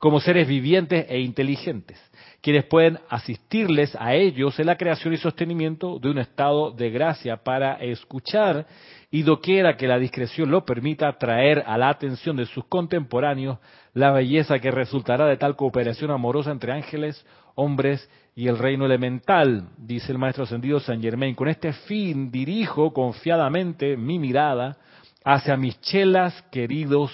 como 0.00 0.18
seres 0.18 0.48
vivientes 0.48 1.04
e 1.10 1.20
inteligentes, 1.20 2.00
quienes 2.42 2.64
pueden 2.64 2.98
asistirles 3.08 3.94
a 3.98 4.14
ellos 4.14 4.58
en 4.58 4.66
la 4.66 4.76
creación 4.76 5.12
y 5.12 5.18
sostenimiento 5.18 5.98
de 5.98 6.10
un 6.10 6.18
estado 6.18 6.70
de 6.70 6.90
gracia 6.90 7.36
para 7.36 7.74
escuchar 7.74 8.66
y 9.10 9.22
doquiera 9.22 9.76
que 9.76 9.88
la 9.88 9.98
discreción 9.98 10.50
lo 10.50 10.64
permita 10.64 11.18
traer 11.18 11.62
a 11.66 11.76
la 11.76 11.88
atención 11.88 12.36
de 12.36 12.46
sus 12.46 12.64
contemporáneos 12.66 13.58
la 13.92 14.12
belleza 14.12 14.58
que 14.58 14.70
resultará 14.70 15.26
de 15.26 15.36
tal 15.36 15.56
cooperación 15.56 16.10
amorosa 16.10 16.50
entre 16.50 16.72
ángeles, 16.72 17.26
hombres 17.56 18.08
y 18.36 18.46
el 18.46 18.56
reino 18.56 18.86
elemental, 18.86 19.68
dice 19.76 20.12
el 20.12 20.18
maestro 20.18 20.44
ascendido 20.44 20.80
San 20.80 21.02
Germain. 21.02 21.34
Con 21.34 21.48
este 21.48 21.72
fin 21.72 22.30
dirijo 22.30 22.92
confiadamente 22.92 23.96
mi 23.96 24.18
mirada 24.18 24.78
hacia 25.24 25.56
mis 25.56 25.78
chelas 25.80 26.40
queridos 26.50 27.10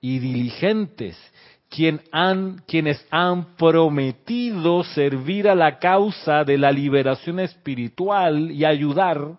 y 0.00 0.18
diligentes, 0.18 1.16
quien 1.68 2.00
quienes 2.66 3.06
han 3.10 3.56
prometido 3.56 4.84
servir 4.84 5.48
a 5.48 5.54
la 5.54 5.78
causa 5.78 6.44
de 6.44 6.58
la 6.58 6.72
liberación 6.72 7.40
espiritual 7.40 8.50
y 8.50 8.64
ayudar 8.64 9.36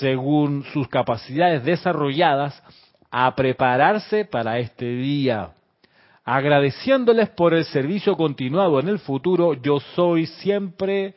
según 0.00 0.64
sus 0.72 0.88
capacidades 0.88 1.64
desarrolladas, 1.64 2.62
a 3.10 3.32
prepararse 3.36 4.24
para 4.24 4.58
este 4.58 4.86
día. 4.86 5.50
Agradeciéndoles 6.24 7.28
por 7.28 7.54
el 7.54 7.64
servicio 7.64 8.16
continuado 8.16 8.80
en 8.80 8.88
el 8.88 8.98
futuro, 8.98 9.54
yo 9.54 9.78
soy 9.94 10.26
siempre 10.26 11.14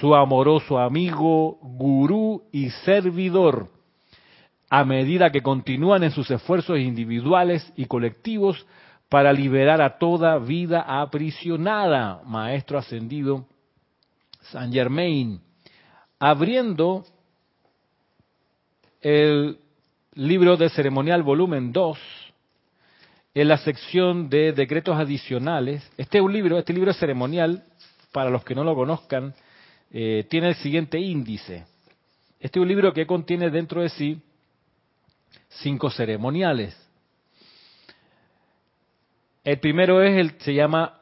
su 0.00 0.14
amoroso 0.14 0.78
amigo, 0.78 1.58
gurú 1.62 2.42
y 2.50 2.70
servidor. 2.70 3.68
A 4.68 4.84
medida 4.84 5.30
que 5.30 5.42
continúan 5.42 6.02
en 6.02 6.10
sus 6.10 6.28
esfuerzos 6.30 6.80
individuales 6.80 7.72
y 7.76 7.84
colectivos 7.84 8.66
para 9.08 9.32
liberar 9.32 9.80
a 9.80 9.98
toda 9.98 10.38
vida 10.38 10.80
aprisionada, 10.80 12.22
Maestro 12.24 12.78
Ascendido 12.78 13.46
San 14.50 14.72
Germain, 14.72 15.40
abriendo 16.18 17.04
el 19.00 19.58
libro 20.14 20.56
de 20.56 20.68
ceremonial 20.70 21.22
volumen 21.22 21.72
2, 21.72 21.98
en 23.36 23.48
la 23.48 23.58
sección 23.58 24.30
de 24.30 24.52
decretos 24.52 24.96
adicionales. 24.96 25.86
Este 25.98 26.16
es 26.16 26.24
un 26.24 26.32
libro, 26.32 26.58
este 26.58 26.72
libro 26.72 26.92
ceremonial, 26.94 27.64
para 28.10 28.30
los 28.30 28.42
que 28.42 28.54
no 28.54 28.64
lo 28.64 28.74
conozcan, 28.74 29.34
eh, 29.90 30.24
tiene 30.30 30.48
el 30.48 30.54
siguiente 30.54 30.98
índice. 30.98 31.66
Este 32.40 32.58
es 32.58 32.62
un 32.62 32.68
libro 32.68 32.94
que 32.94 33.06
contiene 33.06 33.50
dentro 33.50 33.82
de 33.82 33.90
sí 33.90 34.22
cinco 35.48 35.90
ceremoniales. 35.90 36.74
El 39.46 39.60
primero 39.60 40.02
es 40.02 40.18
el 40.18 40.32
se 40.40 40.54
llama 40.54 40.94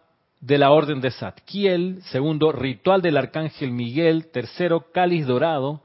de 0.42 0.58
la 0.58 0.70
Orden 0.70 1.00
de 1.00 1.10
Zadkiel, 1.10 2.02
segundo, 2.10 2.52
Ritual 2.52 3.00
del 3.00 3.16
Arcángel 3.16 3.70
Miguel, 3.70 4.26
tercero, 4.26 4.92
Cáliz 4.92 5.26
Dorado, 5.26 5.80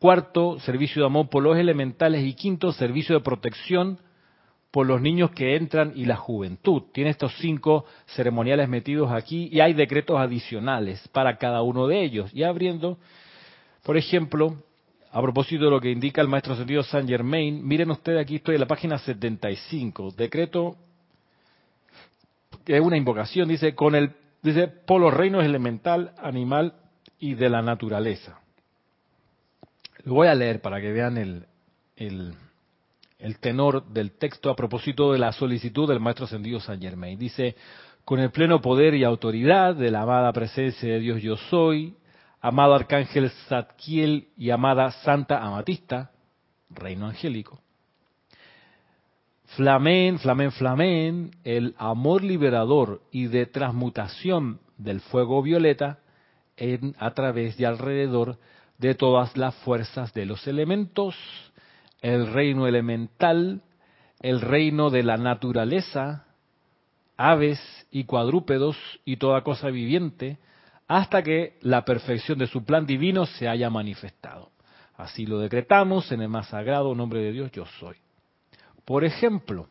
Cuarto, 0.00 0.58
servicio 0.58 1.02
de 1.02 1.06
amor 1.06 1.28
por 1.28 1.44
los 1.44 1.56
elementales. 1.56 2.24
Y 2.24 2.34
quinto, 2.34 2.72
servicio 2.72 3.14
de 3.14 3.22
protección 3.22 4.00
por 4.72 4.84
los 4.84 5.00
niños 5.00 5.30
que 5.30 5.54
entran 5.54 5.92
y 5.94 6.06
la 6.06 6.16
juventud. 6.16 6.82
Tiene 6.92 7.10
estos 7.10 7.36
cinco 7.36 7.84
ceremoniales 8.06 8.68
metidos 8.68 9.12
aquí 9.12 9.48
y 9.52 9.60
hay 9.60 9.72
decretos 9.72 10.18
adicionales 10.18 11.06
para 11.12 11.36
cada 11.36 11.62
uno 11.62 11.86
de 11.86 12.02
ellos. 12.02 12.34
Y 12.34 12.42
abriendo, 12.42 12.98
por 13.84 13.96
ejemplo, 13.96 14.56
a 15.12 15.22
propósito 15.22 15.66
de 15.66 15.70
lo 15.70 15.80
que 15.80 15.92
indica 15.92 16.20
el 16.20 16.26
maestro 16.26 16.56
sentido 16.56 16.82
Saint 16.82 17.08
Germain, 17.08 17.64
miren 17.64 17.92
ustedes 17.92 18.20
aquí 18.20 18.36
estoy 18.36 18.56
en 18.56 18.62
la 18.62 18.66
página 18.66 18.98
75, 18.98 20.14
decreto 20.16 20.78
que 22.64 22.76
es 22.76 22.80
una 22.80 22.96
invocación, 22.96 23.48
dice 23.48 23.74
con 23.74 23.94
el 23.94 24.12
dice 24.42 24.68
por 24.68 25.00
los 25.00 25.14
reinos 25.14 25.44
elemental, 25.44 26.12
animal 26.18 26.74
y 27.18 27.34
de 27.34 27.48
la 27.48 27.62
naturaleza. 27.62 28.40
Lo 30.04 30.14
voy 30.14 30.28
a 30.28 30.34
leer 30.34 30.60
para 30.60 30.80
que 30.80 30.92
vean 30.92 31.16
el, 31.16 31.46
el, 31.96 33.38
tenor 33.38 33.86
del 33.86 34.12
texto 34.18 34.50
a 34.50 34.56
propósito 34.56 35.12
de 35.12 35.20
la 35.20 35.32
solicitud 35.32 35.88
del 35.88 36.00
Maestro 36.00 36.24
Ascendido 36.24 36.58
San 36.58 36.80
Germain. 36.80 37.18
Dice, 37.18 37.54
con 38.04 38.18
el 38.18 38.30
pleno 38.30 38.60
poder 38.60 38.94
y 38.94 39.04
autoridad 39.04 39.76
de 39.76 39.92
la 39.92 40.02
amada 40.02 40.32
presencia 40.32 40.92
de 40.92 40.98
Dios 40.98 41.22
yo 41.22 41.36
soy, 41.36 41.94
amado 42.40 42.74
Arcángel 42.74 43.30
Zadkiel 43.48 44.28
y 44.36 44.50
amada 44.50 44.90
Santa 44.90 45.38
Amatista, 45.38 46.10
reino 46.70 47.06
angélico. 47.06 47.60
Flamen, 49.56 50.18
flamen, 50.18 50.50
flamen, 50.52 51.30
el 51.44 51.74
amor 51.76 52.24
liberador 52.24 53.02
y 53.10 53.26
de 53.26 53.44
transmutación 53.44 54.60
del 54.78 55.00
fuego 55.00 55.42
violeta 55.42 55.98
en, 56.56 56.94
a 56.98 57.10
través 57.10 57.60
y 57.60 57.66
alrededor 57.66 58.38
de 58.78 58.94
todas 58.94 59.36
las 59.36 59.54
fuerzas 59.56 60.14
de 60.14 60.24
los 60.24 60.46
elementos, 60.46 61.14
el 62.00 62.32
reino 62.32 62.66
elemental, 62.66 63.60
el 64.20 64.40
reino 64.40 64.88
de 64.88 65.02
la 65.02 65.18
naturaleza, 65.18 66.24
aves 67.18 67.60
y 67.90 68.04
cuadrúpedos 68.04 68.78
y 69.04 69.18
toda 69.18 69.42
cosa 69.42 69.68
viviente, 69.68 70.38
hasta 70.88 71.22
que 71.22 71.58
la 71.60 71.84
perfección 71.84 72.38
de 72.38 72.46
su 72.46 72.64
plan 72.64 72.86
divino 72.86 73.26
se 73.26 73.48
haya 73.48 73.68
manifestado. 73.68 74.50
Así 74.96 75.26
lo 75.26 75.38
decretamos 75.40 76.10
en 76.10 76.22
el 76.22 76.28
más 76.30 76.48
sagrado 76.48 76.94
nombre 76.94 77.20
de 77.20 77.32
Dios, 77.32 77.52
yo 77.52 77.66
soy. 77.78 77.96
Por 78.84 79.04
ejemplo, 79.04 79.68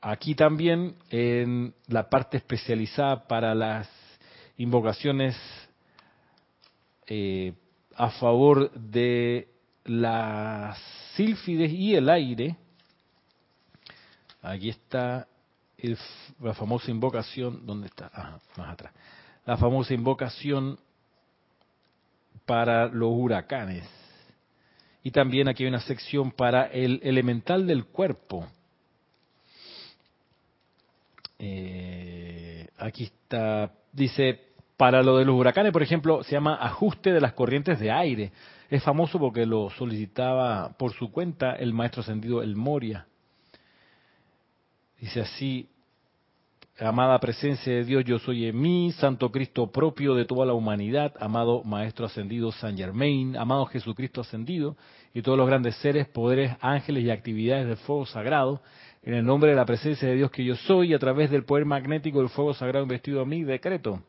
aquí 0.00 0.34
también 0.34 0.96
en 1.10 1.74
la 1.88 2.08
parte 2.08 2.36
especializada 2.36 3.26
para 3.26 3.54
las 3.54 3.88
invocaciones 4.56 5.36
eh, 7.06 7.52
a 7.94 8.10
favor 8.10 8.70
de 8.72 9.48
las 9.84 10.78
sílfides 11.14 11.72
y 11.72 11.94
el 11.94 12.08
aire. 12.08 12.56
Aquí 14.42 14.70
está 14.70 15.26
la 16.40 16.54
famosa 16.54 16.90
invocación, 16.90 17.66
¿dónde 17.66 17.88
está? 17.88 18.10
más 18.56 18.72
atrás. 18.72 18.92
La 19.44 19.56
famosa 19.56 19.94
invocación 19.94 20.78
para 22.44 22.86
los 22.86 23.10
huracanes. 23.12 23.84
Y 25.06 25.12
también 25.12 25.46
aquí 25.46 25.62
hay 25.62 25.68
una 25.68 25.78
sección 25.78 26.32
para 26.32 26.64
el 26.64 26.98
elemental 27.04 27.64
del 27.64 27.84
cuerpo. 27.84 28.44
Eh, 31.38 32.66
aquí 32.76 33.04
está, 33.04 33.70
dice, 33.92 34.40
para 34.76 35.04
lo 35.04 35.18
de 35.18 35.24
los 35.24 35.36
huracanes, 35.36 35.70
por 35.70 35.84
ejemplo, 35.84 36.24
se 36.24 36.32
llama 36.32 36.56
ajuste 36.56 37.12
de 37.12 37.20
las 37.20 37.34
corrientes 37.34 37.78
de 37.78 37.92
aire. 37.92 38.32
Es 38.68 38.82
famoso 38.82 39.20
porque 39.20 39.46
lo 39.46 39.70
solicitaba 39.70 40.70
por 40.76 40.92
su 40.92 41.12
cuenta 41.12 41.52
el 41.52 41.72
maestro 41.72 42.00
ascendido 42.00 42.42
El 42.42 42.56
Moria. 42.56 43.06
Dice 44.98 45.20
así, 45.20 45.68
amada 46.78 47.18
presencia 47.18 47.72
de 47.72 47.84
Dios, 47.84 48.04
yo 48.04 48.18
soy 48.18 48.46
en 48.46 48.60
mí, 48.60 48.92
Santo 48.92 49.30
Cristo 49.30 49.70
propio 49.70 50.14
de 50.14 50.24
toda 50.26 50.44
la 50.44 50.52
humanidad, 50.52 51.14
amado 51.20 51.62
Maestro 51.64 52.06
ascendido 52.06 52.52
San 52.52 52.76
Germain, 52.76 53.36
amado 53.36 53.66
Jesucristo 53.66 54.20
ascendido 54.20 54.76
y 55.14 55.22
todos 55.22 55.38
los 55.38 55.46
grandes 55.46 55.76
seres, 55.76 56.06
poderes, 56.08 56.56
ángeles 56.60 57.04
y 57.04 57.10
actividades 57.10 57.66
del 57.66 57.78
fuego 57.78 58.04
sagrado, 58.04 58.60
en 59.02 59.14
el 59.14 59.24
nombre 59.24 59.50
de 59.50 59.56
la 59.56 59.64
presencia 59.64 60.08
de 60.08 60.16
Dios 60.16 60.30
que 60.30 60.44
yo 60.44 60.56
soy, 60.56 60.92
a 60.92 60.98
través 60.98 61.30
del 61.30 61.44
poder 61.44 61.64
magnético 61.64 62.18
del 62.18 62.28
fuego 62.28 62.52
sagrado 62.52 62.82
investido 62.82 63.22
a 63.22 63.24
mí, 63.24 63.42
decreto 63.44 64.02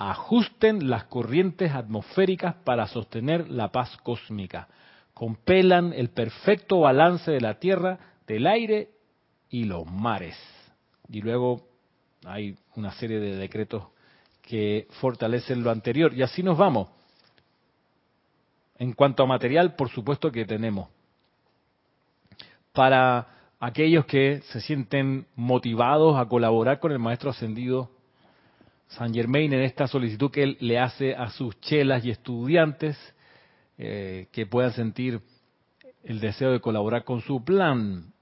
ajusten 0.00 0.88
las 0.88 1.04
corrientes 1.04 1.72
atmosféricas 1.72 2.54
para 2.64 2.86
sostener 2.86 3.50
la 3.50 3.70
paz 3.70 3.98
cósmica. 3.98 4.66
Compelan 5.12 5.92
el 5.92 6.08
perfecto 6.08 6.80
balance 6.80 7.30
de 7.30 7.40
la 7.42 7.58
tierra, 7.58 7.98
del 8.26 8.46
aire 8.46 8.88
y 9.50 9.64
los 9.64 9.84
mares. 9.84 10.38
Y 11.10 11.20
luego 11.20 11.69
hay 12.24 12.56
una 12.76 12.92
serie 12.92 13.18
de 13.20 13.36
decretos 13.36 13.84
que 14.42 14.86
fortalecen 15.00 15.62
lo 15.62 15.70
anterior. 15.70 16.12
Y 16.14 16.22
así 16.22 16.42
nos 16.42 16.58
vamos. 16.58 16.88
En 18.78 18.92
cuanto 18.92 19.22
a 19.22 19.26
material, 19.26 19.74
por 19.76 19.90
supuesto 19.90 20.32
que 20.32 20.44
tenemos. 20.44 20.88
Para 22.72 23.26
aquellos 23.58 24.06
que 24.06 24.40
se 24.52 24.60
sienten 24.60 25.26
motivados 25.36 26.18
a 26.18 26.26
colaborar 26.26 26.80
con 26.80 26.92
el 26.92 26.98
Maestro 26.98 27.30
Ascendido 27.30 27.90
San 28.88 29.14
Germain 29.14 29.52
en 29.52 29.60
esta 29.60 29.86
solicitud 29.86 30.30
que 30.30 30.42
él 30.42 30.56
le 30.60 30.78
hace 30.78 31.14
a 31.14 31.30
sus 31.30 31.60
chelas 31.60 32.04
y 32.04 32.10
estudiantes 32.10 32.98
eh, 33.78 34.26
que 34.32 34.46
puedan 34.46 34.72
sentir 34.72 35.20
el 36.02 36.18
deseo 36.18 36.50
de 36.50 36.60
colaborar 36.60 37.04
con 37.04 37.20
su 37.20 37.44
plan. 37.44 38.12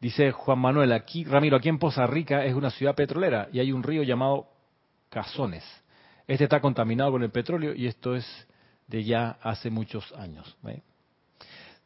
Dice 0.00 0.30
Juan 0.30 0.60
Manuel, 0.60 0.92
aquí, 0.92 1.24
Ramiro, 1.24 1.56
aquí 1.56 1.68
en 1.68 1.78
Poza 1.78 2.06
Rica 2.06 2.44
es 2.44 2.54
una 2.54 2.70
ciudad 2.70 2.94
petrolera 2.94 3.48
y 3.52 3.58
hay 3.58 3.72
un 3.72 3.82
río 3.82 4.02
llamado 4.04 4.48
Cazones. 5.08 5.64
Este 6.26 6.44
está 6.44 6.60
contaminado 6.60 7.12
con 7.12 7.22
el 7.22 7.30
petróleo 7.30 7.74
y 7.74 7.86
esto 7.86 8.14
es 8.14 8.26
de 8.86 9.02
ya 9.02 9.38
hace 9.42 9.70
muchos 9.70 10.12
años. 10.12 10.56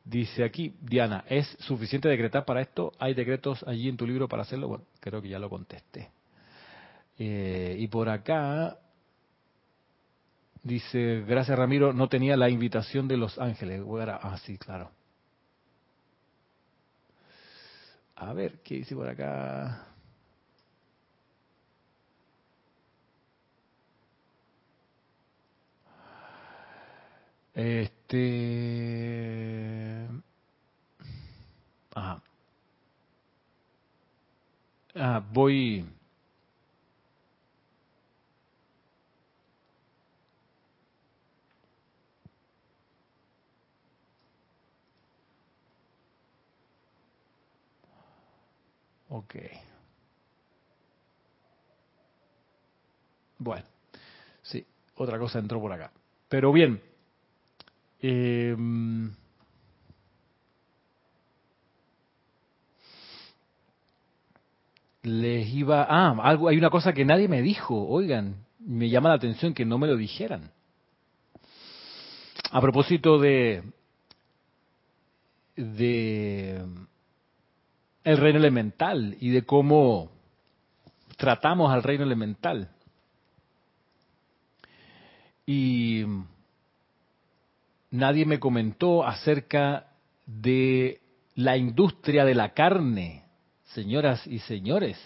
Dice 0.05 0.45
aquí, 0.45 0.75
Diana, 0.81 1.25
¿es 1.29 1.47
suficiente 1.61 2.09
decretar 2.09 2.45
para 2.45 2.61
esto? 2.61 2.93
¿Hay 2.99 3.15
decretos 3.15 3.65
allí 3.67 3.89
en 3.89 3.97
tu 3.97 4.07
libro 4.07 4.29
para 4.29 4.43
hacerlo? 4.43 4.69
Bueno, 4.69 4.85
creo 5.01 5.23
que 5.23 5.29
ya 5.29 5.39
lo 5.39 5.49
contesté. 5.49 6.11
Eh, 7.19 7.77
y 7.79 7.87
por 7.87 8.09
acá 8.09 8.79
dice, 10.63 11.25
gracias 11.27 11.57
Ramiro, 11.57 11.93
no 11.93 12.09
tenía 12.09 12.37
la 12.37 12.51
invitación 12.51 13.07
de 13.07 13.17
los 13.17 13.39
ángeles. 13.39 13.83
Ah, 14.23 14.37
sí, 14.45 14.59
claro. 14.59 14.91
A 18.23 18.33
ver, 18.33 18.61
¿qué 18.63 18.77
dice 18.77 18.95
por 18.95 19.09
acá? 19.09 19.85
Este. 27.55 28.23
Ah. 31.95 32.21
Ah, 34.95 35.23
voy. 35.33 35.85
Ok. 49.15 49.35
Bueno, 53.39 53.67
sí, 54.41 54.65
otra 54.95 55.19
cosa 55.19 55.39
entró 55.39 55.61
por 55.61 55.71
acá. 55.71 55.93
Pero 56.31 56.51
bien, 56.51 56.81
eh, 58.01 58.57
les 65.03 65.49
iba... 65.49 65.87
Ah, 65.87 66.17
algo, 66.23 66.49
hay 66.49 66.57
una 66.57 66.71
cosa 66.71 66.95
que 66.95 67.05
nadie 67.05 67.29
me 67.29 67.43
dijo, 67.43 67.87
oigan, 67.87 68.47
me 68.61 68.89
llama 68.89 69.11
la 69.11 69.17
atención 69.17 69.53
que 69.53 69.67
no 69.67 69.77
me 69.77 69.89
lo 69.89 69.97
dijeran. 69.99 70.51
A 72.51 72.61
propósito 72.63 73.19
de... 73.19 73.63
de 75.57 76.65
el 78.05 78.17
reino 78.17 78.39
elemental 78.39 79.17
y 79.21 79.31
de 79.31 79.45
cómo 79.45 80.11
tratamos 81.17 81.73
al 81.73 81.83
reino 81.83 82.05
elemental. 82.05 82.71
Y 85.47 86.05
nadie 87.91 88.27
me 88.27 88.41
comentó 88.41 89.07
acerca 89.07 89.89
de 90.27 91.01
la 91.35 91.57
industria 91.57 92.25
de 92.25 92.35
la 92.35 92.55
carne, 92.55 93.25
señoras 93.65 94.27
y 94.27 94.39
señores. 94.41 94.99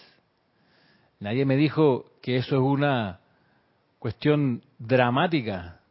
Nadie 1.19 1.45
me 1.45 1.55
dijo 1.55 2.11
que 2.21 2.37
eso 2.37 2.55
es 2.55 2.61
una 2.61 3.19
cuestión 3.99 4.63
dramática. 4.77 5.81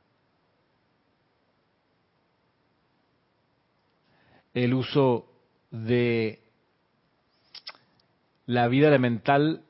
El 4.55 4.73
uso 4.75 5.29
de 5.71 6.45
la 8.47 8.68
vida 8.68 8.88
elemental 8.88 9.62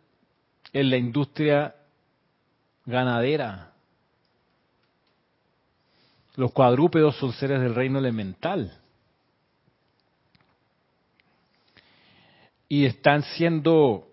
en 0.72 0.90
la 0.90 0.96
industria 0.96 1.74
ganadera. 2.84 3.72
Los 6.36 6.52
cuadrúpedos 6.52 7.16
son 7.16 7.32
seres 7.32 7.60
del 7.60 7.74
reino 7.74 7.98
elemental. 7.98 8.78
Y 12.68 12.84
están 12.84 13.22
siendo 13.22 14.08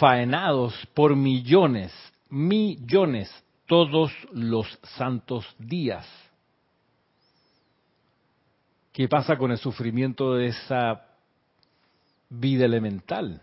faenados 0.00 0.74
por 0.94 1.14
millones, 1.14 1.92
millones, 2.30 3.30
todos 3.66 4.12
los 4.32 4.66
santos 4.96 5.44
días. 5.58 6.06
¿Qué 8.92 9.08
pasa 9.08 9.36
con 9.36 9.50
el 9.50 9.58
sufrimiento 9.58 10.34
de 10.34 10.48
esa 10.48 11.06
vida 12.30 12.64
elemental? 12.64 13.40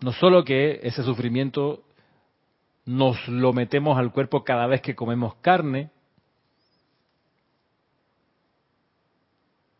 No 0.00 0.12
solo 0.12 0.44
que 0.44 0.80
ese 0.82 1.02
sufrimiento 1.02 1.82
nos 2.84 3.28
lo 3.28 3.52
metemos 3.52 3.98
al 3.98 4.12
cuerpo 4.12 4.44
cada 4.44 4.66
vez 4.66 4.80
que 4.80 4.94
comemos 4.94 5.34
carne, 5.36 5.90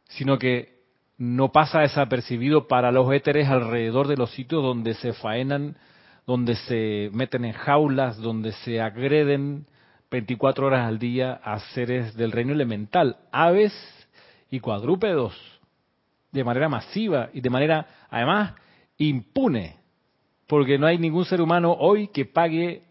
sino 0.09 0.39
que 0.39 0.79
no 1.17 1.53
pasa 1.53 1.81
desapercibido 1.81 2.67
para 2.67 2.91
los 2.91 3.13
éteres 3.13 3.49
alrededor 3.49 4.09
de 4.09 4.17
los 4.17 4.31
sitios 4.33 4.63
donde 4.63 4.95
se 4.95 5.13
faenan, 5.13 5.77
donde 6.27 6.57
se 6.57 7.11
meten 7.13 7.45
en 7.45 7.53
jaulas, 7.53 8.19
donde 8.19 8.53
se 8.53 8.81
agreden 8.81 9.67
24 10.11 10.67
horas 10.67 10.87
al 10.87 10.99
día 10.99 11.33
a 11.33 11.61
seres 11.75 12.15
del 12.17 12.33
reino 12.33 12.53
elemental, 12.53 13.19
aves 13.31 13.73
y 14.51 14.61
cuadrúpedos, 14.61 15.35
de 16.33 16.45
manera 16.45 16.69
masiva 16.69 17.31
y 17.33 17.41
de 17.41 17.51
manera, 17.51 17.87
además, 18.11 18.55
impune 18.99 19.79
porque 20.49 20.79
no 20.79 20.87
hay 20.87 20.99
ningún 20.99 21.27
ser 21.27 21.41
humano 21.41 21.77
hoy 21.79 22.09
que 22.09 22.25
pague 22.25 22.83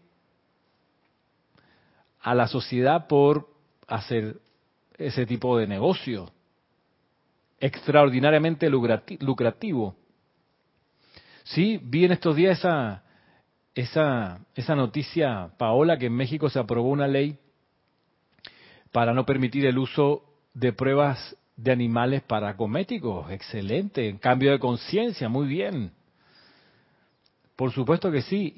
a 2.20 2.34
la 2.34 2.46
sociedad 2.46 3.06
por 3.08 3.48
hacer 3.86 4.36
ese 4.96 5.26
tipo 5.26 5.58
de 5.58 5.66
negocio 5.66 6.30
extraordinariamente 7.60 8.70
lucrativo. 8.70 9.96
Sí, 11.42 11.80
vi 11.82 12.04
en 12.04 12.12
estos 12.12 12.36
días 12.36 12.58
esa, 12.58 13.02
esa, 13.74 14.38
esa 14.54 14.74
noticia, 14.76 15.50
Paola, 15.58 15.98
que 15.98 16.06
en 16.06 16.14
México 16.14 16.48
se 16.48 16.60
aprobó 16.60 16.90
una 16.90 17.08
ley 17.08 17.38
para 18.92 19.12
no 19.12 19.26
permitir 19.26 19.66
el 19.66 19.78
uso 19.78 20.22
de 20.54 20.72
pruebas 20.72 21.36
de 21.56 21.72
animales 21.72 22.22
para 22.22 22.56
cosméticos. 22.56 23.30
Excelente. 23.32 24.08
En 24.08 24.18
cambio 24.18 24.52
de 24.52 24.60
conciencia, 24.60 25.28
muy 25.28 25.48
bien. 25.48 25.97
Por 27.58 27.72
supuesto 27.72 28.12
que 28.12 28.22
sí, 28.22 28.54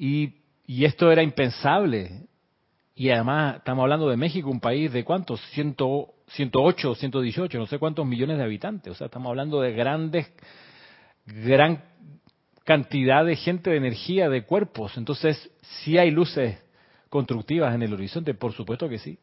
y, 0.66 0.84
esto 0.84 1.11
era 1.11 1.22
impensable. 1.22 2.26
Y 2.94 3.09
además 3.09 3.57
estamos 3.57 3.82
hablando 3.84 4.11
de 4.11 4.18
México, 4.18 4.51
un 4.51 4.61
país 4.61 4.92
de 4.92 5.05
cuántos, 5.05 5.40
108, 5.53 6.94
118, 6.96 7.59
no 7.59 7.66
sé 7.66 7.78
cuántos 7.78 8.05
millones 8.05 8.36
de 8.36 8.44
habitantes. 8.44 8.92
O 8.92 8.94
sea, 8.94 9.07
estamos 9.07 9.30
hablando 9.30 9.62
de 9.62 9.72
grandes, 9.72 10.30
gran 11.24 11.82
cantidad 12.64 13.24
de 13.24 13.36
gente, 13.36 13.70
de 13.70 13.78
energía, 13.78 14.28
de 14.28 14.44
cuerpos. 14.44 14.98
Entonces, 14.98 15.51
sí 15.62 15.96
hay 15.96 16.11
luces 16.11 16.62
constructivas 17.09 17.74
en 17.74 17.82
el 17.82 17.94
horizonte, 17.94 18.34
por 18.34 18.53
supuesto 18.53 18.86
que 18.86 18.98
sí. 18.98 19.18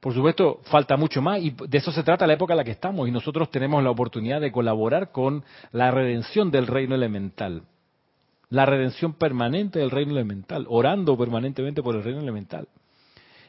Por 0.00 0.14
supuesto, 0.14 0.62
falta 0.70 0.96
mucho 0.96 1.20
más 1.20 1.42
y 1.42 1.50
de 1.50 1.76
eso 1.76 1.92
se 1.92 2.02
trata 2.02 2.26
la 2.26 2.32
época 2.32 2.54
en 2.54 2.58
la 2.58 2.64
que 2.64 2.70
estamos 2.70 3.06
y 3.06 3.10
nosotros 3.10 3.50
tenemos 3.50 3.84
la 3.84 3.90
oportunidad 3.90 4.40
de 4.40 4.50
colaborar 4.50 5.12
con 5.12 5.44
la 5.72 5.90
redención 5.90 6.50
del 6.50 6.66
reino 6.66 6.94
elemental 6.94 7.62
la 8.48 8.66
redención 8.66 9.14
permanente 9.14 9.78
del 9.78 9.90
reino 9.90 10.12
elemental, 10.12 10.66
orando 10.68 11.16
permanentemente 11.16 11.82
por 11.82 11.96
el 11.96 12.04
reino 12.04 12.20
elemental, 12.20 12.68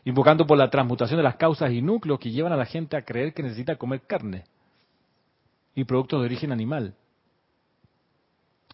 invocando 0.05 0.47
por 0.47 0.57
la 0.57 0.69
transmutación 0.69 1.17
de 1.17 1.23
las 1.23 1.35
causas 1.35 1.71
y 1.71 1.81
núcleos 1.81 2.19
que 2.19 2.31
llevan 2.31 2.53
a 2.53 2.57
la 2.57 2.65
gente 2.65 2.97
a 2.97 3.03
creer 3.03 3.33
que 3.33 3.43
necesita 3.43 3.75
comer 3.75 4.01
carne 4.01 4.45
y 5.75 5.83
productos 5.83 6.19
de 6.19 6.25
origen 6.25 6.51
animal. 6.51 6.95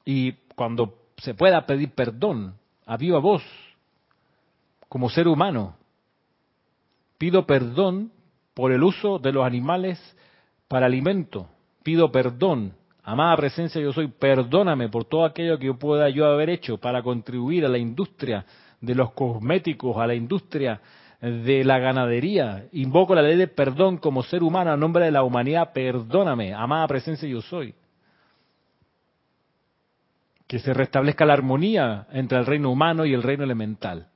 Y 0.05 0.34
cuando 0.55 0.97
se 1.17 1.34
pueda 1.34 1.65
pedir 1.65 1.91
perdón 1.91 2.55
a 2.86 2.97
viva 2.97 3.19
voz, 3.19 3.43
como 4.88 5.09
ser 5.09 5.28
humano, 5.28 5.76
pido 7.17 7.45
perdón 7.45 8.11
por 8.53 8.71
el 8.71 8.84
uso 8.84 9.19
de 9.19 9.32
los 9.32 9.45
animales 9.45 9.99
para 10.67 10.86
alimento, 10.86 11.49
pido 11.84 12.11
perdón 12.11 12.74
Amada 13.06 13.36
presencia, 13.36 13.82
yo 13.82 13.91
soy, 13.91 14.08
perdóname 14.08 14.88
por 14.88 15.04
todo 15.04 15.26
aquello 15.26 15.60
que 15.60 15.66
yo 15.66 15.78
pueda 15.78 16.08
yo 16.10 16.26
haber 16.26 16.49
hecho 16.49 16.78
para 16.78 17.04
contribuir 17.04 17.66
a 17.66 17.70
la 17.70 17.78
industria 17.78 18.45
de 18.80 18.95
los 18.95 19.12
cosméticos, 19.12 19.97
a 19.97 20.08
la 20.08 20.16
industria 20.16 20.80
de 21.20 21.66
la 21.66 21.80
ganadería. 21.80 22.66
Invoco 22.72 23.14
la 23.14 23.22
ley 23.22 23.36
de 23.36 23.47
perdón 23.47 23.97
como 23.97 24.24
ser 24.24 24.41
humano 24.41 24.72
a 24.72 24.78
nombre 24.78 25.04
de 25.06 25.12
la 25.12 25.24
humanidad. 25.24 25.74
Perdóname, 25.74 26.54
amada 26.54 26.88
presencia, 26.88 27.28
yo 27.28 27.41
soy. 27.41 27.76
Que 30.47 30.60
se 30.60 30.74
restablezca 30.74 31.26
la 31.26 31.34
armonía 31.34 32.08
entre 32.12 32.38
el 32.38 32.45
reino 32.45 32.70
humano 32.72 33.06
y 33.06 33.14
el 33.14 33.24
reino 33.24 33.43
elemental. 33.43 34.08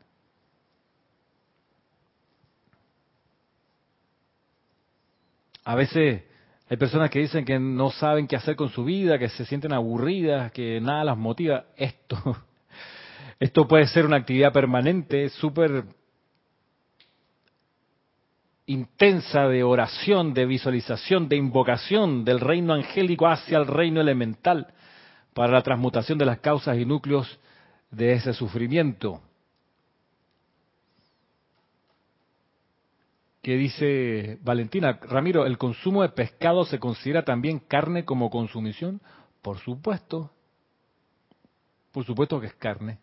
A 5.66 5.76
veces 5.76 6.24
hay 6.70 6.76
personas 6.76 7.10
que 7.10 7.20
dicen 7.20 7.46
que 7.46 7.58
no 7.60 7.92
saben 7.92 8.28
qué 8.28 8.36
hacer 8.36 8.58
con 8.58 8.70
su 8.70 8.84
vida, 8.84 9.18
que 9.18 9.30
se 9.30 9.46
sienten 9.46 9.72
aburridas, 9.72 10.52
que 10.52 10.82
nada 10.82 11.06
las 11.06 11.18
motiva. 11.18 11.66
Esto, 11.78 12.18
esto 13.40 13.68
puede 13.68 13.88
ser 13.88 14.06
una 14.06 14.18
actividad 14.18 14.52
permanente, 14.52 15.30
súper 15.30 15.86
intensa 18.66 19.48
de 19.48 19.64
oración, 19.64 20.34
de 20.34 20.46
visualización, 20.46 21.30
de 21.30 21.38
invocación 21.38 22.26
del 22.26 22.42
reino 22.42 22.74
angélico 22.74 23.28
hacia 23.28 23.58
el 23.58 23.66
reino 23.66 24.02
elemental, 24.02 24.68
para 25.34 25.54
la 25.54 25.62
transmutación 25.62 26.18
de 26.18 26.26
las 26.26 26.40
causas 26.40 26.78
y 26.78 26.86
núcleos 26.86 27.40
de 27.92 28.12
ese 28.12 28.34
sufrimiento. 28.34 29.22
¿Qué 33.42 33.56
dice 33.56 34.40
Valentina? 34.42 35.00
Ramiro, 35.02 35.46
¿el 35.46 35.58
consumo 35.58 36.02
de 36.02 36.10
pescado 36.10 36.66
se 36.66 36.80
considera 36.80 37.24
también 37.24 37.60
carne 37.60 38.04
como 38.04 38.30
consumición? 38.30 39.02
Por 39.42 39.60
supuesto. 39.60 40.32
Por 41.92 42.06
supuesto 42.06 42.40
que 42.42 42.48
es 42.48 42.56
carne. 42.56 43.00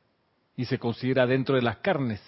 Y 0.56 0.66
se 0.66 0.78
considera 0.78 1.26
dentro 1.26 1.56
de 1.56 1.62
las 1.62 1.78
carnes. 1.78 2.20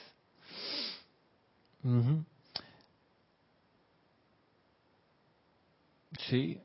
Sí. 6.28 6.60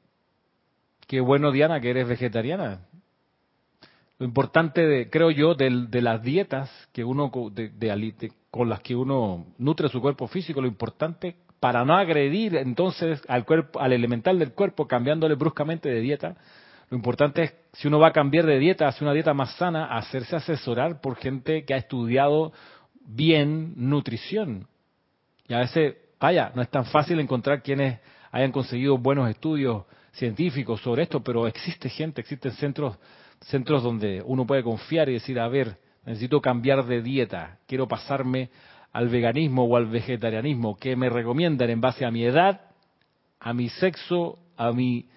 Qué 1.08 1.20
bueno, 1.20 1.52
Diana, 1.52 1.82
que 1.82 1.90
eres 1.90 2.08
vegetariana. 2.08 2.88
Lo 4.18 4.26
importante, 4.26 4.86
de, 4.86 5.10
creo 5.10 5.32
yo, 5.32 5.56
de, 5.56 5.88
de 5.90 6.02
las 6.02 6.22
dietas 6.22 6.70
que 6.94 7.04
uno 7.04 7.32
de, 7.52 7.92
con 8.52 8.70
las 8.70 8.82
que 8.82 8.96
uno 8.96 9.48
nutre 9.58 9.90
su 9.90 10.02
cuerpo 10.02 10.28
físico, 10.28 10.62
lo 10.62 10.68
importante 10.68 11.38
para 11.60 11.86
no 11.86 11.96
agredir 11.96 12.56
entonces 12.58 13.22
al 13.28 13.46
cuerpo, 13.46 13.80
al 13.80 13.94
elemental 13.94 14.38
del 14.38 14.52
cuerpo, 14.54 14.88
cambiándole 14.88 15.36
bruscamente 15.36 15.90
de 15.90 16.02
dieta, 16.02 16.36
lo 16.90 16.98
importante 16.98 17.44
es, 17.44 17.54
si 17.74 17.88
uno 17.88 18.00
va 18.00 18.10
a 18.10 18.12
cambiar 18.12 18.46
de 18.46 18.60
dieta, 18.60 18.88
hacer 18.88 19.04
una 19.04 19.14
dieta 19.14 19.34
más 19.34 19.56
sana, 19.56 19.86
hacerse 19.86 20.36
asesorar 20.36 21.00
por 21.00 21.16
gente 21.16 21.64
que 21.64 21.74
ha 21.74 21.78
estudiado 21.78 22.52
bien 23.06 23.74
nutrición. 23.78 24.68
Y 25.48 25.54
a 25.54 25.60
veces, 25.60 25.96
vaya, 26.20 26.52
no 26.54 26.62
es 26.62 26.70
tan 26.70 26.86
fácil 26.86 27.20
encontrar 27.22 27.64
quienes 27.64 28.00
hayan 28.32 28.52
conseguido 28.52 28.98
buenos 28.98 29.30
estudios 29.30 29.86
científicos 30.12 30.82
sobre 30.82 31.04
esto, 31.04 31.24
pero 31.24 31.48
existe 31.48 31.88
gente, 31.88 32.20
existen 32.20 32.52
centros 32.54 32.98
centros 33.42 33.82
donde 33.84 34.22
uno 34.26 34.46
puede 34.46 34.64
confiar 34.64 35.10
y 35.10 35.14
decir, 35.14 35.40
a 35.40 35.48
ver, 35.48 35.78
necesito 36.06 36.42
cambiar 36.42 36.86
de 36.86 37.02
dieta, 37.02 37.60
quiero 37.68 37.88
pasarme 37.88 38.50
al 38.92 39.10
veganismo 39.10 39.66
o 39.66 39.78
al 39.78 39.86
vegetarianismo, 39.86 40.78
¿qué 40.78 40.96
me 40.96 41.10
recomiendan 41.10 41.70
en 41.70 41.82
base 41.82 42.06
a 42.06 42.12
mi 42.12 42.24
edad, 42.24 42.62
a 43.40 43.54
mi 43.54 43.70
sexo, 43.70 44.40
a 44.58 44.72
mi 44.72 45.08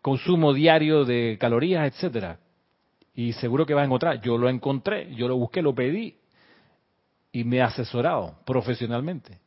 consumo 0.00 0.52
diario 0.54 1.04
de 1.04 1.36
calorías, 1.40 1.92
etcétera? 1.92 2.38
Y 3.14 3.32
seguro 3.34 3.66
que 3.66 3.74
va 3.74 3.82
a 3.82 3.84
encontrar. 3.84 4.20
Yo 4.20 4.38
lo 4.38 4.48
encontré, 4.48 5.14
yo 5.14 5.28
lo 5.28 5.36
busqué, 5.36 5.60
lo 5.60 5.74
pedí 5.74 6.16
y 7.32 7.44
me 7.44 7.56
he 7.56 7.62
asesorado 7.62 8.36
profesionalmente 8.46 9.40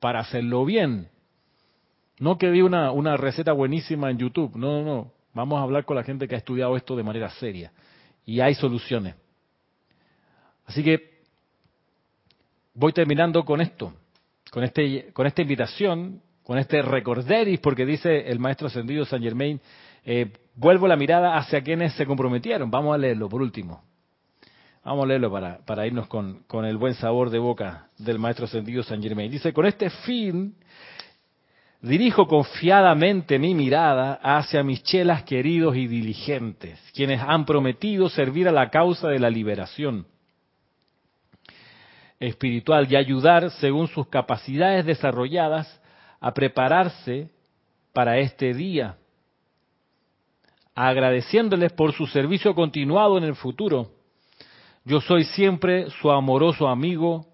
para 0.00 0.20
hacerlo 0.20 0.64
bien. 0.64 1.08
No 2.18 2.38
que 2.38 2.50
vi 2.50 2.62
una, 2.62 2.92
una 2.92 3.16
receta 3.16 3.52
buenísima 3.52 4.10
en 4.10 4.18
YouTube, 4.18 4.56
no, 4.56 4.80
no, 4.80 4.84
no. 4.84 5.12
Vamos 5.34 5.58
a 5.58 5.62
hablar 5.62 5.84
con 5.84 5.96
la 5.96 6.02
gente 6.02 6.26
que 6.26 6.34
ha 6.34 6.38
estudiado 6.38 6.76
esto 6.76 6.96
de 6.96 7.02
manera 7.02 7.28
seria. 7.30 7.72
Y 8.24 8.40
hay 8.40 8.54
soluciones. 8.54 9.16
Así 10.66 10.82
que 10.82 11.20
voy 12.74 12.92
terminando 12.92 13.44
con 13.44 13.60
esto, 13.60 13.92
con, 14.50 14.64
este, 14.64 15.12
con 15.12 15.26
esta 15.26 15.42
invitación, 15.42 16.20
con 16.42 16.58
este 16.58 16.82
recorderis, 16.82 17.60
porque 17.60 17.86
dice 17.86 18.28
el 18.30 18.38
maestro 18.38 18.66
ascendido 18.66 19.04
San 19.04 19.22
Germain, 19.22 19.60
eh, 20.04 20.32
vuelvo 20.54 20.86
la 20.86 20.96
mirada 20.96 21.36
hacia 21.36 21.62
quienes 21.62 21.94
se 21.94 22.06
comprometieron. 22.06 22.70
Vamos 22.70 22.94
a 22.94 22.98
leerlo 22.98 23.28
por 23.28 23.42
último. 23.42 23.82
Vamos 24.84 25.04
a 25.04 25.08
leerlo 25.08 25.32
para, 25.66 25.86
irnos 25.86 26.06
con, 26.06 26.44
con 26.46 26.64
el 26.64 26.76
buen 26.76 26.94
sabor 26.94 27.30
de 27.30 27.40
boca 27.40 27.88
del 27.98 28.18
maestro 28.18 28.44
ascendido 28.44 28.84
San 28.84 29.02
Germain. 29.02 29.30
Dice, 29.30 29.52
con 29.52 29.66
este 29.66 29.90
fin 29.90 30.54
Dirijo 31.82 32.26
confiadamente 32.26 33.38
mi 33.38 33.54
mirada 33.54 34.14
hacia 34.22 34.62
mis 34.62 34.82
chelas 34.82 35.24
queridos 35.24 35.76
y 35.76 35.86
diligentes, 35.86 36.80
quienes 36.94 37.20
han 37.20 37.44
prometido 37.44 38.08
servir 38.08 38.48
a 38.48 38.52
la 38.52 38.70
causa 38.70 39.08
de 39.08 39.18
la 39.18 39.28
liberación 39.28 40.06
espiritual 42.20 42.86
y 42.90 42.96
ayudar, 42.96 43.50
según 43.52 43.88
sus 43.88 44.08
capacidades 44.08 44.86
desarrolladas, 44.86 45.80
a 46.20 46.32
prepararse 46.32 47.30
para 47.92 48.18
este 48.18 48.54
día, 48.54 48.96
agradeciéndoles 50.74 51.72
por 51.72 51.92
su 51.92 52.06
servicio 52.06 52.54
continuado 52.54 53.18
en 53.18 53.24
el 53.24 53.34
futuro. 53.34 53.90
Yo 54.84 55.00
soy 55.00 55.24
siempre 55.24 55.90
su 56.00 56.10
amoroso 56.10 56.68
amigo, 56.68 57.26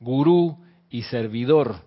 gurú 0.00 0.58
y 0.90 1.02
servidor 1.02 1.86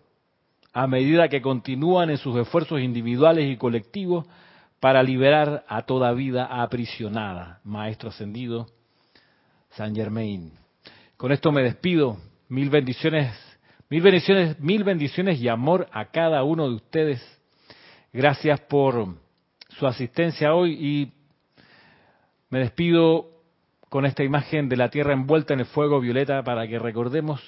a 0.74 0.88
medida 0.88 1.30
que 1.30 1.41
continúan 1.41 2.10
en 2.10 2.18
sus 2.18 2.38
esfuerzos 2.38 2.80
individuales 2.80 3.50
y 3.50 3.58
colectivos 3.58 4.26
para 4.80 5.04
liberar 5.04 5.66
a 5.68 5.82
toda 5.82 6.12
vida 6.14 6.45
aprisionada. 6.45 7.60
Maestro 7.64 8.10
ascendido, 8.10 8.68
San 9.72 9.95
Germain. 9.95 10.54
Con 11.18 11.32
esto 11.32 11.52
me 11.52 11.64
despido. 11.64 12.18
Mil 12.50 12.72
bendiciones, 12.72 13.32
mil 13.89 14.02
bendiciones, 14.02 14.60
mil 14.60 14.84
bendiciones 14.84 15.39
y 15.39 15.47
amor 15.47 15.88
a 15.91 16.06
cada 16.06 16.43
uno 16.43 16.68
de 16.68 16.76
ustedes. 16.76 17.41
Gracias 18.12 18.60
por 18.62 19.16
su 19.70 19.86
asistencia 19.86 20.56
hoy 20.56 20.74
y 20.74 21.14
me 22.50 22.58
despido 22.58 23.30
con 23.89 24.08
esta 24.08 24.24
imagen 24.24 24.68
de 24.68 24.78
la 24.78 24.89
tierra 24.89 25.14
envuelta 25.14 25.54
en 25.54 25.60
el 25.60 25.68
fuego 25.68 26.00
violeta 26.00 26.41
para 26.41 26.68
que 26.68 26.80
recordemos 26.80 27.39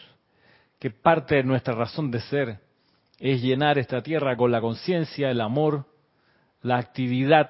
que 0.78 0.92
parte 0.92 1.36
de 1.36 1.44
nuestra 1.44 1.74
razón 1.74 2.12
de 2.12 2.22
ser 2.22 2.60
es 3.18 3.42
llenar 3.42 3.80
esta 3.80 4.04
tierra 4.04 4.38
con 4.38 4.52
la 4.52 4.62
conciencia, 4.62 5.32
el 5.32 5.42
amor, 5.42 5.88
la 6.62 6.78
actividad, 6.78 7.50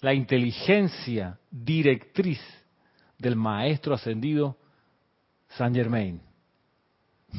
la 0.00 0.12
inteligencia 0.12 1.38
directriz 1.52 2.40
del 3.16 3.36
Maestro 3.36 3.94
Ascendido 3.94 4.56
San 5.50 5.72
Germain. 5.72 6.29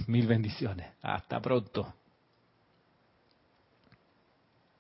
Mil 0.08 0.28
bendiciones. 0.28 0.88
Hasta 1.02 1.42
pronto. 1.42 2.01